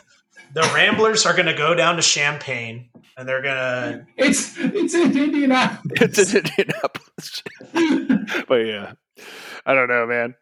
the 0.54 0.62
Ramblers 0.74 1.26
are 1.26 1.34
gonna 1.34 1.56
go 1.56 1.74
down 1.74 1.96
to 1.96 2.02
Champaign 2.02 2.90
and 3.16 3.28
they're 3.28 3.42
gonna. 3.42 4.06
It's 4.16 4.56
it's 4.58 4.94
in 4.94 5.16
Indianapolis. 5.16 6.18
It's 6.18 6.34
in 6.34 6.46
Indianapolis. 6.46 7.03
but 8.48 8.56
yeah, 8.56 8.92
I 9.66 9.74
don't 9.74 9.88
know, 9.88 10.06
man. 10.06 10.34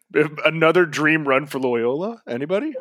Another 0.44 0.86
dream 0.86 1.26
run 1.26 1.46
for 1.46 1.58
Loyola. 1.58 2.22
Anybody? 2.26 2.74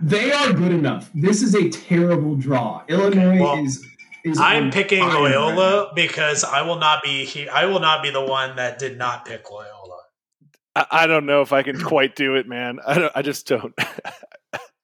They 0.00 0.32
are 0.32 0.52
good 0.52 0.72
enough. 0.72 1.10
This 1.14 1.42
is 1.42 1.54
a 1.54 1.68
terrible 1.68 2.36
draw. 2.36 2.82
Illinois 2.88 3.40
well, 3.40 3.64
is. 3.64 3.84
is 4.24 4.38
I'm 4.38 4.70
picking 4.70 5.00
Loyola 5.00 5.86
right 5.86 5.94
because 5.94 6.44
I 6.44 6.62
will 6.62 6.78
not 6.78 7.02
be. 7.02 7.24
He, 7.24 7.48
I 7.48 7.66
will 7.66 7.80
not 7.80 8.02
be 8.02 8.10
the 8.10 8.24
one 8.24 8.56
that 8.56 8.78
did 8.78 8.98
not 8.98 9.24
pick 9.24 9.50
Loyola. 9.50 10.02
I, 10.74 10.86
I 10.90 11.06
don't 11.06 11.26
know 11.26 11.42
if 11.42 11.52
I 11.52 11.62
can 11.62 11.80
quite 11.80 12.16
do 12.16 12.36
it, 12.36 12.46
man. 12.46 12.78
I 12.86 12.98
don't. 12.98 13.12
I 13.14 13.22
just 13.22 13.46
don't. 13.46 13.74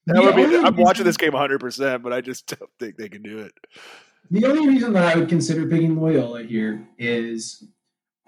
That 0.09 0.23
would 0.23 0.37
be, 0.37 0.57
I'm 0.57 0.77
watching 0.77 1.05
this 1.05 1.19
game 1.19 1.33
100, 1.33 1.61
percent 1.61 2.03
but 2.03 2.15
I 2.15 2.23
just 2.23 2.47
don't 2.47 2.71
think 2.81 2.97
they 2.97 3.11
can 3.11 3.23
do 3.23 3.41
it. 3.41 3.53
The 4.31 4.47
only 4.47 4.67
reason 4.67 4.93
that 4.95 5.05
I 5.05 5.19
would 5.19 5.29
consider 5.29 5.67
picking 5.69 6.01
Loyola 6.01 6.43
here 6.43 6.87
is 6.99 7.65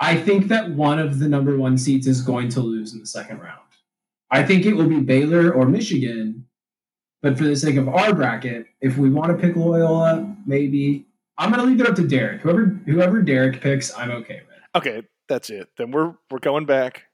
I 0.01 0.17
think 0.17 0.49
that 0.49 0.71
one 0.71 0.99
of 0.99 1.19
the 1.19 1.29
number 1.29 1.57
one 1.57 1.77
seats 1.77 2.07
is 2.07 2.23
going 2.23 2.49
to 2.51 2.61
lose 2.61 2.95
in 2.95 3.01
the 3.01 3.07
second 3.07 3.41
round. 3.41 3.61
I 4.31 4.43
think 4.43 4.65
it 4.65 4.75
will 4.75 4.89
be 4.89 5.01
Baylor 5.01 5.53
or 5.53 5.67
Michigan. 5.67 6.47
But 7.23 7.37
for 7.37 7.45
the 7.45 7.55
sake 7.55 7.77
of 7.77 7.87
our 7.87 8.15
bracket, 8.15 8.67
if 8.81 8.97
we 8.97 9.11
want 9.11 9.31
to 9.31 9.37
pick 9.37 9.55
Loyola, 9.55 10.35
maybe 10.47 11.07
I'm 11.37 11.51
going 11.51 11.63
to 11.63 11.67
leave 11.67 11.81
it 11.81 11.87
up 11.87 11.95
to 11.97 12.09
Derek. 12.09 12.41
Whoever 12.41 12.65
whoever 12.87 13.21
Derek 13.21 13.61
picks, 13.61 13.95
I'm 13.95 14.11
okay 14.11 14.41
with. 14.49 14.59
Okay, 14.75 15.03
that's 15.29 15.51
it. 15.51 15.69
Then 15.77 15.91
we're 15.91 16.15
we're 16.31 16.39
going 16.39 16.65
back 16.65 17.05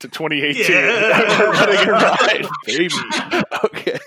to 0.00 0.08
2018. 0.08 0.70
Yeah. 0.70 1.38
we're 1.38 1.52
running 1.52 1.88
a 1.88 1.92
ride, 1.92 2.46
baby. 2.66 2.94
Okay. 3.64 3.98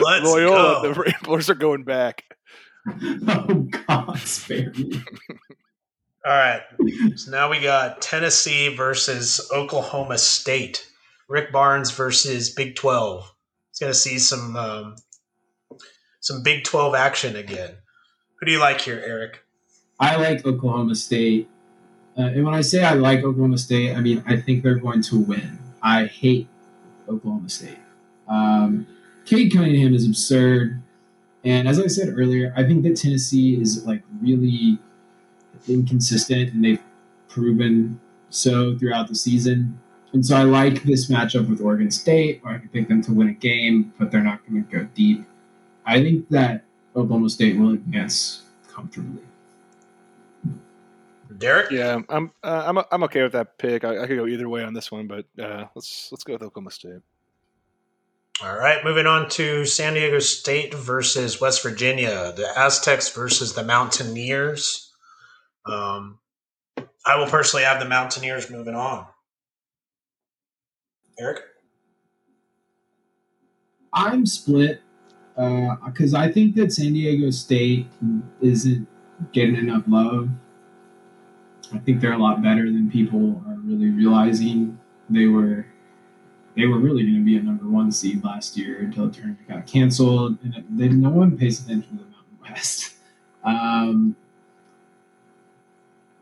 Let's 0.00 0.24
Loyola, 0.24 0.82
go. 0.82 0.92
the 0.94 1.00
Ramblers 1.00 1.50
are 1.50 1.54
going 1.54 1.84
back. 1.84 2.24
oh 3.28 3.68
God, 3.86 4.18
spare 4.18 4.72
me. 4.72 5.02
All 6.24 6.32
right. 6.32 6.60
So 7.16 7.30
now 7.30 7.50
we 7.50 7.60
got 7.60 8.02
Tennessee 8.02 8.74
versus 8.74 9.40
Oklahoma 9.52 10.18
State. 10.18 10.86
Rick 11.28 11.52
Barnes 11.52 11.92
versus 11.92 12.50
Big 12.50 12.74
Twelve. 12.76 13.32
It's 13.70 13.78
gonna 13.78 13.94
see 13.94 14.18
some 14.18 14.56
um, 14.56 14.96
some 16.20 16.42
Big 16.42 16.64
Twelve 16.64 16.94
action 16.94 17.36
again. 17.36 17.70
Who 18.38 18.46
do 18.46 18.52
you 18.52 18.58
like 18.58 18.80
here, 18.80 19.02
Eric? 19.04 19.40
I 19.98 20.16
like 20.16 20.44
Oklahoma 20.44 20.94
State. 20.94 21.48
Uh, 22.18 22.22
and 22.22 22.44
when 22.44 22.54
I 22.54 22.62
say 22.62 22.82
I 22.82 22.94
like 22.94 23.20
Oklahoma 23.20 23.58
State, 23.58 23.94
I 23.94 24.00
mean 24.00 24.22
I 24.26 24.36
think 24.36 24.62
they're 24.62 24.74
going 24.74 25.02
to 25.02 25.20
win. 25.20 25.58
I 25.82 26.06
hate 26.06 26.48
Oklahoma 27.08 27.48
State. 27.48 27.78
Um, 28.28 28.86
Cade 29.24 29.52
Cunningham 29.52 29.94
is 29.94 30.06
absurd. 30.06 30.82
And 31.44 31.66
as 31.66 31.80
I 31.80 31.86
said 31.86 32.12
earlier, 32.14 32.52
I 32.56 32.64
think 32.64 32.82
that 32.82 32.96
Tennessee 32.96 33.58
is 33.58 33.86
like 33.86 34.02
really 34.20 34.78
inconsistent 35.68 36.52
and 36.52 36.64
they've 36.64 36.82
proven 37.28 38.00
so 38.30 38.76
throughout 38.76 39.08
the 39.08 39.14
season. 39.14 39.78
And 40.12 40.24
so 40.26 40.36
I 40.36 40.42
like 40.42 40.82
this 40.82 41.08
matchup 41.08 41.48
with 41.48 41.60
Oregon 41.60 41.90
State, 41.90 42.42
where 42.42 42.54
I 42.54 42.58
can 42.58 42.68
pick 42.68 42.88
them 42.88 43.00
to 43.02 43.12
win 43.12 43.28
a 43.28 43.32
game, 43.32 43.92
but 43.98 44.10
they're 44.10 44.22
not 44.22 44.44
going 44.46 44.64
to 44.64 44.78
go 44.78 44.88
deep. 44.94 45.24
I 45.86 46.02
think 46.02 46.28
that 46.30 46.64
Oklahoma 46.96 47.30
State 47.30 47.58
will 47.58 47.72
advance 47.72 48.42
comfortably. 48.68 49.22
Derek, 51.38 51.70
yeah, 51.70 52.00
I'm 52.08 52.32
uh, 52.42 52.64
I'm 52.66 52.78
I'm 52.90 53.02
okay 53.04 53.22
with 53.22 53.32
that 53.32 53.56
pick. 53.56 53.84
I, 53.84 54.02
I, 54.02 54.06
could 54.06 54.16
go 54.16 54.26
either 54.26 54.48
way 54.48 54.64
on 54.64 54.74
this 54.74 54.90
one, 54.90 55.06
but 55.06 55.26
uh, 55.42 55.66
let's 55.74 56.10
let's 56.10 56.24
go 56.24 56.34
with 56.34 56.42
Oklahoma 56.42 56.70
State. 56.70 57.00
All 58.42 58.56
right, 58.56 58.84
moving 58.84 59.06
on 59.06 59.28
to 59.30 59.64
San 59.64 59.94
Diego 59.94 60.18
State 60.18 60.74
versus 60.74 61.40
West 61.40 61.62
Virginia, 61.62 62.32
the 62.36 62.50
Aztecs 62.58 63.10
versus 63.10 63.54
the 63.54 63.62
Mountaineers. 63.62 64.89
Um, 65.70 66.18
I 67.06 67.16
will 67.16 67.26
personally 67.26 67.64
have 67.64 67.80
the 67.80 67.88
Mountaineers 67.88 68.50
moving 68.50 68.74
on. 68.74 69.06
Eric? 71.18 71.42
I'm 73.92 74.26
split 74.26 74.82
because 75.34 76.14
uh, 76.14 76.18
I 76.18 76.30
think 76.30 76.54
that 76.56 76.72
San 76.72 76.92
Diego 76.92 77.30
State 77.30 77.86
isn't 78.40 78.86
getting 79.32 79.56
enough 79.56 79.84
love. 79.86 80.28
I 81.72 81.78
think 81.78 82.00
they're 82.00 82.12
a 82.12 82.18
lot 82.18 82.42
better 82.42 82.64
than 82.64 82.90
people 82.90 83.42
are 83.46 83.56
really 83.64 83.90
realizing. 83.90 84.78
They 85.08 85.26
were 85.26 85.66
they 86.56 86.66
were 86.66 86.78
really 86.78 87.02
going 87.02 87.16
to 87.16 87.24
be 87.24 87.36
a 87.36 87.42
number 87.42 87.68
one 87.68 87.92
seed 87.92 88.24
last 88.24 88.56
year 88.56 88.80
until 88.80 89.06
the 89.06 89.12
tournament 89.12 89.48
got 89.48 89.66
canceled, 89.66 90.38
and 90.42 90.64
they, 90.70 90.88
no 90.88 91.10
one 91.10 91.38
pays 91.38 91.64
attention 91.64 91.98
to 91.98 92.04
the 92.04 92.10
Mountain 92.10 92.38
West. 92.42 92.94
Um, 93.42 94.16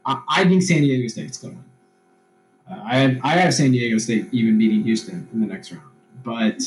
I, 0.09 0.23
I, 0.29 0.45
think 0.45 0.63
San 0.63 0.81
Diego 0.81 1.07
State's 1.09 1.39
going. 1.39 1.63
Uh, 2.71 2.83
I 2.85 2.97
have 2.97 3.19
I 3.23 3.31
have 3.33 3.55
San 3.55 3.73
Diego 3.73 3.99
State 3.99 4.29
even 4.33 4.59
beating 4.59 4.83
Houston 4.85 5.29
in 5.33 5.41
the 5.41 5.47
next 5.47 5.71
round, 5.71 5.85
but 6.25 6.61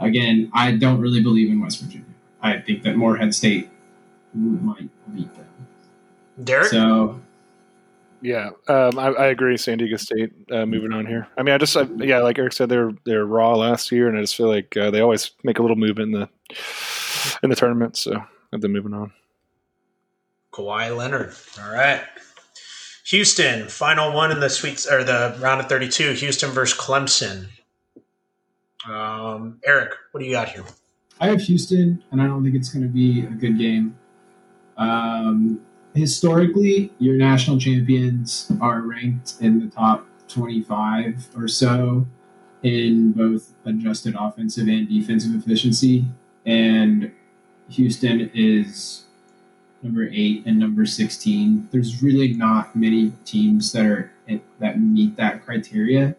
again, 0.00 0.50
I 0.54 0.72
don't 0.72 1.00
really 1.00 1.22
believe 1.22 1.50
in 1.50 1.60
West 1.60 1.80
Virginia. 1.80 2.06
I 2.40 2.58
think 2.58 2.82
that 2.84 2.96
Morehead 2.96 3.34
State 3.34 3.68
might 4.34 4.88
beat 5.14 5.34
them. 5.34 5.46
Derek. 6.42 6.68
So 6.68 7.20
yeah, 8.20 8.50
um, 8.66 8.98
I, 8.98 9.08
I, 9.08 9.26
agree. 9.26 9.56
San 9.56 9.78
Diego 9.78 9.96
State 9.96 10.32
uh, 10.50 10.66
moving 10.66 10.92
on 10.92 11.06
here. 11.06 11.28
I 11.36 11.42
mean, 11.42 11.54
I 11.54 11.58
just 11.58 11.76
I, 11.76 11.82
yeah, 11.98 12.20
like 12.20 12.38
Eric 12.38 12.52
said, 12.52 12.68
they're 12.68 12.92
they're 13.04 13.24
raw 13.24 13.54
last 13.54 13.92
year, 13.92 14.08
and 14.08 14.16
I 14.16 14.22
just 14.22 14.36
feel 14.36 14.48
like 14.48 14.76
uh, 14.76 14.90
they 14.90 15.00
always 15.00 15.30
make 15.44 15.58
a 15.58 15.62
little 15.62 15.76
move 15.76 15.98
in 15.98 16.12
the 16.12 16.28
in 17.42 17.50
the 17.50 17.56
tournament. 17.56 17.96
So 17.96 18.24
have 18.52 18.60
them 18.60 18.72
moving 18.72 18.94
on. 18.94 19.12
Kawhi 20.58 20.96
Leonard. 20.96 21.32
All 21.62 21.72
right. 21.72 22.02
Houston, 23.06 23.68
final 23.68 24.12
one 24.12 24.32
in 24.32 24.40
the 24.40 24.50
sweets 24.50 24.90
or 24.90 25.04
the 25.04 25.36
round 25.40 25.60
of 25.60 25.68
thirty-two. 25.68 26.12
Houston 26.12 26.50
versus 26.50 26.76
Clemson. 26.76 27.46
Um, 28.86 29.60
Eric, 29.64 29.92
what 30.10 30.20
do 30.20 30.26
you 30.26 30.32
got 30.32 30.48
here? 30.48 30.64
I 31.20 31.28
have 31.28 31.40
Houston, 31.42 32.02
and 32.10 32.20
I 32.20 32.26
don't 32.26 32.42
think 32.42 32.54
it's 32.54 32.70
going 32.70 32.82
to 32.82 32.88
be 32.88 33.20
a 33.22 33.30
good 33.30 33.56
game. 33.58 33.96
Um, 34.76 35.60
historically, 35.94 36.92
your 36.98 37.16
national 37.16 37.58
champions 37.58 38.50
are 38.60 38.82
ranked 38.82 39.34
in 39.40 39.58
the 39.58 39.66
top 39.66 40.06
25 40.28 41.28
or 41.36 41.48
so 41.48 42.06
in 42.62 43.12
both 43.12 43.54
adjusted 43.64 44.14
offensive 44.18 44.68
and 44.68 44.88
defensive 44.88 45.34
efficiency. 45.34 46.04
And 46.44 47.12
Houston 47.70 48.30
is 48.34 49.04
number 49.82 50.08
eight 50.12 50.44
and 50.46 50.58
number 50.58 50.86
16. 50.86 51.68
There's 51.70 52.02
really 52.02 52.34
not 52.34 52.74
many 52.74 53.12
teams 53.24 53.72
that 53.72 53.86
are 53.86 54.12
that 54.58 54.80
meet 54.80 55.16
that 55.16 55.44
criteria. 55.44 56.16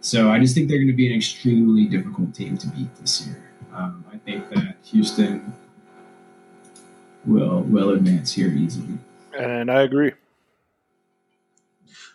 So 0.00 0.30
I 0.30 0.38
just 0.38 0.54
think 0.54 0.68
they're 0.68 0.78
going 0.78 0.88
to 0.88 0.94
be 0.94 1.10
an 1.10 1.16
extremely 1.16 1.86
difficult 1.86 2.34
team 2.34 2.56
to 2.58 2.66
beat 2.68 2.94
this 2.96 3.26
year. 3.26 3.42
Um, 3.74 4.04
I 4.12 4.18
think 4.18 4.48
that 4.50 4.76
Houston 4.84 5.52
will 7.24 7.62
will 7.62 7.90
advance 7.90 8.32
here 8.32 8.48
easily. 8.48 8.98
And 9.36 9.70
I 9.70 9.82
agree. 9.82 10.12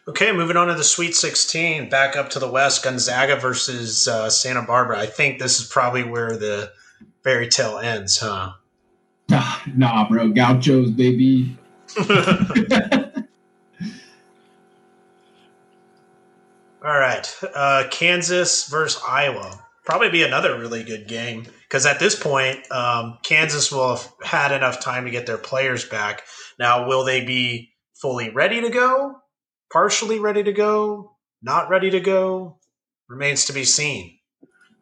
Okay, 0.07 0.31
moving 0.31 0.57
on 0.57 0.67
to 0.67 0.73
the 0.73 0.83
Sweet 0.83 1.15
16, 1.15 1.89
back 1.89 2.17
up 2.17 2.31
to 2.31 2.39
the 2.39 2.49
West, 2.49 2.83
Gonzaga 2.83 3.35
versus 3.35 4.07
uh, 4.07 4.31
Santa 4.31 4.63
Barbara. 4.63 4.99
I 4.99 5.05
think 5.05 5.37
this 5.37 5.59
is 5.59 5.67
probably 5.67 6.03
where 6.03 6.37
the 6.37 6.71
fairy 7.23 7.47
tale 7.47 7.77
ends, 7.77 8.17
huh? 8.17 8.53
Nah, 9.31 9.55
nah 9.77 10.09
bro. 10.09 10.29
Gauchos, 10.29 10.91
baby. 10.91 11.57
All 16.83 16.97
right. 16.99 17.33
Uh, 17.55 17.85
Kansas 17.89 18.67
versus 18.67 19.01
Iowa. 19.07 19.65
Probably 19.85 20.09
be 20.09 20.23
another 20.23 20.59
really 20.59 20.83
good 20.83 21.07
game 21.07 21.45
because 21.63 21.85
at 21.85 21.99
this 21.99 22.13
point, 22.13 22.69
um, 22.71 23.19
Kansas 23.23 23.71
will 23.71 23.95
have 23.95 24.11
had 24.21 24.51
enough 24.51 24.81
time 24.81 25.05
to 25.05 25.11
get 25.11 25.25
their 25.25 25.37
players 25.37 25.85
back. 25.85 26.23
Now, 26.59 26.87
will 26.87 27.05
they 27.05 27.23
be 27.23 27.71
fully 27.93 28.29
ready 28.29 28.59
to 28.59 28.69
go? 28.69 29.15
Partially 29.71 30.19
ready 30.19 30.43
to 30.43 30.51
go? 30.51 31.15
Not 31.41 31.69
ready 31.69 31.89
to 31.91 32.01
go? 32.01 32.57
Remains 33.07 33.45
to 33.45 33.53
be 33.53 33.63
seen. 33.63 34.19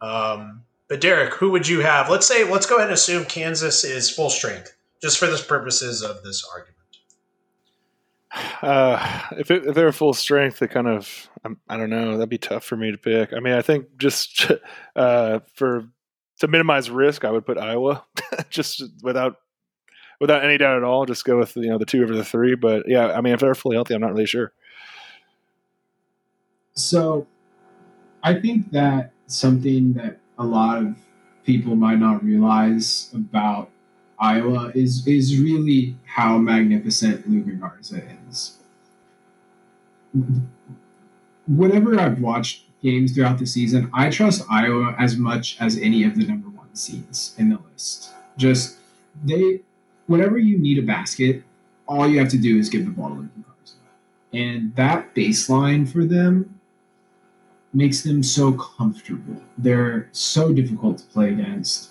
Um, 0.02 0.64
but 0.90 1.00
Derek, 1.00 1.36
who 1.36 1.52
would 1.52 1.68
you 1.68 1.82
have? 1.82 2.10
Let's 2.10 2.28
say, 2.28 2.44
let's 2.44 2.66
go 2.66 2.78
ahead 2.78 2.88
and 2.88 2.96
assume 2.96 3.26
Kansas 3.26 3.84
is 3.84 4.10
full 4.10 4.32
strength, 4.32 4.76
just 5.02 5.20
for 5.20 5.28
the 5.28 5.38
purposes 5.38 6.02
of 6.02 6.24
this 6.24 6.44
argument. 6.52 6.76
uh, 8.62 9.22
if, 9.38 9.52
it, 9.52 9.66
if 9.68 9.76
they're 9.76 9.92
full 9.92 10.14
strength, 10.14 10.62
it 10.62 10.72
kind 10.72 10.88
of 10.88 11.30
I'm, 11.44 11.60
I 11.70 11.78
do 11.78 11.88
not 11.88 11.96
know. 11.96 12.12
That'd 12.14 12.30
be 12.30 12.40
tough 12.40 12.64
for 12.64 12.76
me 12.76 12.92
to 12.92 12.98
pick. 12.98 13.34
I 13.34 13.40
mean, 13.40 13.54
I 13.54 13.62
think 13.62 13.98
just 13.98 14.52
uh, 14.96 15.40
for 15.54 15.88
to 16.40 16.48
minimize 16.48 16.90
risk, 16.90 17.24
I 17.24 17.32
would 17.32 17.46
put 17.46 17.58
Iowa 17.58 18.06
just 18.50 18.84
without 19.04 19.36
without 20.20 20.44
any 20.44 20.58
doubt 20.58 20.78
at 20.78 20.84
all. 20.84 21.06
Just 21.06 21.24
go 21.24 21.38
with 21.38 21.56
you 21.56 21.70
know 21.70 21.78
the 21.78 21.86
two 21.86 22.02
over 22.02 22.16
the 22.16 22.26
three. 22.26 22.56
But 22.56 22.88
yeah, 22.88 23.12
I 23.12 23.22
mean, 23.22 23.34
if 23.34 23.40
they're 23.40 23.56
fully 23.56 23.76
healthy, 23.76 23.94
I'm 23.94 24.02
not 24.02 24.14
really 24.14 24.26
sure. 24.26 24.52
So, 26.74 27.28
I 28.24 28.40
think 28.40 28.72
that 28.72 29.12
something 29.28 29.94
that 29.94 30.20
a 30.40 30.46
lot 30.46 30.78
of 30.82 30.96
people 31.46 31.76
might 31.76 32.00
not 32.00 32.24
realize 32.24 33.12
about 33.14 33.70
Iowa 34.18 34.72
is 34.74 35.06
is 35.06 35.40
really 35.40 35.96
how 36.06 36.38
magnificent 36.38 37.30
Luka 37.30 37.52
Garza 37.52 38.02
is. 38.30 38.58
Whenever 41.48 42.00
I've 42.00 42.20
watched 42.20 42.66
games 42.82 43.14
throughout 43.14 43.38
the 43.38 43.46
season, 43.46 43.90
I 43.94 44.10
trust 44.10 44.46
Iowa 44.50 44.96
as 44.98 45.18
much 45.18 45.58
as 45.60 45.78
any 45.78 46.04
of 46.04 46.16
the 46.16 46.26
number 46.26 46.50
one 46.50 46.74
seeds 46.74 47.36
in 47.38 47.50
the 47.50 47.60
list. 47.72 48.12
Just 48.38 48.78
they, 49.24 49.62
whenever 50.08 50.38
you 50.38 50.58
need 50.58 50.80
a 50.80 50.82
basket, 50.82 51.44
all 51.88 52.08
you 52.08 52.20
have 52.20 52.30
to 52.30 52.38
do 52.38 52.58
is 52.58 52.70
give 52.70 52.86
the 52.86 52.92
ball 52.92 53.10
to 53.10 53.16
Luka 53.16 53.30
Garza, 53.46 53.76
and 54.34 54.76
that 54.76 55.16
baseline 55.16 55.88
for 55.88 56.06
them 56.06 56.59
makes 57.74 58.02
them 58.02 58.24
so 58.24 58.54
comfortable. 58.54 59.42
They're 59.58 60.10
so 60.12 60.52
difficult 60.54 60.98
to 61.00 61.04
play 61.06 61.30
against 61.30 61.90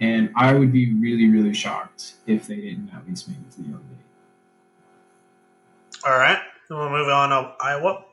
and 0.00 0.30
I 0.34 0.54
would 0.54 0.72
be 0.72 0.94
really, 0.94 1.28
really 1.28 1.52
shocked 1.52 2.14
if 2.26 2.46
they 2.46 2.56
didn't 2.56 2.90
at 2.94 3.06
least 3.06 3.28
make 3.28 3.36
it 3.38 3.50
to 3.52 3.62
the 3.62 3.68
Elite 3.68 3.82
All 6.06 6.18
right. 6.18 6.38
We'll 6.70 6.88
move 6.88 7.08
on 7.08 7.30
to 7.30 7.52
Iowa. 7.60 8.04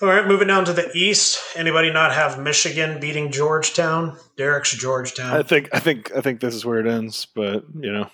All 0.00 0.08
right, 0.08 0.26
moving 0.26 0.48
down 0.48 0.64
to 0.66 0.72
the 0.72 0.90
east. 0.94 1.40
Anybody 1.56 1.92
not 1.92 2.12
have 2.12 2.38
Michigan 2.38 3.00
beating 3.00 3.32
Georgetown? 3.32 4.16
Derek's 4.36 4.72
Georgetown. 4.72 5.36
I 5.36 5.42
think 5.42 5.68
I 5.72 5.80
think 5.80 6.12
I 6.16 6.20
think 6.20 6.40
this 6.40 6.54
is 6.54 6.64
where 6.64 6.78
it 6.78 6.86
ends, 6.86 7.26
but 7.34 7.64
you 7.74 7.92
know, 7.92 8.10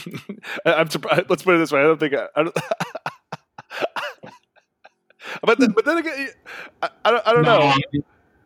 I'm 0.64 0.88
surprised. 0.88 1.28
Let's 1.28 1.42
put 1.42 1.54
it 1.54 1.58
this 1.58 1.70
way: 1.70 1.80
I 1.80 1.84
don't 1.84 2.00
think 2.00 2.14
I. 2.14 2.28
I 2.34 2.44
don't, 2.44 2.56
but 5.42 5.58
then, 5.58 5.72
but 5.72 5.84
then 5.84 5.98
again, 5.98 6.28
I, 6.82 6.90
I 7.04 7.10
don't, 7.10 7.26
I 7.26 7.32
don't 7.32 7.42
no, 7.42 7.58
know. 7.58 8.02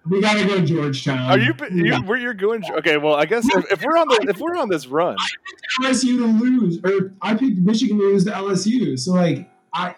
We 0.09 0.21
gotta 0.21 0.45
go 0.45 0.57
to 0.57 0.63
Georgetown. 0.63 1.31
Are 1.31 1.39
you? 1.39 1.55
you 1.71 1.97
where 2.03 2.19
you're 2.19 2.35
going? 2.35 2.65
Okay, 2.79 2.97
well, 2.97 3.15
I 3.15 3.25
guess 3.25 3.45
if, 3.55 3.71
if, 3.71 3.83
we're 3.83 3.97
on 3.97 4.09
the 4.09 4.27
if 4.29 4.39
we're 4.39 4.57
on 4.57 4.69
this 4.69 4.87
run, 4.89 5.17
I 5.19 5.27
picked 5.47 5.95
LSU 5.95 6.19
to 6.19 6.27
lose, 6.27 6.81
or 6.83 7.13
I 7.23 7.35
picked 7.35 7.59
Michigan 7.59 7.99
to 7.99 8.05
lose 8.05 8.25
to 8.25 8.33
LSU. 8.33 8.99
So 8.99 9.13
like, 9.13 9.49
I 9.73 9.95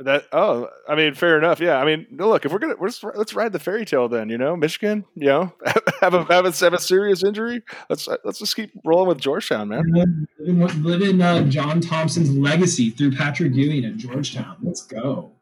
that 0.00 0.24
oh, 0.32 0.68
I 0.86 0.94
mean, 0.94 1.14
fair 1.14 1.38
enough. 1.38 1.58
Yeah, 1.58 1.78
I 1.78 1.84
mean, 1.86 2.06
look, 2.10 2.44
if 2.44 2.52
we're 2.52 2.58
gonna 2.58 2.74
we're 2.78 2.88
just, 2.88 3.02
let's 3.14 3.32
ride 3.32 3.52
the 3.52 3.58
fairy 3.58 3.84
tale 3.86 4.08
then. 4.08 4.28
You 4.28 4.36
know, 4.36 4.54
Michigan. 4.54 5.04
You 5.14 5.26
know, 5.26 5.52
have 6.00 6.12
a 6.12 6.24
have 6.24 6.44
a, 6.44 6.52
have 6.52 6.74
a 6.74 6.78
serious 6.78 7.24
injury. 7.24 7.62
Let's 7.88 8.06
let's 8.24 8.38
just 8.38 8.56
keep 8.56 8.72
rolling 8.84 9.08
with 9.08 9.20
Georgetown, 9.20 9.68
man. 9.68 10.26
Living, 10.38 10.82
living 10.82 11.22
uh, 11.22 11.44
John 11.44 11.80
Thompson's 11.80 12.30
legacy 12.30 12.90
through 12.90 13.12
Patrick 13.12 13.54
Ewing 13.54 13.84
at 13.84 13.96
Georgetown. 13.96 14.56
Let's 14.62 14.82
go. 14.82 15.32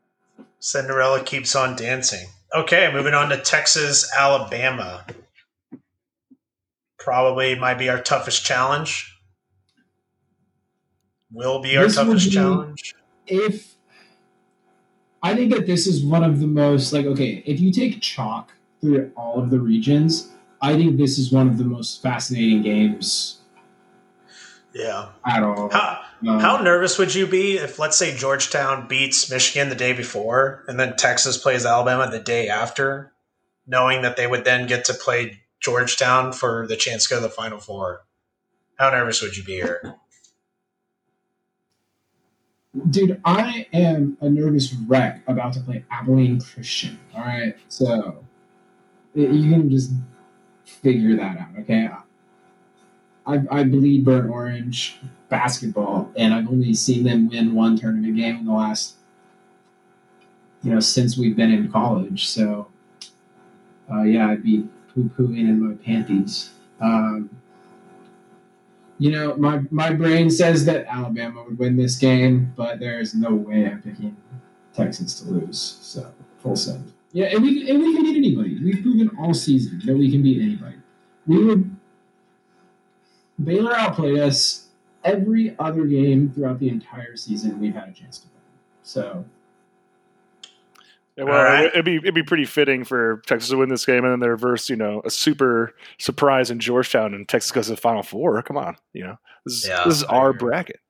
Cinderella 0.64 1.22
keeps 1.22 1.54
on 1.54 1.76
dancing. 1.76 2.26
Okay, 2.56 2.90
moving 2.90 3.12
on 3.12 3.28
to 3.28 3.36
Texas, 3.36 4.10
Alabama. 4.16 5.04
Probably 6.98 7.54
might 7.54 7.74
be 7.74 7.90
our 7.90 8.00
toughest 8.00 8.46
challenge. 8.46 9.14
Will 11.30 11.60
be 11.60 11.76
our 11.76 11.84
this 11.84 11.96
toughest 11.96 12.30
be, 12.30 12.34
challenge. 12.36 12.94
If 13.26 13.74
I 15.22 15.34
think 15.34 15.52
that 15.52 15.66
this 15.66 15.86
is 15.86 16.02
one 16.02 16.24
of 16.24 16.40
the 16.40 16.46
most 16.46 16.94
like 16.94 17.04
okay, 17.04 17.42
if 17.44 17.60
you 17.60 17.70
take 17.70 18.00
chalk 18.00 18.50
through 18.80 19.12
all 19.18 19.38
of 19.38 19.50
the 19.50 19.60
regions, 19.60 20.30
I 20.62 20.76
think 20.76 20.96
this 20.96 21.18
is 21.18 21.30
one 21.30 21.46
of 21.46 21.58
the 21.58 21.64
most 21.64 22.00
fascinating 22.00 22.62
games. 22.62 23.42
Yeah. 24.72 25.10
At 25.26 25.42
all. 25.42 25.68
How, 25.68 26.03
um, 26.26 26.40
How 26.40 26.60
nervous 26.60 26.98
would 26.98 27.14
you 27.14 27.26
be 27.26 27.58
if, 27.58 27.78
let's 27.78 27.96
say, 27.96 28.16
Georgetown 28.16 28.88
beats 28.88 29.30
Michigan 29.30 29.68
the 29.68 29.74
day 29.74 29.92
before 29.92 30.64
and 30.68 30.78
then 30.78 30.96
Texas 30.96 31.36
plays 31.36 31.66
Alabama 31.66 32.10
the 32.10 32.20
day 32.20 32.48
after, 32.48 33.12
knowing 33.66 34.02
that 34.02 34.16
they 34.16 34.26
would 34.26 34.44
then 34.44 34.66
get 34.66 34.84
to 34.86 34.94
play 34.94 35.40
Georgetown 35.60 36.32
for 36.32 36.66
the 36.66 36.76
chance 36.76 37.04
to 37.04 37.10
go 37.14 37.16
to 37.16 37.22
the 37.22 37.30
Final 37.30 37.58
Four? 37.58 38.04
How 38.78 38.90
nervous 38.90 39.22
would 39.22 39.36
you 39.36 39.44
be 39.44 39.54
here? 39.54 39.96
Dude, 42.90 43.20
I 43.24 43.66
am 43.72 44.18
a 44.20 44.28
nervous 44.28 44.72
wreck 44.72 45.22
about 45.28 45.52
to 45.52 45.60
play 45.60 45.84
Abilene 45.90 46.40
Christian. 46.40 46.98
All 47.14 47.20
right, 47.20 47.54
so 47.68 48.24
you 49.14 49.50
can 49.50 49.70
just 49.70 49.92
figure 50.64 51.16
that 51.16 51.38
out, 51.38 51.48
okay? 51.60 51.88
I, 53.26 53.42
I 53.50 53.64
bleed 53.64 54.04
burnt 54.04 54.30
orange 54.30 54.98
basketball, 55.28 56.10
and 56.16 56.34
I've 56.34 56.48
only 56.48 56.74
seen 56.74 57.04
them 57.04 57.28
win 57.28 57.54
one 57.54 57.76
tournament 57.76 58.16
game 58.16 58.36
in 58.36 58.44
the 58.44 58.52
last, 58.52 58.94
you 60.62 60.72
know, 60.72 60.80
since 60.80 61.16
we've 61.16 61.36
been 61.36 61.50
in 61.50 61.70
college. 61.70 62.26
So, 62.28 62.68
uh, 63.90 64.02
yeah, 64.02 64.28
I'd 64.28 64.42
be 64.42 64.68
poo 64.92 65.10
pooing 65.16 65.40
in 65.40 65.60
my 65.60 65.74
panties. 65.74 66.50
Um, 66.80 67.30
you 68.98 69.10
know, 69.10 69.36
my 69.36 69.62
my 69.70 69.92
brain 69.92 70.30
says 70.30 70.64
that 70.66 70.86
Alabama 70.86 71.44
would 71.44 71.58
win 71.58 71.76
this 71.76 71.96
game, 71.96 72.52
but 72.56 72.78
there 72.78 73.00
is 73.00 73.14
no 73.14 73.34
way 73.34 73.66
I'm 73.66 73.82
picking 73.82 74.16
Texas 74.72 75.20
to 75.20 75.30
lose. 75.30 75.78
So 75.80 76.12
full 76.38 76.56
send. 76.56 76.92
Yeah, 77.12 77.26
and 77.26 77.42
we 77.42 77.68
and 77.70 77.80
we 77.80 77.94
can 77.94 78.02
beat 78.04 78.16
anybody. 78.16 78.62
We've 78.62 78.82
proven 78.82 79.10
all 79.18 79.34
season 79.34 79.80
that 79.84 79.96
we 79.96 80.10
can 80.10 80.22
beat 80.22 80.40
anybody. 80.40 80.76
We 81.26 81.44
would 81.44 81.73
Baylor 83.42 83.74
outplayed 83.74 84.18
us 84.18 84.68
every 85.04 85.54
other 85.58 85.86
game 85.86 86.30
throughout 86.30 86.58
the 86.58 86.68
entire 86.68 87.16
season. 87.16 87.58
We've 87.60 87.74
had 87.74 87.88
a 87.88 87.92
chance 87.92 88.18
to 88.18 88.28
win. 88.28 88.42
So. 88.82 89.24
Yeah, 91.16 91.24
well, 91.24 91.44
right. 91.44 91.66
it'd 91.66 91.84
be 91.84 91.96
it'd 91.96 92.14
be 92.14 92.24
pretty 92.24 92.44
fitting 92.44 92.82
for 92.82 93.22
Texas 93.26 93.50
to 93.50 93.56
win 93.56 93.68
this 93.68 93.86
game, 93.86 94.02
and 94.02 94.12
then 94.12 94.18
they 94.18 94.28
reverse, 94.28 94.68
you 94.68 94.74
know, 94.74 95.00
a 95.04 95.10
super 95.10 95.72
surprise 95.98 96.50
in 96.50 96.58
Georgetown, 96.58 97.14
and 97.14 97.28
Texas 97.28 97.52
goes 97.52 97.66
to 97.66 97.74
the 97.74 97.76
Final 97.76 98.02
Four. 98.02 98.42
Come 98.42 98.56
on, 98.56 98.76
you 98.94 99.04
know, 99.04 99.16
this 99.46 99.54
is, 99.54 99.68
yeah, 99.68 99.84
this 99.84 99.94
is 99.94 100.02
our 100.02 100.32
bracket. 100.32 100.80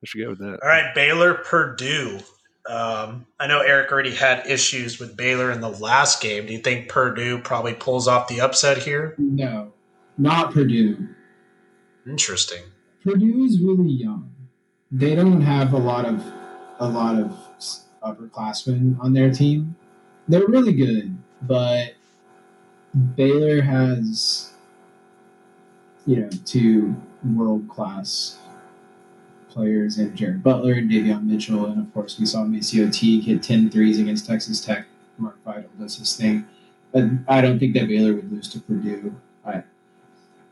We 0.00 0.06
should 0.06 0.22
go 0.22 0.30
with 0.30 0.38
that. 0.38 0.60
All 0.62 0.68
right, 0.68 0.94
Baylor, 0.94 1.34
Purdue. 1.34 2.20
Um, 2.70 3.26
I 3.40 3.48
know 3.48 3.60
Eric 3.60 3.90
already 3.90 4.14
had 4.14 4.46
issues 4.46 5.00
with 5.00 5.16
Baylor 5.16 5.50
in 5.50 5.60
the 5.60 5.70
last 5.70 6.22
game. 6.22 6.46
Do 6.46 6.52
you 6.52 6.60
think 6.60 6.88
Purdue 6.88 7.40
probably 7.40 7.74
pulls 7.74 8.06
off 8.06 8.28
the 8.28 8.40
upset 8.40 8.78
here? 8.78 9.16
No, 9.18 9.72
not 10.16 10.52
Purdue. 10.52 11.08
Interesting. 12.06 12.62
Purdue 13.02 13.44
is 13.44 13.60
really 13.60 13.90
young. 13.90 14.32
They 14.90 15.14
don't 15.14 15.40
have 15.40 15.72
a 15.72 15.78
lot 15.78 16.04
of 16.04 16.24
a 16.78 16.88
lot 16.88 17.18
of 17.18 17.36
upperclassmen 18.02 19.00
on 19.00 19.12
their 19.12 19.32
team. 19.32 19.76
They're 20.28 20.46
really 20.46 20.72
good, 20.72 21.16
but 21.42 21.94
Baylor 23.16 23.62
has 23.62 24.52
you 26.06 26.16
know 26.16 26.30
two 26.44 26.94
world 27.24 27.68
class 27.68 28.38
players 29.48 29.98
in 29.98 30.14
Jared 30.14 30.42
Butler 30.42 30.74
and 30.74 30.90
Davion 30.90 31.24
Mitchell, 31.24 31.66
and 31.66 31.80
of 31.80 31.92
course 31.92 32.18
we 32.18 32.26
saw 32.26 32.44
MaCio 32.44 32.92
Teague 32.92 33.24
hit 33.24 33.42
10 33.42 33.70
threes 33.70 33.98
against 33.98 34.26
Texas 34.26 34.64
Tech. 34.64 34.86
Mark 35.18 35.42
Vital 35.44 35.70
does 35.78 35.96
his 35.96 36.14
thing. 36.14 36.46
But 36.92 37.04
I 37.26 37.40
don't 37.40 37.58
think 37.58 37.74
that 37.74 37.88
Baylor 37.88 38.14
would 38.14 38.30
lose 38.30 38.48
to 38.48 38.60
Purdue. 38.60 39.16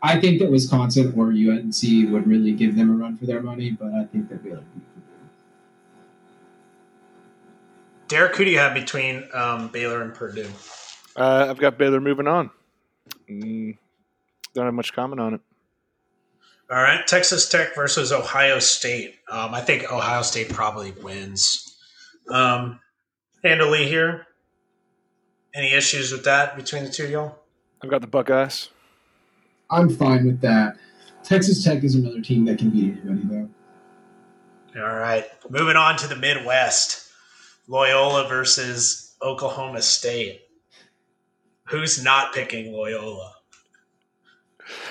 I, 0.05 0.13
I 0.13 0.21
think 0.21 0.39
that 0.41 0.51
Wisconsin 0.51 1.13
or 1.17 1.29
UNC 1.29 2.13
would 2.13 2.27
really 2.27 2.53
give 2.53 2.77
them 2.77 2.91
a 2.91 2.95
run 2.95 3.17
for 3.17 3.27
their 3.27 3.43
money, 3.43 3.71
but 3.71 3.93
I 3.95 4.05
think 4.05 4.29
that 4.29 4.43
Baylor 4.45 4.63
beat 4.75 4.85
Purdue. 4.95 5.29
Derek, 8.09 8.37
who 8.37 8.45
do 8.45 8.51
you 8.51 8.59
have 8.59 8.75
between 8.75 9.25
um, 9.33 9.69
Baylor 9.69 10.03
and 10.03 10.15
Purdue? 10.15 10.51
Uh, 11.17 11.47
I've 11.49 11.59
got 11.59 11.79
Baylor 11.79 12.01
moving 12.01 12.27
on. 12.27 12.51
Mm, 13.29 13.77
don't 14.53 14.65
have 14.67 14.75
much 14.75 14.93
comment 14.93 15.21
on 15.21 15.35
it. 15.35 15.41
All 16.71 16.83
right, 16.83 17.07
Texas 17.07 17.49
Tech 17.49 17.75
versus 17.75 18.11
Ohio 18.13 18.59
State. 18.59 19.17
Um, 19.31 19.55
I 19.55 19.61
think 19.61 19.93
Ohio 19.93 20.23
State 20.23 20.49
probably 20.49 20.93
wins 20.93 21.77
um, 22.31 22.81
handily 23.43 23.87
here. 23.87 24.27
Any 25.55 25.73
issues 25.73 26.11
with 26.11 26.25
that 26.25 26.57
between 26.57 26.85
the 26.85 26.91
two 26.91 27.07
y'all? 27.07 27.39
I've 27.83 27.91
got 27.91 28.01
the 28.01 28.07
Buckeyes. 28.07 28.71
I'm 29.71 29.89
fine 29.89 30.27
with 30.27 30.41
that. 30.41 30.77
Texas 31.23 31.65
Tech 31.65 31.83
is 31.85 31.95
another 31.95 32.21
team 32.21 32.45
that 32.45 32.59
can 32.59 32.71
beat 32.71 32.99
anybody, 33.03 33.23
though. 33.25 34.83
All 34.83 34.97
right. 34.97 35.25
Moving 35.49 35.77
on 35.77 35.97
to 35.99 36.07
the 36.07 36.17
Midwest 36.17 37.11
Loyola 37.69 38.29
versus 38.29 39.15
Oklahoma 39.23 39.81
State. 39.83 40.43
Who's 41.69 42.03
not 42.03 42.35
picking 42.35 42.73
Loyola? 42.73 43.34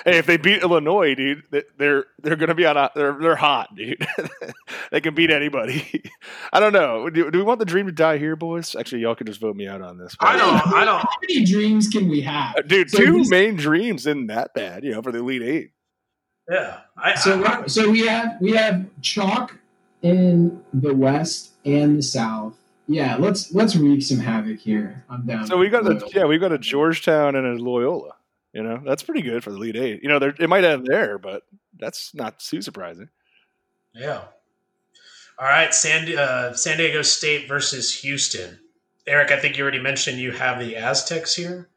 Hey, 0.06 0.18
if 0.18 0.26
they 0.26 0.38
beat 0.38 0.62
Illinois, 0.62 1.16
dude, 1.16 1.44
they're 1.78 2.06
they're 2.22 2.36
going 2.36 2.50
to 2.50 2.56
be 2.56 2.66
on. 2.66 2.78
A, 2.78 2.92
they're 2.96 3.18
they're 3.20 3.36
hot, 3.36 3.76
dude. 3.76 4.06
they 4.92 5.02
can 5.02 5.16
beat 5.16 5.32
anybody. 5.32 6.04
I 6.54 6.60
don't 6.60 6.74
know. 6.74 7.10
Do, 7.10 7.32
do, 7.32 7.38
we 7.38 7.44
want 7.44 7.60
the 7.60 7.66
dream 7.66 7.86
to 7.88 7.92
die 7.92 8.18
here, 8.18 8.36
boys? 8.36 8.76
Actually, 8.76 9.02
y'all 9.02 9.16
can 9.16 9.28
just 9.28 9.40
vote 9.40 9.56
me 9.56 9.68
out 9.68 9.82
on 9.82 9.98
this. 9.98 10.16
I 10.20 10.38
don't. 10.38 10.74
I 10.74 10.86
don't. 10.86 11.00
How 11.00 11.10
many 11.22 11.46
dreams 11.46 11.88
can 11.88 12.10
we 12.10 12.22
have, 12.22 12.56
uh, 12.58 12.62
dude? 12.62 12.90
So 12.90 12.98
two 13.00 13.24
main 13.30 13.56
dreams 13.56 14.06
isn't 14.06 14.28
that 14.28 14.54
bad, 14.54 14.84
you 14.84 14.92
know, 14.92 15.02
for 15.02 15.12
the 15.12 15.20
Elite 15.20 15.42
Eight. 15.42 15.72
Yeah. 16.50 16.80
I, 16.98 17.16
so 17.16 17.44
I, 17.44 17.68
so 17.68 17.90
we 17.90 18.06
have 18.06 18.38
we 18.42 18.52
have 18.52 18.86
chalk 19.02 19.58
in 20.02 20.62
the 20.74 20.94
West 20.94 21.52
and 21.66 21.98
the 21.98 22.04
South. 22.04 22.56
Yeah, 22.88 23.16
let's 23.16 23.54
let's 23.54 23.76
wreak 23.76 24.04
some 24.04 24.20
havoc 24.20 24.60
here. 24.60 25.06
I'm 25.10 25.26
down. 25.26 25.48
So 25.48 25.58
we 25.58 25.70
got 25.70 25.88
a 25.88 26.02
yeah, 26.14 26.26
we 26.26 26.38
got 26.38 26.52
a 26.52 26.58
Georgetown 26.58 27.36
and 27.36 27.48
a 27.48 27.62
Loyola. 27.62 28.16
You 28.54 28.62
know, 28.62 28.82
that's 28.86 29.02
pretty 29.02 29.24
good 29.24 29.44
for 29.44 29.50
the 29.50 29.58
Elite 29.58 29.76
Eight. 29.76 30.04
You 30.04 30.10
know, 30.10 30.18
it 30.18 30.48
might 30.48 30.64
end 30.64 30.86
there, 30.88 31.18
but 31.18 31.44
that's 31.78 32.14
not 32.14 32.40
too 32.40 32.62
surprising. 32.62 33.10
Yeah. 33.94 34.22
All 35.40 35.48
right, 35.48 35.74
San 35.74 36.16
uh, 36.16 36.54
San 36.54 36.78
Diego 36.78 37.02
State 37.02 37.48
versus 37.48 38.02
Houston. 38.02 38.60
Eric, 39.08 39.32
I 39.32 39.40
think 39.40 39.58
you 39.58 39.64
already 39.64 39.82
mentioned 39.82 40.20
you 40.20 40.32
have 40.32 40.60
the 40.60 40.78
Aztecs 40.78 41.36
here. 41.36 41.70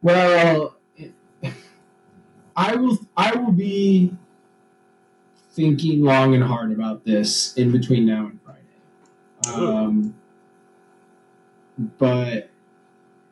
Well, 0.00 0.76
I 2.56 2.74
will. 2.74 2.98
I 3.16 3.36
will 3.36 3.52
be 3.52 4.14
thinking 5.52 6.02
long 6.02 6.34
and 6.34 6.42
hard 6.42 6.72
about 6.72 7.04
this 7.04 7.54
in 7.58 7.70
between 7.70 8.06
now 8.06 8.26
and 8.26 8.40
Friday. 8.42 9.54
Um, 9.54 10.14
but 11.98 12.48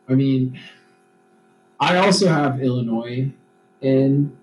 I 0.08 0.14
mean, 0.14 0.60
I 1.80 1.96
also 1.96 2.28
have 2.28 2.62
Illinois 2.62 3.32
in 3.80 4.36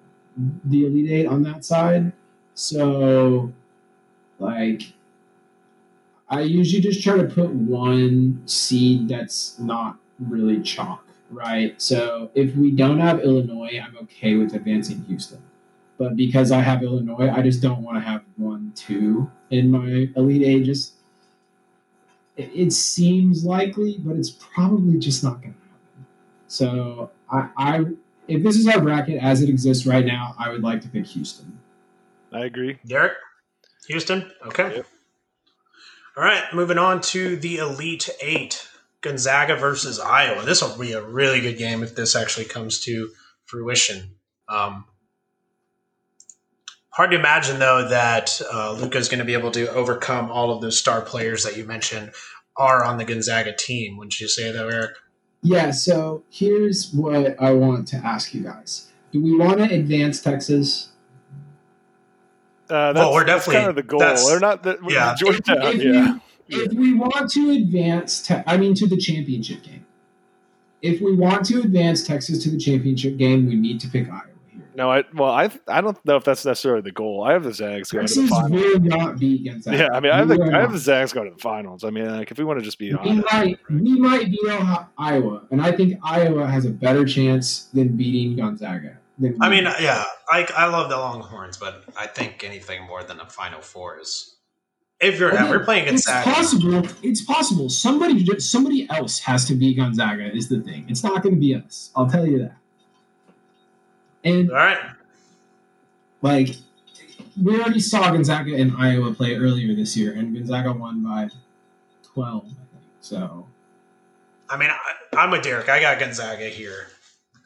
the 0.66 0.86
Elite 0.88 1.12
Eight 1.12 1.28
on 1.28 1.44
that 1.44 1.64
side. 1.64 2.12
So, 2.56 3.54
like, 4.40 4.94
I 6.30 6.42
usually 6.42 6.82
just 6.82 7.04
try 7.04 7.18
to 7.18 7.26
put 7.26 7.52
one 7.52 8.42
seed 8.46 9.08
that's 9.08 9.60
not 9.60 9.98
really 10.20 10.62
chalk, 10.62 11.06
right? 11.30 11.80
So, 11.80 12.32
if 12.34 12.56
we 12.56 12.72
don't 12.72 13.00
have 13.00 13.20
Illinois, 13.20 13.80
I'm 13.84 13.96
okay 14.04 14.36
with 14.36 14.56
advancing 14.56 15.04
Houston. 15.04 15.42
But 16.00 16.16
because 16.16 16.52
I 16.52 16.62
have 16.62 16.84
Illinois, 16.84 17.30
I 17.30 17.42
just 17.42 17.62
don't 17.62 17.84
want 17.84 17.98
to 17.98 18.02
have 18.02 18.24
one, 18.36 18.72
two 18.76 19.30
in 19.52 19.72
my 19.72 20.10
Elite 20.16 20.44
Eight. 20.44 20.64
Just 20.64 20.94
it, 22.36 22.52
it 22.54 22.72
seems 22.72 23.44
likely, 23.44 23.98
but 24.00 24.16
it's 24.16 24.30
probably 24.30 25.00
just 25.00 25.24
not 25.24 25.42
going 25.42 25.54
to 25.54 25.60
happen. 25.60 26.06
So 26.48 27.10
I, 27.32 27.50
I, 27.58 27.86
if 28.28 28.44
this 28.44 28.58
is 28.58 28.68
our 28.68 28.82
bracket 28.82 29.22
as 29.22 29.42
it 29.42 29.50
exists 29.50 29.86
right 29.86 30.06
now, 30.06 30.36
I 30.38 30.50
would 30.50 30.64
like 30.64 30.82
to 30.82 30.88
pick 30.88 31.06
Houston. 31.08 31.60
I 32.32 32.46
agree. 32.46 32.80
Derek, 32.86 33.14
Houston. 33.88 34.32
Okay. 34.46 34.78
Yep. 34.78 34.88
All 36.18 36.24
right, 36.24 36.44
moving 36.54 36.78
on 36.78 37.02
to 37.02 37.36
the 37.36 37.58
Elite 37.58 38.10
Eight. 38.22 38.68
Gonzaga 39.02 39.56
versus 39.56 40.00
Iowa. 40.00 40.44
This 40.44 40.62
will 40.62 40.78
be 40.78 40.94
a 40.94 41.02
really 41.02 41.40
good 41.40 41.58
game 41.58 41.84
if 41.84 41.96
this 41.96 42.16
actually 42.16 42.46
comes 42.46 42.80
to 42.82 43.12
fruition. 43.46 44.16
Um, 44.50 44.86
hard 46.90 47.12
to 47.12 47.20
imagine 47.20 47.60
though 47.60 47.88
that 47.90 48.42
uh, 48.52 48.74
Luka 48.74 48.98
is 48.98 49.08
going 49.08 49.20
to 49.20 49.26
be 49.26 49.34
able 49.34 49.52
to 49.52 49.72
overcome 49.72 50.32
all 50.32 50.52
of 50.52 50.62
those 50.62 50.80
star 50.80 51.02
players 51.02 51.44
that 51.44 51.56
you 51.56 51.64
mentioned 51.64 52.12
are 52.56 52.84
on 52.84 52.98
the 52.98 53.06
Gonzaga 53.06 53.56
team. 53.56 53.98
Wouldn't 53.98 54.20
you 54.20 54.28
say 54.28 54.52
though, 54.52 54.68
Eric? 54.68 54.96
Yeah, 55.42 55.72
so 55.72 56.24
here's 56.30 56.92
what 56.92 57.42
I 57.42 57.54
want 57.54 57.88
to 57.90 57.98
ask 57.98 58.34
you 58.34 58.42
guys. 58.42 58.92
Do 59.12 59.24
we 59.24 59.38
want 59.38 59.60
to 59.60 59.74
advance 59.74 60.22
Texas? 60.22 60.90
Uh, 62.70 62.92
well, 62.96 63.14
we're 63.14 63.24
definitely 63.24 63.56
kind 63.56 63.70
of 63.70 63.76
the 63.76 63.84
goal. 63.84 64.00
They're 64.00 64.40
not 64.40 64.64
the 64.64 64.78
yeah. 64.90 65.16
Georgetown. 65.18 65.58
If, 65.64 65.76
if 65.76 65.84
yeah. 65.84 66.18
We, 66.50 66.56
if 66.56 66.74
we 66.74 66.94
want 66.94 67.32
to 67.32 67.52
advance, 67.52 68.22
te- 68.22 68.44
I 68.46 68.58
mean, 68.58 68.74
to 68.76 68.88
the 68.88 68.98
championship 68.98 69.64
game. 69.64 69.86
If 70.82 71.02
we 71.02 71.16
want 71.16 71.46
to 71.48 71.60
advance 71.62 72.06
Texas 72.06 72.44
to 72.44 72.50
the 72.50 72.58
championship 72.58 73.18
game, 73.18 73.48
we 73.48 73.56
need 73.56 73.80
to 73.82 73.88
pick 73.88 74.10
Iowa. 74.10 74.24
No, 74.78 74.92
I 74.92 75.06
well, 75.12 75.32
I 75.32 75.50
I 75.68 75.82
don't 75.82 75.98
know 76.06 76.18
if 76.18 76.24
that's 76.24 76.46
necessarily 76.46 76.84
the 76.84 76.92
goal. 76.92 77.24
I 77.24 77.34
have 77.34 77.44
the 77.44 77.52
Zags 77.52 77.90
going 77.90 78.06
Texas 78.06 78.16
to 78.16 78.22
the 78.22 78.28
finals. 78.28 78.52
will 78.52 78.80
not 78.82 79.18
beat 79.18 79.44
Gonzaga. 79.44 79.76
Yeah, 79.76 79.88
I 79.92 80.00
mean, 80.00 80.12
I 80.12 80.18
have, 80.20 80.28
the, 80.28 80.52
I 80.54 80.60
have 80.60 80.72
the 80.72 80.78
Zags 80.78 81.14
going 81.14 81.28
to 81.28 81.36
the 81.36 81.42
finals. 81.42 81.84
I 81.84 81.90
mean, 81.90 82.16
like 82.16 82.30
if 82.30 82.38
we 82.38 82.44
want 82.44 82.60
to 82.60 82.64
just 82.64 82.78
be, 82.78 82.94
we 82.94 83.00
honest, 83.00 83.26
might 83.34 83.34
right? 83.34 83.60
we 83.72 84.00
might 84.00 84.30
beat 84.30 84.40
Iowa, 85.00 85.48
and 85.50 85.64
I 85.64 85.72
think 85.72 86.00
Iowa 86.04 86.46
has 86.46 86.66
a 86.66 86.70
better 86.70 87.06
chance 87.06 87.64
than 87.74 87.98
beating 87.98 88.38
Gonzaga. 88.38 89.00
I 89.42 89.50
mean, 89.50 89.64
yeah, 89.64 90.04
I 90.30 90.48
I 90.56 90.68
love 90.68 90.92
the 90.92 90.98
Longhorns, 90.98 91.58
but 91.58 91.84
I 91.98 92.06
think 92.06 92.44
anything 92.44 92.86
more 92.86 93.04
than 93.04 93.20
a 93.20 93.28
Final 93.28 93.62
Four 93.62 94.00
is. 94.00 94.36
If 95.00 95.20
you're 95.20 95.34
okay, 95.34 95.50
we're 95.50 95.66
playing 95.66 95.86
Gonzaga, 95.86 96.30
it's 96.30 96.38
possible. 96.38 96.88
It's 97.02 97.24
possible. 97.24 97.70
Somebody 97.72 98.40
somebody 98.40 98.88
else 98.92 99.18
has 99.22 99.46
to 99.46 99.56
beat 99.56 99.78
Gonzaga. 99.78 100.36
Is 100.36 100.50
the 100.50 100.62
thing. 100.62 100.86
It's 100.88 101.04
not 101.04 101.24
going 101.24 101.34
to 101.34 101.42
be 101.42 101.56
us. 101.56 101.90
I'll 101.96 102.08
tell 102.08 102.28
you 102.28 102.38
that. 102.40 102.58
And 104.28 104.50
all 104.52 104.58
right, 104.58 104.80
like 106.22 106.50
we 107.42 107.60
already 107.60 107.80
saw 107.80 108.12
Gonzaga 108.12 108.56
and 108.56 108.76
Iowa 108.78 109.14
play 109.14 109.36
earlier 109.36 109.74
this 109.74 109.96
year, 109.96 110.14
and 110.14 110.36
Gonzaga 110.36 110.74
won 110.74 111.02
by 111.02 111.30
twelve. 112.04 112.46
I 112.46 112.66
think 112.74 112.84
so. 113.00 113.48
I 114.50 114.58
mean, 114.58 114.70
I, 115.16 115.24
am 115.24 115.34
a 115.34 115.42
Derek. 115.42 115.70
I 115.70 115.80
got 115.80 116.00
Gonzaga 116.00 116.46
here. 116.46 116.88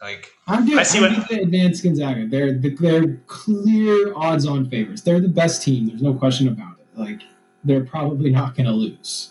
Like 0.01 0.31
I'm 0.47 0.65
good. 0.65 0.79
I 0.79 0.83
see 0.83 1.05
I'm 1.05 1.21
what 1.21 1.31
advanced 1.31 1.83
Gonzaga. 1.83 2.25
They're 2.25 2.53
they're 2.53 3.17
clear 3.27 4.13
odds-on 4.15 4.67
favorites. 4.69 5.03
They're 5.03 5.19
the 5.19 5.27
best 5.27 5.61
team. 5.61 5.87
There's 5.87 6.01
no 6.01 6.15
question 6.15 6.47
about 6.47 6.77
it. 6.79 6.99
Like 6.99 7.21
they're 7.63 7.85
probably 7.85 8.31
not 8.31 8.55
going 8.55 8.65
to 8.65 8.73
lose. 8.73 9.29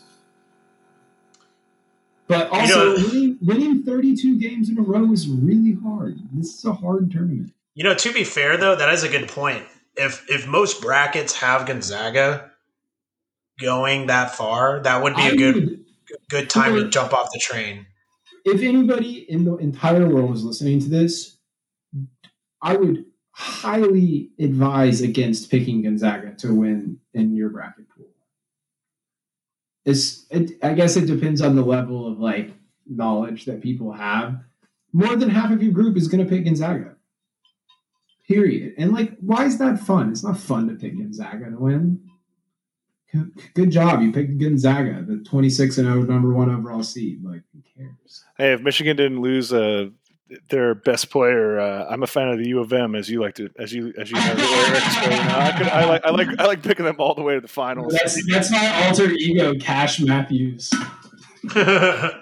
But 2.31 2.49
also, 2.51 2.93
you 2.93 2.99
know, 2.99 3.09
winning, 3.09 3.39
winning 3.43 3.83
32 3.83 4.39
games 4.39 4.71
in 4.71 4.79
a 4.79 4.83
row 4.83 5.13
is 5.13 5.27
really 5.27 5.77
hard. 5.83 6.17
This 6.33 6.59
is 6.59 6.65
a 6.65 6.73
hard 6.73 7.11
tournament. 7.11 7.53
You 7.75 7.83
know, 7.83 7.95
to 7.95 8.13
be 8.13 8.23
fair 8.23 8.57
though, 8.57 8.77
that 8.77 8.95
is 8.95 9.03
a 9.03 9.09
good 9.09 9.29
point. 9.29 9.65
If 9.97 10.25
if 10.31 10.47
most 10.47 10.81
brackets 10.81 11.35
have 11.41 11.67
Gonzaga 11.67 12.53
going 13.61 14.07
that 14.07 14.37
far, 14.37 14.81
that 14.81 15.03
would 15.03 15.17
be 15.17 15.27
a 15.27 15.35
good 15.35 15.55
would, 15.57 15.85
good 16.29 16.49
time 16.49 16.77
to 16.77 16.89
jump 16.89 17.13
off 17.13 17.31
the 17.33 17.41
train. 17.41 17.87
If 18.45 18.63
anybody 18.63 19.29
in 19.29 19.45
the 19.45 19.57
entire 19.57 20.07
world 20.07 20.31
was 20.31 20.45
listening 20.45 20.79
to 20.81 20.89
this, 20.89 21.37
I 22.63 22.77
would 22.77 23.07
highly 23.33 24.31
advise 24.39 25.01
against 25.01 25.51
picking 25.51 25.83
Gonzaga 25.83 26.35
to 26.37 26.55
win 26.55 27.01
in 27.13 27.35
your 27.35 27.49
bracket 27.49 27.89
pool 27.89 28.10
it's 29.85 30.27
it, 30.31 30.53
I 30.63 30.75
guess 30.75 30.97
it 30.97 31.07
depends 31.07 31.41
on 31.41 31.57
the 31.57 31.65
level 31.65 32.07
of 32.07 32.19
like 32.19 32.53
knowledge 32.87 33.45
that 33.47 33.63
people 33.63 33.93
have. 33.93 34.41
More 34.93 35.17
than 35.17 35.31
half 35.31 35.51
of 35.51 35.63
your 35.63 35.73
group 35.73 35.97
is 35.97 36.09
going 36.09 36.25
to 36.25 36.29
pick 36.29 36.45
Gonzaga. 36.45 36.97
Period. 38.27 38.75
And 38.77 38.93
like, 38.93 39.17
why 39.21 39.45
is 39.45 39.59
that 39.59 39.81
fun? 39.81 40.11
It's 40.11 40.25
not 40.25 40.39
fun 40.39 40.69
to 40.69 40.75
pick 40.75 40.97
Gonzaga 40.99 41.51
to 41.51 41.57
win. 41.57 42.01
Good 43.55 43.71
job, 43.71 44.03
you 44.03 44.13
picked 44.13 44.39
Gonzaga, 44.39 45.03
the 45.03 45.19
26 45.19 45.79
and 45.79 45.89
0 45.89 46.03
number 46.03 46.33
one 46.33 46.49
overall 46.49 46.85
seed. 46.85 47.25
Like, 47.25 47.43
who 47.53 47.63
cares? 47.77 48.25
Hey, 48.39 48.53
if 48.53 48.63
Michigan 48.63 48.97
didn't 48.97 49.21
lose 49.21 49.53
uh, 49.53 49.89
their 50.49 50.75
best 50.75 51.11
player, 51.11 51.59
uh, 51.59 51.87
I'm 51.89 52.03
a 52.03 52.07
fan 52.07 52.29
of 52.29 52.39
the 52.39 52.49
U 52.49 52.61
of 52.61 52.73
M, 52.73 52.95
as 52.95 53.09
you 53.09 53.21
like 53.21 53.35
to, 53.37 53.51
as 53.59 53.73
you 53.73 53.93
as 53.99 54.11
you 54.11 54.17
know. 54.17 54.23
I, 54.23 55.55
could, 55.57 55.67
I 55.67 55.85
like 55.85 56.05
I 56.05 56.11
like 56.11 56.29
I 56.39 56.47
like 56.47 56.63
picking 56.63 56.85
them 56.85 56.97
all 56.99 57.15
the 57.15 57.23
way 57.23 57.35
to 57.35 57.41
the 57.41 57.49
finals. 57.49 57.93
That's 57.93 58.27
that's 58.31 58.51
my 58.51 58.87
alter 58.87 59.11
ego, 59.11 59.55
Cash 59.59 60.01
Matthews. 60.01 60.73
uh, 61.55 62.11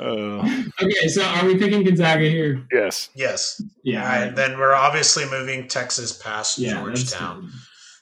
okay, 0.00 1.08
so 1.08 1.22
are 1.22 1.46
we 1.46 1.56
picking 1.56 1.84
Gonzaga 1.84 2.28
here? 2.28 2.66
Yes. 2.72 3.10
Yes. 3.14 3.62
Yeah. 3.84 4.02
All 4.02 4.08
right. 4.08 4.34
Then 4.34 4.58
we're 4.58 4.74
obviously 4.74 5.24
moving 5.30 5.68
Texas 5.68 6.12
past 6.12 6.58
yeah, 6.58 6.74
Georgetown. 6.74 7.50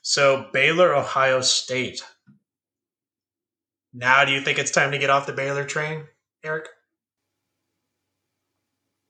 So 0.03 0.47
Baylor, 0.53 0.95
Ohio 0.95 1.41
State. 1.43 2.03
Now, 3.95 4.25
do 4.25 4.33
you 4.33 4.41
think 4.41 4.59
it's 4.59 4.71
time 4.71 4.93
to 4.93 4.99
get 4.99 5.11
off 5.11 5.27
the 5.27 5.35
Baylor 5.35 5.65
train, 5.65 6.05
Eric? 6.43 6.69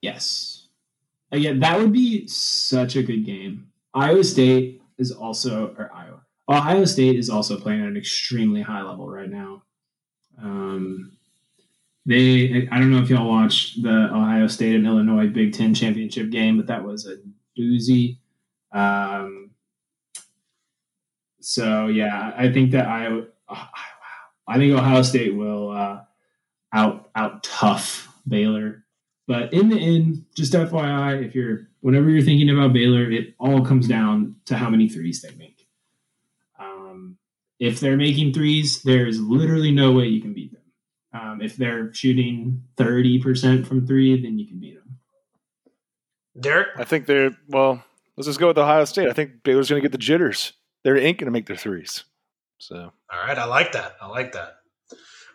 Yes. 0.03 0.67
Again, 1.31 1.61
that 1.61 1.79
would 1.79 1.93
be 1.93 2.27
such 2.27 2.97
a 2.97 3.03
good 3.03 3.25
game. 3.25 3.69
Iowa 3.95 4.25
State 4.25 4.83
is 4.99 5.11
also, 5.11 5.75
or 5.79 5.91
Iowa, 5.95 6.21
Ohio 6.49 6.85
State 6.85 7.17
is 7.19 7.31
also 7.31 7.59
playing 7.59 7.81
at 7.81 7.89
an 7.89 7.97
extremely 7.97 8.61
high 8.61 8.83
level 8.83 9.09
right 9.09 9.31
now. 9.31 9.63
Um, 10.43 11.17
they, 12.05 12.69
I 12.71 12.79
don't 12.79 12.91
know 12.91 13.01
if 13.01 13.09
y'all 13.09 13.29
watched 13.29 13.83
the 13.83 14.11
Ohio 14.13 14.49
State 14.49 14.75
and 14.75 14.87
Illinois 14.87 15.29
Big 15.29 15.55
Ten 15.55 15.73
championship 15.73 16.31
game, 16.31 16.57
but 16.57 16.67
that 16.67 16.85
was 16.85 17.07
a 17.07 17.17
doozy. 17.59 18.19
Um, 18.73 19.53
so 21.41 21.87
yeah, 21.87 22.33
I 22.37 22.53
think 22.53 22.73
that 22.73 22.87
I, 22.87 23.07
oh, 23.49 23.69
I 24.49 24.57
think 24.59 24.75
Ohio 24.75 25.03
State 25.03 25.35
will 25.35 25.71
uh, 25.71 26.01
out 26.73 27.11
out 27.15 27.45
tough 27.45 28.13
Baylor 28.27 28.85
But 29.27 29.53
in 29.53 29.69
the 29.69 29.79
end, 29.79 30.25
just 30.35 30.53
FYI, 30.53 31.25
if 31.25 31.35
you're 31.35 31.69
whenever 31.81 32.09
you're 32.09 32.23
thinking 32.23 32.51
about 32.51 32.73
Baylor, 32.73 33.11
it 33.11 33.35
all 33.39 33.65
comes 33.65 33.87
down 33.87 34.37
to 34.47 34.57
how 34.57 34.69
many 34.69 34.89
threes 34.89 35.23
they 35.23 35.35
make. 35.37 35.69
Um, 36.59 37.19
if 37.61 37.81
they're 37.81 37.97
making 37.97 38.33
threes, 38.33 38.83
there's 38.83 39.21
literally 39.21 39.71
no 39.71 39.93
way 39.93 40.07
you 40.07 40.21
can 40.21 40.33
beat 40.33 40.53
them. 40.53 40.63
Um, 41.15 41.43
if 41.43 41.57
they're 41.57 41.93
shooting 41.93 42.65
30% 42.77 43.67
from 43.67 43.87
three, 43.87 44.21
then 44.21 44.39
you 44.39 44.47
can 44.47 44.59
beat 44.59 44.77
them. 44.77 44.99
Derek? 46.41 46.69
I 46.77 46.85
think 46.85 47.07
they're, 47.07 47.37
well, 47.49 47.85
let's 48.17 48.27
just 48.27 48.41
go 48.41 48.49
with 48.49 48.59
Ohio 48.59 48.85
State. 48.87 49.09
I 49.09 49.13
think 49.13 49.43
Baylor's 49.43 49.69
going 49.69 49.81
to 49.81 49.85
get 49.85 49.93
the 49.93 49.99
jitters. 49.99 50.55
They're 50.83 50.97
ain't 50.97 51.19
going 51.19 51.27
to 51.27 51.33
make 51.33 51.47
their 51.47 51.57
threes. 51.57 52.05
So. 52.59 52.93
All 53.13 53.21
right. 53.27 53.39
I 53.39 53.45
like 53.45 53.73
that. 53.73 53.97
I 54.01 54.07
like 54.07 54.33
that. 54.33 54.62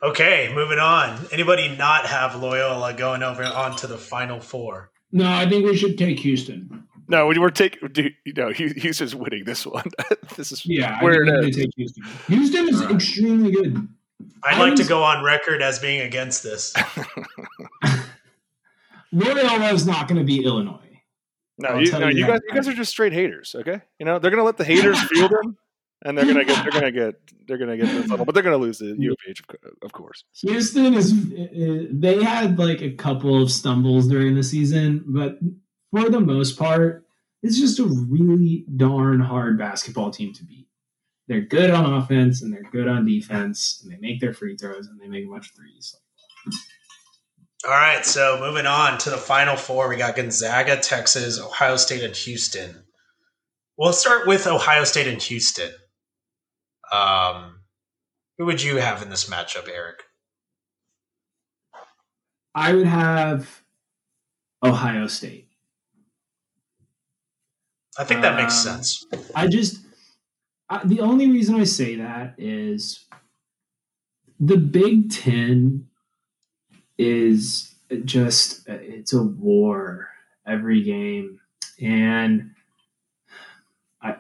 Okay, 0.04 0.52
moving 0.54 0.80
on. 0.80 1.28
Anybody 1.32 1.76
not 1.76 2.06
have 2.06 2.36
Loyola 2.36 2.94
going 2.94 3.24
over 3.24 3.44
onto 3.44 3.88
the 3.88 3.98
final 3.98 4.40
four? 4.40 4.92
No, 5.12 5.30
I 5.30 5.50
think 5.50 5.66
we 5.66 5.76
should 5.76 5.98
take 5.98 6.20
Houston. 6.20 6.84
No, 7.08 7.28
we're 7.28 7.50
taking. 7.50 7.90
You 8.26 8.34
know, 8.34 8.52
Houston's 8.52 9.16
winning 9.16 9.46
this 9.46 9.66
one. 9.66 9.90
this 10.36 10.52
is 10.52 10.66
yeah. 10.66 11.02
Where 11.04 11.24
it 11.24 11.46
is. 11.46 11.56
Take 11.56 11.72
Houston. 11.78 12.04
Houston 12.28 12.70
is 12.70 12.84
right. 12.84 12.94
extremely 12.94 13.52
good. 13.52 13.88
I'd 14.44 14.60
like 14.60 14.76
to 14.76 14.84
go 14.84 15.04
on 15.04 15.24
record 15.24 15.62
as 15.62 15.80
being 15.80 16.02
against 16.02 16.44
this. 16.44 16.76
Loyola 19.12 19.72
is 19.72 19.88
not 19.88 20.08
going 20.08 20.20
to 20.20 20.26
be 20.26 20.44
Illinois. 20.44 20.82
No, 21.60 21.80
you, 21.80 21.92
no, 21.92 22.08
you, 22.08 22.20
you 22.20 22.28
guys, 22.28 22.40
you 22.48 22.54
guys 22.54 22.68
are 22.68 22.74
just 22.74 22.92
straight 22.92 23.14
haters. 23.14 23.56
Okay, 23.58 23.82
you 24.00 24.06
know 24.06 24.20
they're 24.20 24.30
going 24.30 24.42
to 24.42 24.46
let 24.46 24.58
the 24.58 24.66
haters 24.66 25.02
feel 25.10 25.28
them 25.28 25.58
and 26.04 26.18
they're 26.18 26.26
gonna 26.26 26.46
get 26.46 26.64
they're 26.64 26.72
gonna 26.72 26.92
get 26.92 27.16
they're 27.48 27.58
gonna 27.58 27.78
get 27.78 28.08
the 28.08 28.24
but 28.24 28.34
they're 28.34 28.44
gonna 28.44 28.58
lose 28.58 28.80
the 28.80 28.96
U 28.98 29.12
of 29.12 29.18
H, 29.28 29.42
of 29.82 29.92
course. 29.92 30.24
Houston 30.42 30.94
is 30.94 31.14
eh, 31.36 31.48
eh, 31.54 31.86
they 31.92 32.24
had 32.24 32.60
like 32.60 32.82
a 32.82 32.92
couple 32.92 33.42
of 33.42 33.52
stumbles 33.52 34.08
during 34.08 34.36
the 34.36 34.44
season, 34.44 35.04
but 35.08 35.40
for 35.92 36.10
the 36.10 36.20
most 36.20 36.58
part, 36.58 37.06
it's 37.42 37.60
just 37.60 37.80
a 37.80 37.86
really 37.86 38.66
darn 38.76 39.20
hard 39.20 39.58
basketball 39.58 40.12
team 40.12 40.34
to 40.34 40.44
beat. 40.44 40.68
They're 41.28 41.42
good 41.42 41.72
on 41.72 41.94
offense 41.94 42.42
and 42.42 42.54
they're 42.54 42.70
good 42.72 42.88
on 42.88 43.06
defense, 43.06 43.82
and 43.84 43.92
they 43.92 43.98
make 43.98 44.22
their 44.22 44.34
free 44.34 44.56
throws 44.56 44.88
and 44.88 45.00
they 45.00 45.08
make 45.08 45.26
a 45.26 45.30
bunch 45.30 45.50
of 45.50 45.56
threes. 45.56 45.96
All 47.66 47.72
right, 47.72 48.06
so 48.06 48.38
moving 48.40 48.66
on 48.66 48.98
to 49.00 49.10
the 49.10 49.18
final 49.18 49.58
four, 49.58 49.90
we 49.90 49.98
got 49.98 50.16
Gonzaga, 50.16 50.78
Texas, 50.78 51.40
Ohio 51.40 51.76
State, 51.76 52.04
and 52.04 52.16
Houston. 52.16 52.84
We'll 53.78 53.94
start 53.94 54.28
with 54.28 54.48
Ohio 54.48 54.84
State 54.84 55.08
and 55.08 55.22
Houston. 55.22 55.72
Um, 56.92 57.62
who 58.38 58.46
would 58.46 58.62
you 58.62 58.78
have 58.78 59.02
in 59.02 59.10
this 59.10 59.30
matchup, 59.30 59.68
Eric? 59.68 60.04
I 62.56 62.74
would 62.74 62.88
have 62.88 63.62
Ohio 64.64 65.08
State. 65.08 65.50
I 68.00 68.04
think 68.04 68.22
that 68.22 68.36
makes 68.36 68.66
um, 68.66 68.76
sense. 68.76 69.06
I 69.36 69.48
just 69.48 69.80
I, 70.70 70.82
the 70.86 71.02
only 71.02 71.30
reason 71.30 71.56
I 71.56 71.64
say 71.64 71.96
that 71.96 72.36
is 72.38 73.06
the 74.40 74.58
Big 74.58 75.12
Ten 75.12 75.88
is 76.98 77.76
just 78.06 78.68
it's 78.68 79.14
a 79.14 79.24
war 79.24 80.10
every 80.46 80.84
game, 80.84 81.40
and 81.82 82.52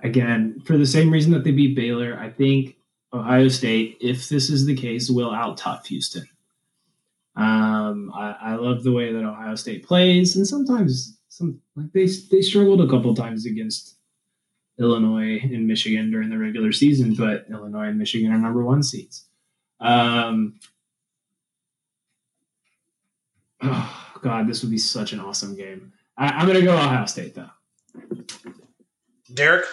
Again, 0.03 0.61
for 0.65 0.77
the 0.77 0.85
same 0.85 1.11
reason 1.11 1.31
that 1.31 1.43
they 1.43 1.51
beat 1.51 1.75
Baylor, 1.75 2.17
I 2.19 2.29
think 2.29 2.75
Ohio 3.13 3.47
State, 3.47 3.97
if 4.01 4.29
this 4.29 4.49
is 4.49 4.65
the 4.65 4.75
case, 4.75 5.09
will 5.09 5.31
out 5.31 5.61
Houston. 5.87 6.27
Um, 7.35 8.11
I, 8.15 8.35
I, 8.41 8.55
love 8.55 8.83
the 8.83 8.91
way 8.91 9.13
that 9.13 9.23
Ohio 9.23 9.53
State 9.53 9.85
plays, 9.85 10.35
and 10.35 10.47
sometimes 10.47 11.19
some 11.29 11.61
like 11.75 11.91
they 11.93 12.07
they 12.31 12.41
struggled 12.41 12.81
a 12.81 12.87
couple 12.87 13.13
times 13.13 13.45
against 13.45 13.97
Illinois 14.79 15.39
and 15.43 15.67
Michigan 15.67 16.09
during 16.09 16.29
the 16.29 16.37
regular 16.37 16.71
season, 16.71 17.13
but 17.13 17.45
Illinois 17.51 17.89
and 17.89 17.99
Michigan 17.99 18.31
are 18.31 18.39
number 18.39 18.63
one 18.63 18.81
seeds. 18.81 19.27
Um, 19.79 20.59
oh 23.61 24.13
God, 24.21 24.47
this 24.47 24.63
would 24.63 24.71
be 24.71 24.79
such 24.79 25.13
an 25.13 25.19
awesome 25.19 25.55
game. 25.55 25.93
I, 26.17 26.43
going 26.45 26.59
to 26.59 26.65
go 26.65 26.73
Ohio 26.73 27.05
State 27.05 27.35
though. 27.35 27.49
Derek, 29.33 29.65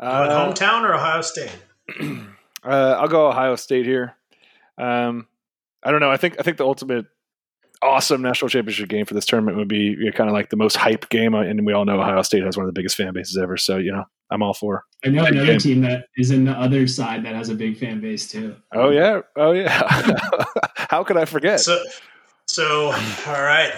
uh, 0.00 0.28
hometown 0.28 0.82
or 0.82 0.94
Ohio 0.94 1.22
State? 1.22 1.54
uh, 2.00 2.96
I'll 2.98 3.08
go 3.08 3.28
Ohio 3.28 3.56
State 3.56 3.86
here. 3.86 4.14
Um, 4.76 5.26
I 5.82 5.90
don't 5.90 6.00
know. 6.00 6.10
I 6.10 6.16
think 6.16 6.36
I 6.38 6.42
think 6.42 6.56
the 6.56 6.64
ultimate 6.64 7.06
awesome 7.82 8.22
national 8.22 8.48
championship 8.48 8.88
game 8.88 9.06
for 9.06 9.14
this 9.14 9.24
tournament 9.24 9.56
would 9.56 9.68
be 9.68 9.96
you 9.98 10.06
know, 10.06 10.12
kind 10.12 10.28
of 10.28 10.34
like 10.34 10.50
the 10.50 10.56
most 10.56 10.76
hype 10.76 11.08
game, 11.08 11.34
uh, 11.34 11.42
and 11.42 11.64
we 11.64 11.72
all 11.72 11.84
know 11.84 12.00
Ohio 12.00 12.22
State 12.22 12.42
has 12.42 12.56
one 12.56 12.64
of 12.64 12.72
the 12.72 12.78
biggest 12.78 12.96
fan 12.96 13.12
bases 13.12 13.36
ever. 13.36 13.56
So 13.56 13.76
you 13.76 13.92
know, 13.92 14.04
I'm 14.30 14.42
all 14.42 14.54
for. 14.54 14.84
I 15.04 15.08
know 15.08 15.24
another 15.24 15.46
game. 15.46 15.58
team 15.58 15.80
that 15.82 16.06
is 16.16 16.30
in 16.30 16.44
the 16.44 16.52
other 16.52 16.86
side 16.86 17.24
that 17.24 17.34
has 17.34 17.48
a 17.48 17.54
big 17.54 17.78
fan 17.78 18.00
base 18.00 18.30
too. 18.30 18.56
Oh 18.72 18.90
yeah, 18.90 19.20
oh 19.36 19.52
yeah. 19.52 19.82
How 20.76 21.04
could 21.04 21.16
I 21.16 21.24
forget? 21.24 21.60
So, 21.60 21.82
so 22.46 22.86
all 22.86 23.42
right. 23.42 23.72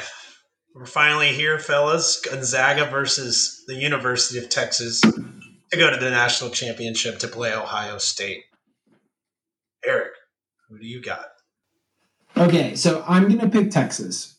We're 0.74 0.86
finally 0.86 1.28
here, 1.28 1.58
fellas. 1.58 2.20
Gonzaga 2.20 2.84
versus 2.86 3.64
the 3.66 3.74
University 3.74 4.38
of 4.38 4.48
Texas 4.48 5.00
to 5.00 5.76
go 5.76 5.90
to 5.90 5.96
the 5.96 6.10
national 6.10 6.50
championship 6.50 7.18
to 7.20 7.28
play 7.28 7.52
Ohio 7.52 7.98
State. 7.98 8.44
Eric, 9.84 10.12
who 10.68 10.78
do 10.78 10.86
you 10.86 11.02
got? 11.02 11.26
Okay, 12.36 12.76
so 12.76 13.04
I'm 13.06 13.28
going 13.28 13.40
to 13.40 13.48
pick 13.48 13.70
Texas. 13.70 14.36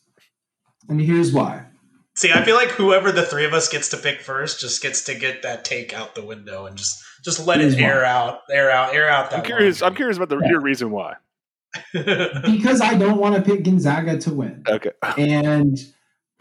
And 0.88 1.00
here's 1.00 1.32
why. 1.32 1.66
See, 2.14 2.32
I 2.32 2.44
feel 2.44 2.56
like 2.56 2.68
whoever 2.68 3.10
the 3.10 3.24
three 3.24 3.44
of 3.44 3.52
us 3.54 3.68
gets 3.68 3.88
to 3.90 3.96
pick 3.96 4.20
first 4.20 4.60
just 4.60 4.82
gets 4.82 5.04
to 5.04 5.14
get 5.14 5.42
that 5.42 5.64
take 5.64 5.94
out 5.94 6.14
the 6.14 6.24
window 6.24 6.66
and 6.66 6.76
just 6.76 7.02
just 7.24 7.46
let 7.46 7.60
here's 7.60 7.74
it 7.74 7.80
air 7.80 8.02
why. 8.02 8.08
out, 8.08 8.40
air 8.50 8.70
out, 8.70 8.94
air 8.94 9.08
out. 9.08 9.30
That 9.30 9.40
I'm 9.40 9.44
curious. 9.44 9.80
Line. 9.80 9.90
I'm 9.90 9.96
curious 9.96 10.16
about 10.18 10.28
the 10.28 10.38
yeah. 10.38 10.50
your 10.50 10.60
reason 10.60 10.90
why. 10.90 11.14
because 11.92 12.82
I 12.82 12.96
don't 12.98 13.18
want 13.18 13.36
to 13.36 13.42
pick 13.42 13.64
Gonzaga 13.64 14.18
to 14.18 14.34
win. 14.34 14.62
Okay. 14.68 14.90
And 15.16 15.78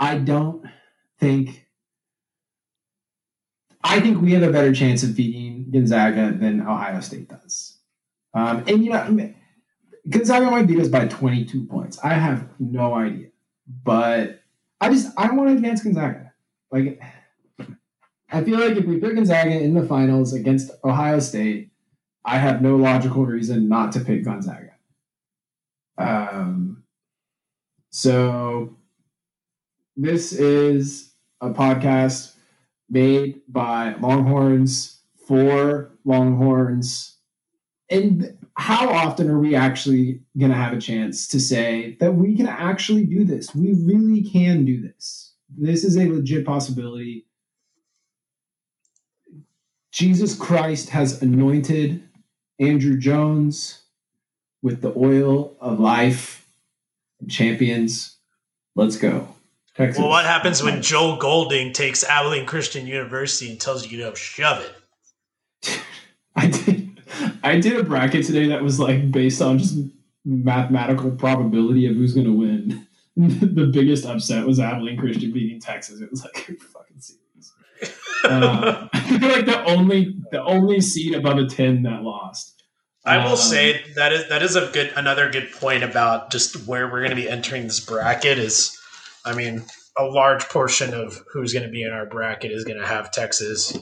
I 0.01 0.17
don't 0.17 0.65
think. 1.19 1.67
I 3.83 3.99
think 3.99 4.19
we 4.19 4.33
have 4.33 4.43
a 4.43 4.51
better 4.51 4.73
chance 4.73 5.03
of 5.03 5.15
beating 5.15 5.69
Gonzaga 5.71 6.31
than 6.37 6.61
Ohio 6.61 6.99
State 7.01 7.29
does. 7.29 7.77
Um, 8.33 8.63
and 8.67 8.83
you 8.83 8.91
know, 8.91 9.33
Gonzaga 10.09 10.49
might 10.49 10.67
beat 10.67 10.79
us 10.79 10.87
by 10.87 11.07
22 11.07 11.65
points. 11.65 11.99
I 12.03 12.13
have 12.13 12.49
no 12.59 12.95
idea, 12.95 13.27
but 13.83 14.41
I 14.79 14.89
just 14.89 15.11
I 15.17 15.31
want 15.31 15.49
to 15.49 15.55
advance 15.55 15.83
Gonzaga. 15.83 16.33
Like, 16.71 16.99
I 18.31 18.43
feel 18.43 18.59
like 18.59 18.77
if 18.77 18.85
we 18.85 18.97
put 18.97 19.13
Gonzaga 19.13 19.51
in 19.51 19.75
the 19.75 19.85
finals 19.85 20.33
against 20.33 20.71
Ohio 20.83 21.19
State, 21.19 21.69
I 22.25 22.39
have 22.39 22.61
no 22.61 22.75
logical 22.75 23.25
reason 23.25 23.69
not 23.69 23.91
to 23.91 23.99
pick 23.99 24.23
Gonzaga. 24.23 24.71
Um, 25.97 26.83
so 27.91 28.77
this 29.95 30.31
is 30.33 31.13
a 31.41 31.49
podcast 31.49 32.33
made 32.89 33.41
by 33.47 33.95
Longhorns 33.99 34.99
for 35.27 35.91
Longhorns. 36.05 37.17
And 37.89 38.37
how 38.55 38.89
often 38.89 39.29
are 39.29 39.39
we 39.39 39.55
actually 39.55 40.21
going 40.37 40.51
to 40.51 40.57
have 40.57 40.73
a 40.73 40.79
chance 40.79 41.27
to 41.29 41.39
say 41.39 41.97
that 41.99 42.13
we 42.13 42.35
can 42.35 42.47
actually 42.47 43.05
do 43.05 43.23
this? 43.25 43.53
We 43.53 43.73
really 43.73 44.23
can 44.23 44.65
do 44.65 44.81
this. 44.81 45.33
This 45.49 45.83
is 45.83 45.97
a 45.97 46.07
legit 46.07 46.45
possibility. 46.45 47.25
Jesus 49.91 50.35
Christ 50.35 50.89
has 50.89 51.21
anointed 51.21 52.01
Andrew 52.59 52.97
Jones 52.97 53.83
with 54.61 54.81
the 54.81 54.93
oil 54.95 55.57
of 55.59 55.79
life 55.79 56.47
champions. 57.27 58.17
Let's 58.75 58.95
go. 58.95 59.27
Texas. 59.81 59.99
Well, 59.99 60.09
what 60.09 60.25
happens 60.25 60.63
when 60.63 60.81
Joe 60.81 61.17
Golding 61.17 61.73
takes 61.73 62.03
Abilene 62.03 62.45
Christian 62.45 62.87
University 62.87 63.51
and 63.51 63.59
tells 63.59 63.89
you 63.89 63.99
to 63.99 64.15
shove 64.15 64.63
it? 64.63 65.81
I 66.35 66.47
did. 66.47 67.01
I 67.43 67.59
did 67.59 67.77
a 67.77 67.83
bracket 67.83 68.25
today 68.25 68.47
that 68.47 68.63
was 68.63 68.79
like 68.79 69.11
based 69.11 69.41
on 69.41 69.57
just 69.57 69.77
mathematical 70.23 71.11
probability 71.11 71.87
of 71.87 71.95
who's 71.95 72.13
going 72.13 72.27
to 72.27 72.33
win. 72.33 72.87
the 73.17 73.69
biggest 73.71 74.05
upset 74.05 74.45
was 74.45 74.59
Abilene 74.59 74.97
Christian 74.97 75.31
beating 75.31 75.59
Texas. 75.59 75.99
It 75.99 76.09
was 76.09 76.23
like 76.23 76.35
fucking 76.73 76.99
serious. 76.99 77.53
uh, 78.23 78.87
like 78.93 79.45
the 79.45 79.63
only 79.65 80.15
the 80.31 80.41
only 80.43 80.79
seed 80.79 81.15
above 81.15 81.37
a 81.37 81.45
ten 81.45 81.83
that 81.83 82.03
lost. 82.03 82.63
I 83.03 83.17
will 83.17 83.31
um, 83.31 83.37
say 83.37 83.83
that 83.95 84.13
is 84.13 84.29
that 84.29 84.43
is 84.43 84.55
a 84.55 84.67
good 84.67 84.93
another 84.95 85.29
good 85.29 85.51
point 85.51 85.83
about 85.83 86.31
just 86.31 86.67
where 86.67 86.87
we're 86.87 86.99
going 86.99 87.09
to 87.09 87.15
be 87.15 87.29
entering 87.29 87.63
this 87.63 87.79
bracket 87.79 88.37
is 88.37 88.79
I 89.25 89.35
mean, 89.35 89.63
a 89.97 90.03
large 90.03 90.47
portion 90.49 90.93
of 90.93 91.23
who's 91.31 91.53
going 91.53 91.65
to 91.65 91.71
be 91.71 91.83
in 91.83 91.91
our 91.91 92.05
bracket 92.05 92.51
is 92.51 92.63
going 92.63 92.79
to 92.79 92.87
have 92.87 93.11
Texas 93.11 93.77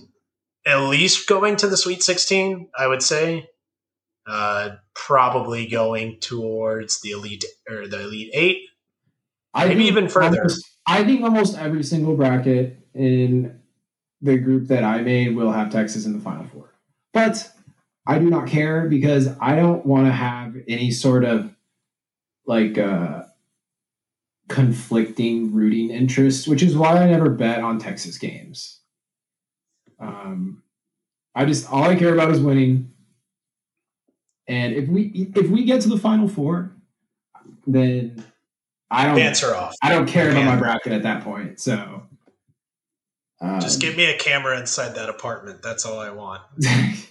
at 0.66 0.78
least 0.82 1.28
going 1.28 1.56
to 1.58 1.68
the 1.68 1.78
Sweet 1.78 2.04
16, 2.04 2.70
I 2.78 2.88
would 2.88 3.02
say. 3.02 3.48
Uh, 4.28 4.76
probably 4.94 5.66
going 5.66 6.20
towards 6.20 7.02
the 7.02 7.12
Elite 7.12 7.46
or 7.68 7.88
the 7.88 8.02
Elite 8.02 8.30
8. 8.34 8.58
I 9.54 9.68
maybe 9.68 9.86
even 9.86 10.08
further. 10.08 10.42
Almost, 10.42 10.70
I 10.86 11.04
think 11.04 11.24
almost 11.24 11.58
every 11.58 11.84
single 11.84 12.16
bracket 12.16 12.78
in 12.94 13.60
the 14.22 14.38
group 14.38 14.68
that 14.68 14.84
I 14.84 15.02
made 15.02 15.36
will 15.36 15.52
have 15.52 15.72
Texas 15.72 16.06
in 16.06 16.14
the 16.14 16.20
Final 16.20 16.46
Four. 16.46 16.76
But 17.12 17.52
I 18.06 18.20
do 18.20 18.30
not 18.30 18.48
care 18.48 18.88
because 18.88 19.30
I 19.42 19.56
don't 19.56 19.84
want 19.86 20.06
to 20.06 20.12
have 20.12 20.56
any 20.68 20.92
sort 20.92 21.24
of 21.24 21.56
like 22.46 22.78
uh, 22.78 23.19
conflicting 24.50 25.54
rooting 25.54 25.92
interests, 25.92 26.48
which 26.48 26.62
is 26.62 26.76
why 26.76 26.98
I 26.98 27.06
never 27.08 27.30
bet 27.30 27.64
on 27.64 27.80
Texas 27.80 28.18
games. 28.18 28.82
Um, 30.00 30.64
I 31.36 31.46
just 31.46 31.72
all 31.72 31.84
I 31.84 31.96
care 31.96 32.14
about 32.14 32.32
is 32.32 32.42
winning. 32.42 32.92
And 34.48 34.74
if 34.74 34.90
we 34.90 35.32
if 35.36 35.50
we 35.50 35.64
get 35.64 35.82
to 35.82 35.90
the 35.90 35.98
Final 35.98 36.28
Four, 36.28 36.76
then 37.66 38.24
I 38.90 39.06
don't 39.06 39.20
answer 39.20 39.56
off. 39.56 39.76
I 39.82 39.90
don't 39.90 40.08
care 40.08 40.32
about 40.32 40.46
my 40.46 40.56
bracket 40.56 40.92
at 40.92 41.04
that 41.04 41.24
point. 41.24 41.60
So 41.60 42.04
um, 43.40 43.62
just 43.62 43.80
give 43.80 43.96
me 43.96 44.06
a 44.06 44.18
camera 44.18 44.60
inside 44.60 44.96
that 44.96 45.10
apartment. 45.10 45.62
That's 45.62 45.86
all 45.86 46.00
I 46.00 46.10
want. 46.10 46.42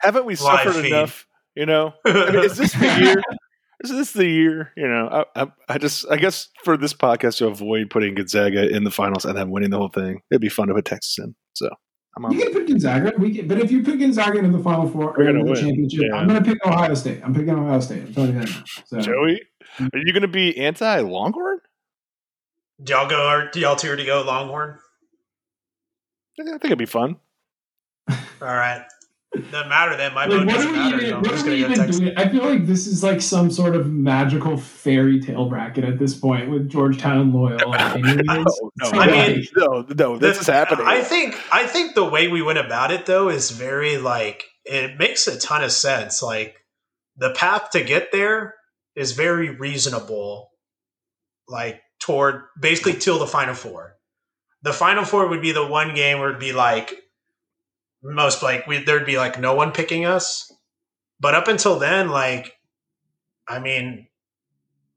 Haven't 0.00 0.24
we 0.24 0.34
suffered 0.34 0.84
enough? 0.84 1.26
You 1.54 1.66
know, 1.66 1.94
I 2.04 2.30
mean, 2.32 2.44
is 2.44 2.56
this 2.56 2.72
the 2.72 2.98
year? 3.00 3.22
Is 3.82 3.90
this 3.90 4.12
the 4.12 4.26
year? 4.26 4.72
You 4.76 4.88
know, 4.88 5.26
I, 5.34 5.42
I, 5.42 5.46
I, 5.68 5.78
just, 5.78 6.06
I 6.10 6.16
guess 6.16 6.48
for 6.62 6.76
this 6.76 6.94
podcast 6.94 7.38
to 7.38 7.48
avoid 7.48 7.90
putting 7.90 8.14
Gonzaga 8.14 8.68
in 8.68 8.84
the 8.84 8.90
finals 8.90 9.24
and 9.24 9.36
then 9.36 9.50
winning 9.50 9.70
the 9.70 9.78
whole 9.78 9.88
thing, 9.88 10.20
it'd 10.30 10.40
be 10.40 10.48
fun 10.48 10.68
to 10.68 10.74
put 10.74 10.84
Texas 10.84 11.18
in. 11.18 11.34
So 11.54 11.68
I'm 12.16 12.24
on. 12.26 12.32
you 12.32 12.44
can 12.44 12.52
put 12.52 12.68
Gonzaga. 12.68 13.12
We 13.18 13.34
can, 13.34 13.48
but 13.48 13.58
if 13.58 13.72
you 13.72 13.82
put 13.82 13.98
Gonzaga 13.98 14.38
in 14.38 14.52
the 14.52 14.58
Final 14.60 14.88
Four 14.88 15.16
or 15.16 15.28
in 15.28 15.38
the 15.38 15.44
win. 15.44 15.54
championship, 15.54 16.00
yeah. 16.08 16.16
I'm 16.16 16.28
going 16.28 16.42
to 16.42 16.48
pick 16.48 16.64
Ohio 16.64 16.94
State. 16.94 17.20
I'm 17.24 17.34
picking 17.34 17.50
Ohio 17.50 17.80
State. 17.80 18.02
I'm 18.02 18.14
telling 18.14 18.34
you 18.34 18.40
that 18.40 18.48
now. 18.48 18.64
So. 18.86 19.00
Joey, 19.00 19.42
are 19.80 19.98
you 19.98 20.12
going 20.12 20.22
to 20.22 20.28
be 20.28 20.56
anti 20.56 21.00
Longhorn? 21.00 21.58
Do 22.82 22.92
y'all 22.92 23.08
go? 23.08 23.28
Or 23.28 23.50
do 23.50 23.60
y'all 23.60 23.76
two 23.76 23.94
to 23.96 24.04
go 24.04 24.22
Longhorn? 24.22 24.78
I 26.40 26.44
think 26.44 26.64
it'd 26.64 26.78
be 26.78 26.86
fun. 26.86 27.16
All 28.08 28.16
right. 28.40 28.84
Doesn't 29.34 29.68
matter 29.68 29.96
then. 29.96 30.14
My 30.14 30.26
like, 30.26 30.46
doesn't 30.48 30.72
matter. 30.72 31.00
Even, 31.00 31.20
what 31.20 31.32
are 31.32 31.44
we 31.44 31.64
even 31.64 31.90
doing? 31.90 32.16
I 32.16 32.28
feel 32.28 32.44
like 32.44 32.66
this 32.66 32.86
is 32.86 33.02
like 33.02 33.20
some 33.20 33.50
sort 33.50 33.74
of 33.74 33.90
magical 33.90 34.56
fairy 34.56 35.20
tale 35.20 35.48
bracket 35.48 35.84
at 35.84 35.98
this 35.98 36.14
point 36.14 36.50
with 36.50 36.68
Georgetown 36.68 37.20
and 37.20 37.34
Loyola. 37.34 37.98
no, 37.98 38.14
no, 38.44 38.90
I 38.92 39.28
mean, 39.28 39.46
no, 39.56 39.86
no, 39.88 40.18
this 40.18 40.36
the, 40.36 40.40
is 40.40 40.46
happening. 40.46 40.86
I 40.86 41.02
think, 41.02 41.36
I 41.52 41.66
think 41.66 41.94
the 41.94 42.04
way 42.04 42.28
we 42.28 42.42
went 42.42 42.58
about 42.58 42.90
it 42.90 43.06
though 43.06 43.28
is 43.28 43.50
very 43.50 43.96
like 43.96 44.44
it 44.64 44.98
makes 44.98 45.26
a 45.26 45.38
ton 45.38 45.64
of 45.64 45.72
sense. 45.72 46.22
Like 46.22 46.56
the 47.16 47.30
path 47.30 47.70
to 47.70 47.82
get 47.82 48.12
there 48.12 48.54
is 48.96 49.12
very 49.12 49.50
reasonable. 49.50 50.50
Like 51.48 51.80
toward 52.00 52.42
basically 52.60 52.94
till 52.94 53.18
the 53.18 53.26
final 53.26 53.54
four. 53.54 53.96
The 54.62 54.72
final 54.72 55.04
four 55.04 55.28
would 55.28 55.42
be 55.42 55.52
the 55.52 55.66
one 55.66 55.94
game 55.94 56.18
where 56.18 56.30
it'd 56.30 56.40
be 56.40 56.52
like 56.52 56.92
most 58.04 58.42
like 58.42 58.66
we, 58.66 58.84
there'd 58.84 59.06
be 59.06 59.16
like 59.16 59.40
no 59.40 59.54
one 59.54 59.72
picking 59.72 60.04
us. 60.04 60.52
But 61.18 61.34
up 61.34 61.48
until 61.48 61.78
then, 61.78 62.10
like, 62.10 62.52
I 63.48 63.58
mean, 63.58 64.08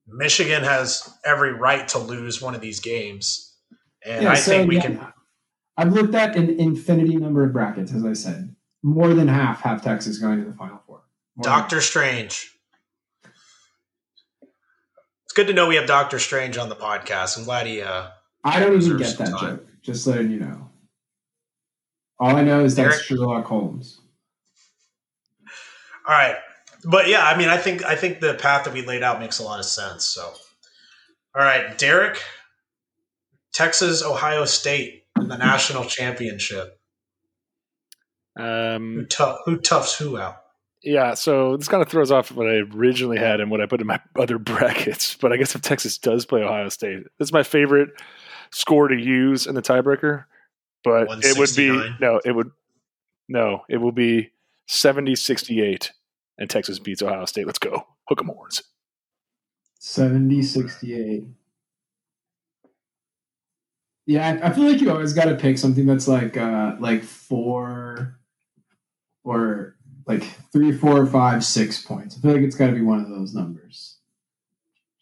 Michigan 0.08 0.64
has 0.64 1.10
every 1.26 1.54
right 1.54 1.88
to 1.90 2.00
lose 2.00 2.42
one 2.42 2.54
of 2.54 2.62
these 2.62 2.80
games, 2.80 3.56
and 4.06 4.24
yeah, 4.24 4.32
I 4.32 4.36
so, 4.36 4.52
think 4.52 4.70
we 4.70 4.76
yeah, 4.76 4.82
can. 4.82 5.14
I've 5.78 5.94
looked 5.94 6.16
at 6.16 6.36
an 6.36 6.60
infinity 6.60 7.16
number 7.18 7.44
of 7.44 7.54
brackets, 7.54 7.94
as 7.94 8.04
I 8.04 8.14
said. 8.14 8.56
More 8.84 9.14
than 9.14 9.28
half 9.28 9.62
have 9.62 9.84
Texas 9.84 10.18
going 10.18 10.40
to 10.40 10.46
the 10.50 10.56
Final 10.56 10.82
Four. 10.86 11.02
More 11.36 11.44
Doctor 11.44 11.82
Strange. 11.82 12.58
It's 15.26 15.34
good 15.34 15.48
to 15.48 15.54
know 15.54 15.68
we 15.68 15.76
have 15.76 15.88
Doctor 15.88 16.20
Strange 16.20 16.58
on 16.58 16.70
the 16.70 16.76
podcast. 16.76 17.38
I'm 17.38 17.44
glad 17.44 17.68
he. 17.68 17.82
Uh, 17.82 18.08
I 18.44 18.60
don't 18.60 18.82
even 18.82 18.98
get 18.98 19.18
that 19.18 19.30
time. 19.30 19.58
joke. 19.58 19.68
Just 19.82 20.08
letting 20.08 20.32
you 20.32 20.40
know. 20.40 20.67
All 22.20 22.36
I 22.36 22.44
know 22.44 22.64
is 22.64 22.76
that's 22.76 22.96
Derek? 22.96 23.04
Sherlock 23.04 23.46
Holmes. 23.46 24.02
All 26.08 26.16
right, 26.16 26.38
but 26.86 27.08
yeah, 27.08 27.26
I 27.26 27.38
mean, 27.38 27.50
I 27.50 27.58
think 27.58 27.84
I 27.84 27.96
think 27.96 28.20
the 28.20 28.34
path 28.36 28.66
that 28.66 28.74
we 28.74 28.82
laid 28.82 29.04
out 29.04 29.20
makes 29.20 29.40
a 29.40 29.44
lot 29.44 29.60
of 29.60 29.66
sense. 29.66 30.06
So, 30.06 30.22
all 31.36 31.44
right, 31.44 31.78
Derek, 31.78 32.22
Texas, 33.54 34.04
Ohio 34.04 34.46
State 34.46 35.04
in 35.20 35.28
the 35.28 35.38
national 35.38 35.84
championship. 35.86 36.80
Um, 38.40 38.96
who, 38.96 39.06
tough, 39.06 39.40
who 39.46 39.58
toughs 39.58 39.98
who 39.98 40.18
out? 40.18 40.38
Yeah, 40.84 41.16
so 41.16 41.58
this 41.58 41.68
kind 41.68 41.82
of 41.82 41.90
throws 41.90 42.12
off 42.12 42.32
what 42.32 42.48
I 42.48 42.62
originally 42.74 43.18
had 43.18 43.42
and 43.42 43.50
what 43.52 43.62
I 43.62 43.66
put 43.66 43.82
in 43.82 43.88
my 43.88 44.00
other 44.16 44.38
brackets. 44.38 45.16
But 45.16 45.34
I 45.34 45.38
guess 45.38 45.56
if 45.56 45.62
Texas 45.62 45.98
does 45.98 46.26
play 46.26 46.42
Ohio 46.42 46.70
State, 46.70 47.04
that's 47.20 47.34
my 47.34 47.44
favorite 47.44 47.90
score 48.52 48.88
to 48.88 48.96
use 48.96 49.46
in 49.46 49.56
the 49.56 49.62
tiebreaker 49.62 50.26
but 50.84 51.08
it 51.24 51.38
would 51.38 51.56
be 51.56 51.70
no, 52.00 52.22
it 52.24 52.32
would 52.32 52.52
no, 53.28 53.64
it 53.70 53.78
will 53.78 53.92
be 53.92 54.32
70-68 54.70 55.92
and 56.38 56.50
Texas 56.50 56.80
beats 56.80 57.02
Ohio 57.02 57.26
State. 57.26 57.46
Let's 57.46 57.60
go. 57.60 57.86
Hook 58.08 58.22
'em 58.22 58.28
horns. 58.28 58.64
70-68. 59.82 61.28
Yeah, 64.06 64.40
I, 64.42 64.48
I, 64.48 64.54
feel 64.54 64.64
like 64.64 64.80
you 64.80 64.90
always 64.90 65.12
got 65.12 65.26
to 65.26 65.36
pick 65.36 65.58
something 65.58 65.86
that's 65.86 66.08
like 66.08 66.38
uh 66.38 66.78
like 66.80 67.04
four 67.04 68.18
or 69.26 69.76
like 70.06 70.24
three, 70.54 70.72
four, 70.72 71.06
five, 71.06 71.44
six 71.44 71.82
points. 71.82 72.18
I 72.18 72.22
feel 72.22 72.32
like 72.32 72.42
it's 72.42 72.56
got 72.56 72.68
to 72.68 72.74
be 72.74 72.82
one 72.82 73.02
of 73.02 73.10
those 73.10 73.34
numbers, 73.34 73.98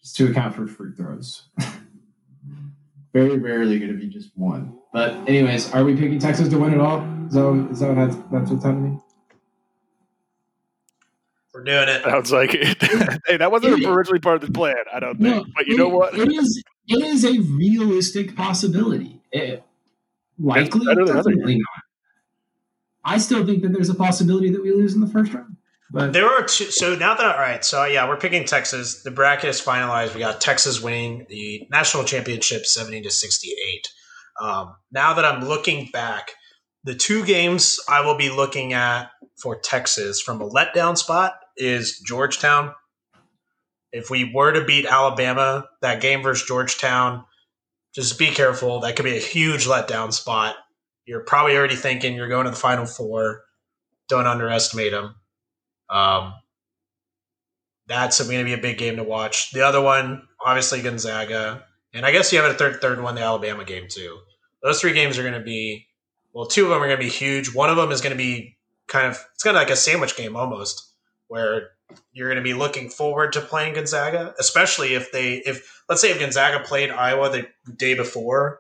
just 0.02 0.16
to 0.18 0.32
account 0.32 0.56
for 0.56 0.66
free 0.66 0.92
throws. 0.92 1.44
very 3.16 3.38
rarely 3.38 3.80
going 3.80 3.94
to 3.94 3.98
be 3.98 4.08
just 4.08 4.32
one. 4.36 4.78
But 4.92 5.14
anyways, 5.30 5.74
are 5.74 5.86
we 5.86 5.96
picking 5.96 6.20
Texas 6.20 6.50
to 6.50 6.58
win 6.58 6.74
it 6.74 6.82
all? 6.82 7.00
Is 7.28 7.34
that, 7.34 7.70
is 7.72 7.80
that 7.80 7.88
what 7.88 7.96
that's, 7.96 8.16
that's 8.30 8.52
what's 8.52 8.66
happening? 8.66 9.02
We're 11.54 11.64
doing 11.64 11.88
it. 11.88 12.04
Sounds 12.04 12.34
like 12.34 12.54
it. 12.54 12.78
hey, 13.28 13.38
that 13.38 13.54
wasn't 13.54 13.82
it, 13.82 13.88
originally 13.88 14.20
part 14.20 14.44
of 14.44 14.48
the 14.48 14.52
plan, 14.52 14.76
I 14.94 15.00
don't 15.00 15.18
think. 15.18 15.34
No, 15.34 15.46
but 15.56 15.66
you 15.66 15.76
it, 15.76 15.78
know 15.78 15.88
what? 15.88 16.14
It 16.14 16.30
is. 16.30 16.62
It 16.90 17.06
is 17.06 17.24
a 17.24 17.40
realistic 17.40 18.36
possibility. 18.36 19.22
Eh, 19.32 19.40
it, 19.40 19.64
likely, 20.38 20.86
definitely 20.86 21.56
not. 21.56 21.84
I 23.06 23.18
still 23.18 23.46
think 23.46 23.64
that 23.64 23.72
there's 23.72 23.90
a 23.90 23.96
possibility 23.96 24.50
that 24.50 24.62
we 24.62 24.74
lose 24.74 24.94
in 24.94 25.00
the 25.00 25.08
first 25.08 25.34
round. 25.34 25.56
But 25.96 26.12
there 26.12 26.28
are 26.28 26.44
two. 26.44 26.66
So 26.72 26.94
now 26.94 27.16
that 27.16 27.26
all 27.26 27.40
right, 27.40 27.64
so 27.64 27.86
yeah, 27.86 28.06
we're 28.06 28.18
picking 28.18 28.44
Texas. 28.44 29.02
The 29.04 29.12
bracket 29.12 29.50
is 29.50 29.62
finalized. 29.62 30.14
We 30.14 30.20
got 30.20 30.42
Texas 30.42 30.82
winning 30.82 31.26
the 31.30 31.66
national 31.72 32.04
championship, 32.04 32.66
seventy 32.66 33.02
to 33.02 33.10
sixty-eight. 33.10 33.88
Um, 34.42 34.76
now 34.92 35.14
that 35.14 35.24
I'm 35.24 35.46
looking 35.46 35.90
back, 35.94 36.32
the 36.84 36.96
two 36.96 37.26
games 37.26 37.80
I 37.88 38.02
will 38.02 38.18
be 38.18 38.30
looking 38.30 38.74
at 38.74 39.10
for 39.38 39.58
Texas 39.58 40.22
from 40.22 40.42
a 40.42 40.50
letdown 40.50 40.98
spot 40.98 41.36
is 41.56 42.00
Georgetown. 42.00 42.74
If 43.94 44.10
we 44.10 44.30
were 44.36 44.52
to 44.52 44.66
beat 44.66 44.86
Alabama, 44.86 45.70
that 45.82 46.02
game 46.02 46.24
versus 46.24 46.46
Georgetown, 46.46 47.24
just 47.94 48.20
be 48.20 48.32
careful. 48.32 48.82
That 48.82 48.98
could 48.98 49.06
be 49.06 49.16
a 49.16 49.22
huge 49.22 49.66
letdown 49.66 50.12
spot. 50.12 50.58
You're 51.06 51.24
probably 51.24 51.56
already 51.56 51.78
thinking 51.78 52.16
you're 52.16 52.28
going 52.28 52.44
to 52.44 52.52
the 52.52 52.58
Final 52.58 52.86
Four. 52.86 53.46
Don't 54.10 54.28
underestimate 54.28 54.92
them. 54.92 55.16
Um, 55.90 56.34
that's 57.88 58.22
going 58.22 58.40
to 58.40 58.46
be 58.46 58.54
a 58.54 58.58
big 58.58 58.78
game 58.78 58.96
to 58.98 59.04
watch. 59.04 59.52
The 59.52 59.62
other 59.62 59.82
one, 59.82 60.28
obviously 60.44 60.82
Gonzaga, 60.82 61.64
and 61.94 62.06
I 62.06 62.12
guess 62.12 62.32
you 62.34 62.42
have 62.42 62.52
a 62.52 62.56
third 62.56 62.82
third 62.82 63.02
one, 63.02 63.16
the 63.16 63.22
Alabama 63.22 63.64
game 63.64 63.88
too. 63.90 64.20
Those 64.64 64.82
three 64.82 64.94
games 64.94 65.18
are 65.18 65.24
going 65.24 65.36
to 65.36 65.40
be 65.40 65.88
well, 66.34 66.46
two 66.46 66.64
of 66.64 66.70
them 66.70 66.82
are 66.82 66.88
going 66.88 67.00
to 67.00 67.04
be 67.04 67.10
huge. 67.10 67.54
One 67.54 67.70
of 67.70 67.78
them 67.78 67.92
is 67.92 68.02
going 68.02 68.12
to 68.12 68.18
be 68.18 68.58
kind 68.88 69.08
of 69.08 69.24
it's 69.34 69.44
kind 69.44 69.56
of 69.56 69.62
like 69.62 69.70
a 69.70 69.76
sandwich 69.76 70.18
game 70.18 70.36
almost, 70.36 70.92
where 71.28 71.70
you're 72.12 72.30
going 72.30 72.44
to 72.44 72.44
be 72.44 72.54
looking 72.54 72.90
forward 72.90 73.34
to 73.34 73.42
playing 73.42 73.76
Gonzaga, 73.76 74.34
especially 74.40 74.96
if 74.96 75.12
they 75.12 75.36
if 75.36 75.84
let's 75.88 76.02
say 76.02 76.12
if 76.12 76.20
Gonzaga 76.20 76.64
played 76.64 76.90
Iowa 76.90 77.30
the 77.30 77.48
day 77.76 77.94
before, 77.94 78.60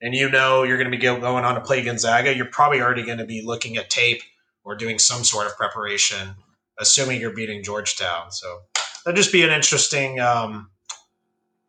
and 0.00 0.14
you 0.14 0.30
know 0.30 0.62
you're 0.62 0.78
going 0.78 0.90
to 0.90 0.96
be 0.96 1.02
going 1.02 1.22
on 1.24 1.56
to 1.56 1.60
play 1.60 1.84
Gonzaga, 1.84 2.34
you're 2.34 2.46
probably 2.46 2.80
already 2.80 3.04
going 3.04 3.18
to 3.18 3.26
be 3.26 3.42
looking 3.44 3.76
at 3.76 3.90
tape 3.90 4.22
or 4.62 4.76
doing 4.76 4.98
some 4.98 5.24
sort 5.24 5.46
of 5.46 5.56
preparation 5.56 6.36
assuming 6.80 7.20
you're 7.20 7.34
beating 7.34 7.62
Georgetown. 7.62 8.32
So 8.32 8.62
that'd 9.04 9.16
just 9.16 9.32
be 9.32 9.42
an 9.42 9.50
interesting 9.50 10.18
um, 10.18 10.70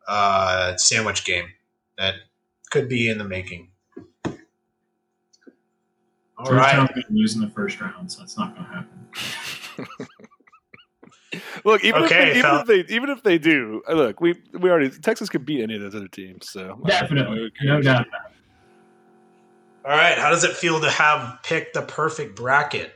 uh, 0.08 0.76
sandwich 0.76 1.24
game 1.24 1.46
that 1.98 2.14
could 2.70 2.88
be 2.88 3.08
in 3.08 3.18
the 3.18 3.24
making. 3.24 3.68
All 6.38 6.46
Georgetown 6.46 6.88
right. 6.96 7.10
lose 7.10 7.34
in 7.34 7.40
the 7.40 7.50
first 7.50 7.80
round, 7.80 8.10
so 8.10 8.22
it's 8.22 8.36
not 8.36 8.54
going 8.56 8.66
to 8.66 8.72
happen. 8.72 10.08
look, 11.64 11.84
even, 11.84 12.02
okay, 12.02 12.32
if 12.32 12.34
they, 12.34 12.38
even 12.38 12.50
if 12.58 12.66
they 12.66 12.94
even 12.94 13.10
if 13.10 13.22
they 13.22 13.38
do, 13.38 13.82
uh, 13.88 13.92
look, 13.92 14.20
we 14.20 14.34
we 14.52 14.70
already 14.70 14.90
Texas 14.90 15.28
could 15.28 15.46
beat 15.46 15.62
any 15.62 15.76
of 15.76 15.82
those 15.82 15.94
other 15.94 16.08
teams. 16.08 16.48
So 16.50 16.80
definitely, 16.86 17.52
no 17.62 17.80
doubt. 17.80 18.06
All 19.84 19.90
right, 19.90 20.16
how 20.16 20.30
does 20.30 20.44
it 20.44 20.52
feel 20.52 20.80
to 20.80 20.90
have 20.90 21.40
picked 21.42 21.74
the 21.74 21.82
perfect 21.82 22.36
bracket? 22.36 22.92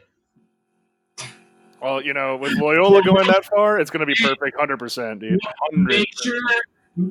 Well, 1.83 2.03
you 2.03 2.15
know, 2.15 2.37
with 2.37 2.53
Loyola 2.53 3.03
going 3.03 3.27
that 3.27 3.45
far, 3.45 3.79
it's 3.79 3.91
going 3.91 4.01
to 4.01 4.07
be 4.07 4.15
perfect, 4.21 4.59
hundred 4.59 4.79
percent, 4.79 5.21
dude. 5.21 5.39
100%. 5.73 5.87
Make 5.87 6.09
sure, 6.23 6.35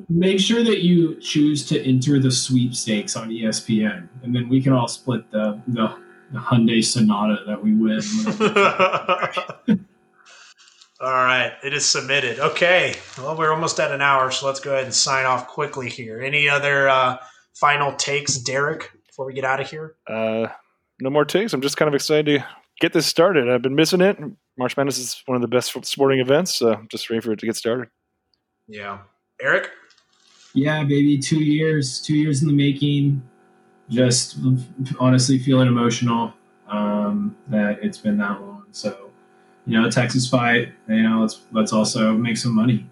Make 0.08 0.40
sure 0.40 0.64
that 0.64 0.82
you 0.82 1.14
choose 1.20 1.64
to 1.68 1.80
enter 1.80 2.18
the 2.18 2.32
sweepstakes 2.32 3.14
on 3.14 3.30
ESPN, 3.30 4.08
and 4.24 4.34
then 4.34 4.48
we 4.48 4.60
can 4.60 4.72
all 4.72 4.88
split 4.88 5.30
the 5.30 5.62
the, 5.68 5.94
the 6.32 6.40
Hyundai 6.40 6.84
Sonata 6.84 7.44
that 7.46 7.62
we 7.62 7.72
win. 7.72 8.00
all 11.00 11.12
right, 11.12 11.52
it 11.62 11.72
is 11.72 11.84
submitted. 11.84 12.40
Okay, 12.40 12.96
well, 13.16 13.36
we're 13.36 13.52
almost 13.52 13.78
at 13.78 13.92
an 13.92 14.02
hour, 14.02 14.32
so 14.32 14.46
let's 14.46 14.58
go 14.58 14.72
ahead 14.72 14.86
and 14.86 14.94
sign 14.94 15.24
off 15.24 15.46
quickly 15.46 15.88
here. 15.88 16.20
Any 16.20 16.48
other 16.48 16.88
uh, 16.88 17.18
final 17.54 17.92
takes, 17.92 18.38
Derek, 18.38 18.90
before 19.06 19.26
we 19.26 19.34
get 19.34 19.44
out 19.44 19.60
of 19.60 19.70
here? 19.70 19.94
Uh, 20.08 20.48
no 21.00 21.10
more 21.10 21.24
takes. 21.24 21.52
I'm 21.52 21.62
just 21.62 21.76
kind 21.76 21.88
of 21.88 21.94
excited 21.94 22.40
to 22.40 22.46
get 22.80 22.92
this 22.92 23.06
started. 23.06 23.48
I've 23.48 23.62
been 23.62 23.76
missing 23.76 24.00
it. 24.00 24.18
March 24.58 24.76
Madness 24.76 24.98
is 24.98 25.22
one 25.26 25.36
of 25.36 25.42
the 25.42 25.48
best 25.48 25.72
sporting 25.84 26.20
events, 26.20 26.54
so 26.54 26.80
just 26.90 27.10
ready 27.10 27.20
for 27.20 27.32
it 27.32 27.38
to 27.40 27.46
get 27.46 27.56
started. 27.56 27.88
Yeah. 28.68 28.98
Eric? 29.40 29.70
Yeah, 30.54 30.82
baby. 30.84 31.18
Two 31.18 31.42
years, 31.42 32.00
two 32.00 32.16
years 32.16 32.42
in 32.42 32.48
the 32.48 32.54
making. 32.54 33.22
Just 33.88 34.38
honestly 34.98 35.38
feeling 35.38 35.68
emotional 35.68 36.32
um, 36.68 37.36
that 37.48 37.78
it's 37.84 37.98
been 37.98 38.18
that 38.18 38.40
long. 38.40 38.64
So, 38.72 39.10
you 39.66 39.80
know, 39.80 39.88
Texas 39.90 40.28
fight. 40.28 40.72
You 40.88 41.02
know, 41.02 41.20
let's 41.20 41.42
let's 41.52 41.72
also 41.72 42.12
make 42.12 42.36
some 42.36 42.54
money. 42.54 42.86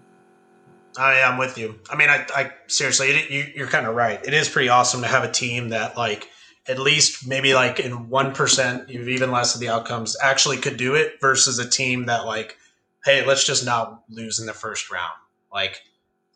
I 0.97 1.15
am 1.15 1.37
with 1.37 1.57
you. 1.57 1.77
I 1.89 1.97
mean, 1.97 2.09
I, 2.09 2.25
I 2.33 2.51
seriously, 2.67 3.07
it, 3.07 3.29
you, 3.29 3.51
you're 3.55 3.67
kind 3.67 3.85
of 3.85 3.95
right. 3.95 4.23
It 4.25 4.33
is 4.33 4.47
pretty 4.47 4.69
awesome 4.69 5.01
to 5.01 5.07
have 5.07 5.23
a 5.23 5.31
team 5.31 5.69
that 5.69 5.97
like 5.97 6.29
at 6.67 6.79
least 6.79 7.27
maybe 7.27 7.53
like 7.53 7.79
in 7.79 8.09
one 8.09 8.33
percent, 8.33 8.89
even 8.89 9.31
less 9.31 9.55
of 9.55 9.61
the 9.61 9.69
outcomes, 9.69 10.17
actually 10.21 10.57
could 10.57 10.77
do 10.77 10.95
it 10.95 11.19
versus 11.21 11.59
a 11.59 11.69
team 11.69 12.07
that 12.07 12.25
like, 12.25 12.57
hey, 13.03 13.25
let's 13.25 13.45
just 13.45 13.65
not 13.65 14.03
lose 14.09 14.39
in 14.39 14.45
the 14.45 14.53
first 14.53 14.91
round. 14.91 15.13
Like 15.53 15.81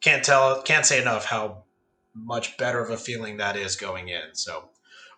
can't 0.01 0.23
tell, 0.23 0.61
can't 0.61 0.85
say 0.85 1.01
enough 1.01 1.25
how 1.25 1.63
much 2.13 2.57
better 2.57 2.81
of 2.83 2.89
a 2.89 2.97
feeling 2.97 3.37
that 3.37 3.55
is 3.55 3.75
going 3.75 4.09
in. 4.09 4.21
So, 4.33 4.69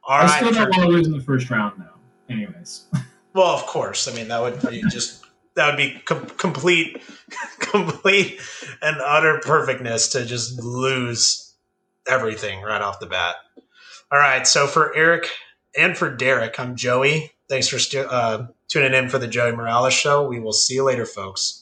all 0.04 0.22
I 0.22 0.26
right, 0.26 0.38
still 0.38 0.52
don't 0.52 0.78
want 0.78 0.84
to 0.84 0.88
lose 0.88 1.08
in 1.08 1.14
the 1.14 1.24
first 1.24 1.50
round, 1.50 1.80
though. 1.82 2.34
Anyways, 2.34 2.86
well, 3.34 3.56
of 3.56 3.66
course. 3.66 4.08
I 4.08 4.14
mean, 4.14 4.28
that 4.30 4.42
would 4.42 4.62
be 4.70 4.82
just 4.90 5.24
that 5.56 5.68
would 5.68 5.78
be 5.78 6.00
com- 6.06 6.26
complete, 6.38 7.02
complete 7.60 8.40
and 8.82 8.98
utter 9.02 9.40
perfectness 9.44 10.10
to 10.10 10.26
just 10.26 10.62
lose 10.62 11.54
everything 12.08 12.62
right 12.62 12.82
off 12.82 13.00
the 13.00 13.06
bat. 13.06 13.36
All 14.12 14.20
right, 14.20 14.46
so 14.46 14.68
for 14.68 14.94
Eric 14.94 15.30
and 15.78 15.98
for 15.98 16.14
Derek, 16.14 16.60
I'm 16.60 16.76
Joey. 16.76 17.32
Thanks 17.48 17.70
for 17.70 17.80
stu- 17.80 18.02
uh, 18.02 18.48
tuning 18.68 18.94
in 18.94 19.08
for 19.08 19.18
the 19.18 19.28
Joey 19.28 19.54
Morales 19.54 19.94
show. 19.94 20.28
We 20.28 20.40
will 20.40 20.52
see 20.52 20.74
you 20.74 20.84
later, 20.84 21.06
folks. 21.06 21.61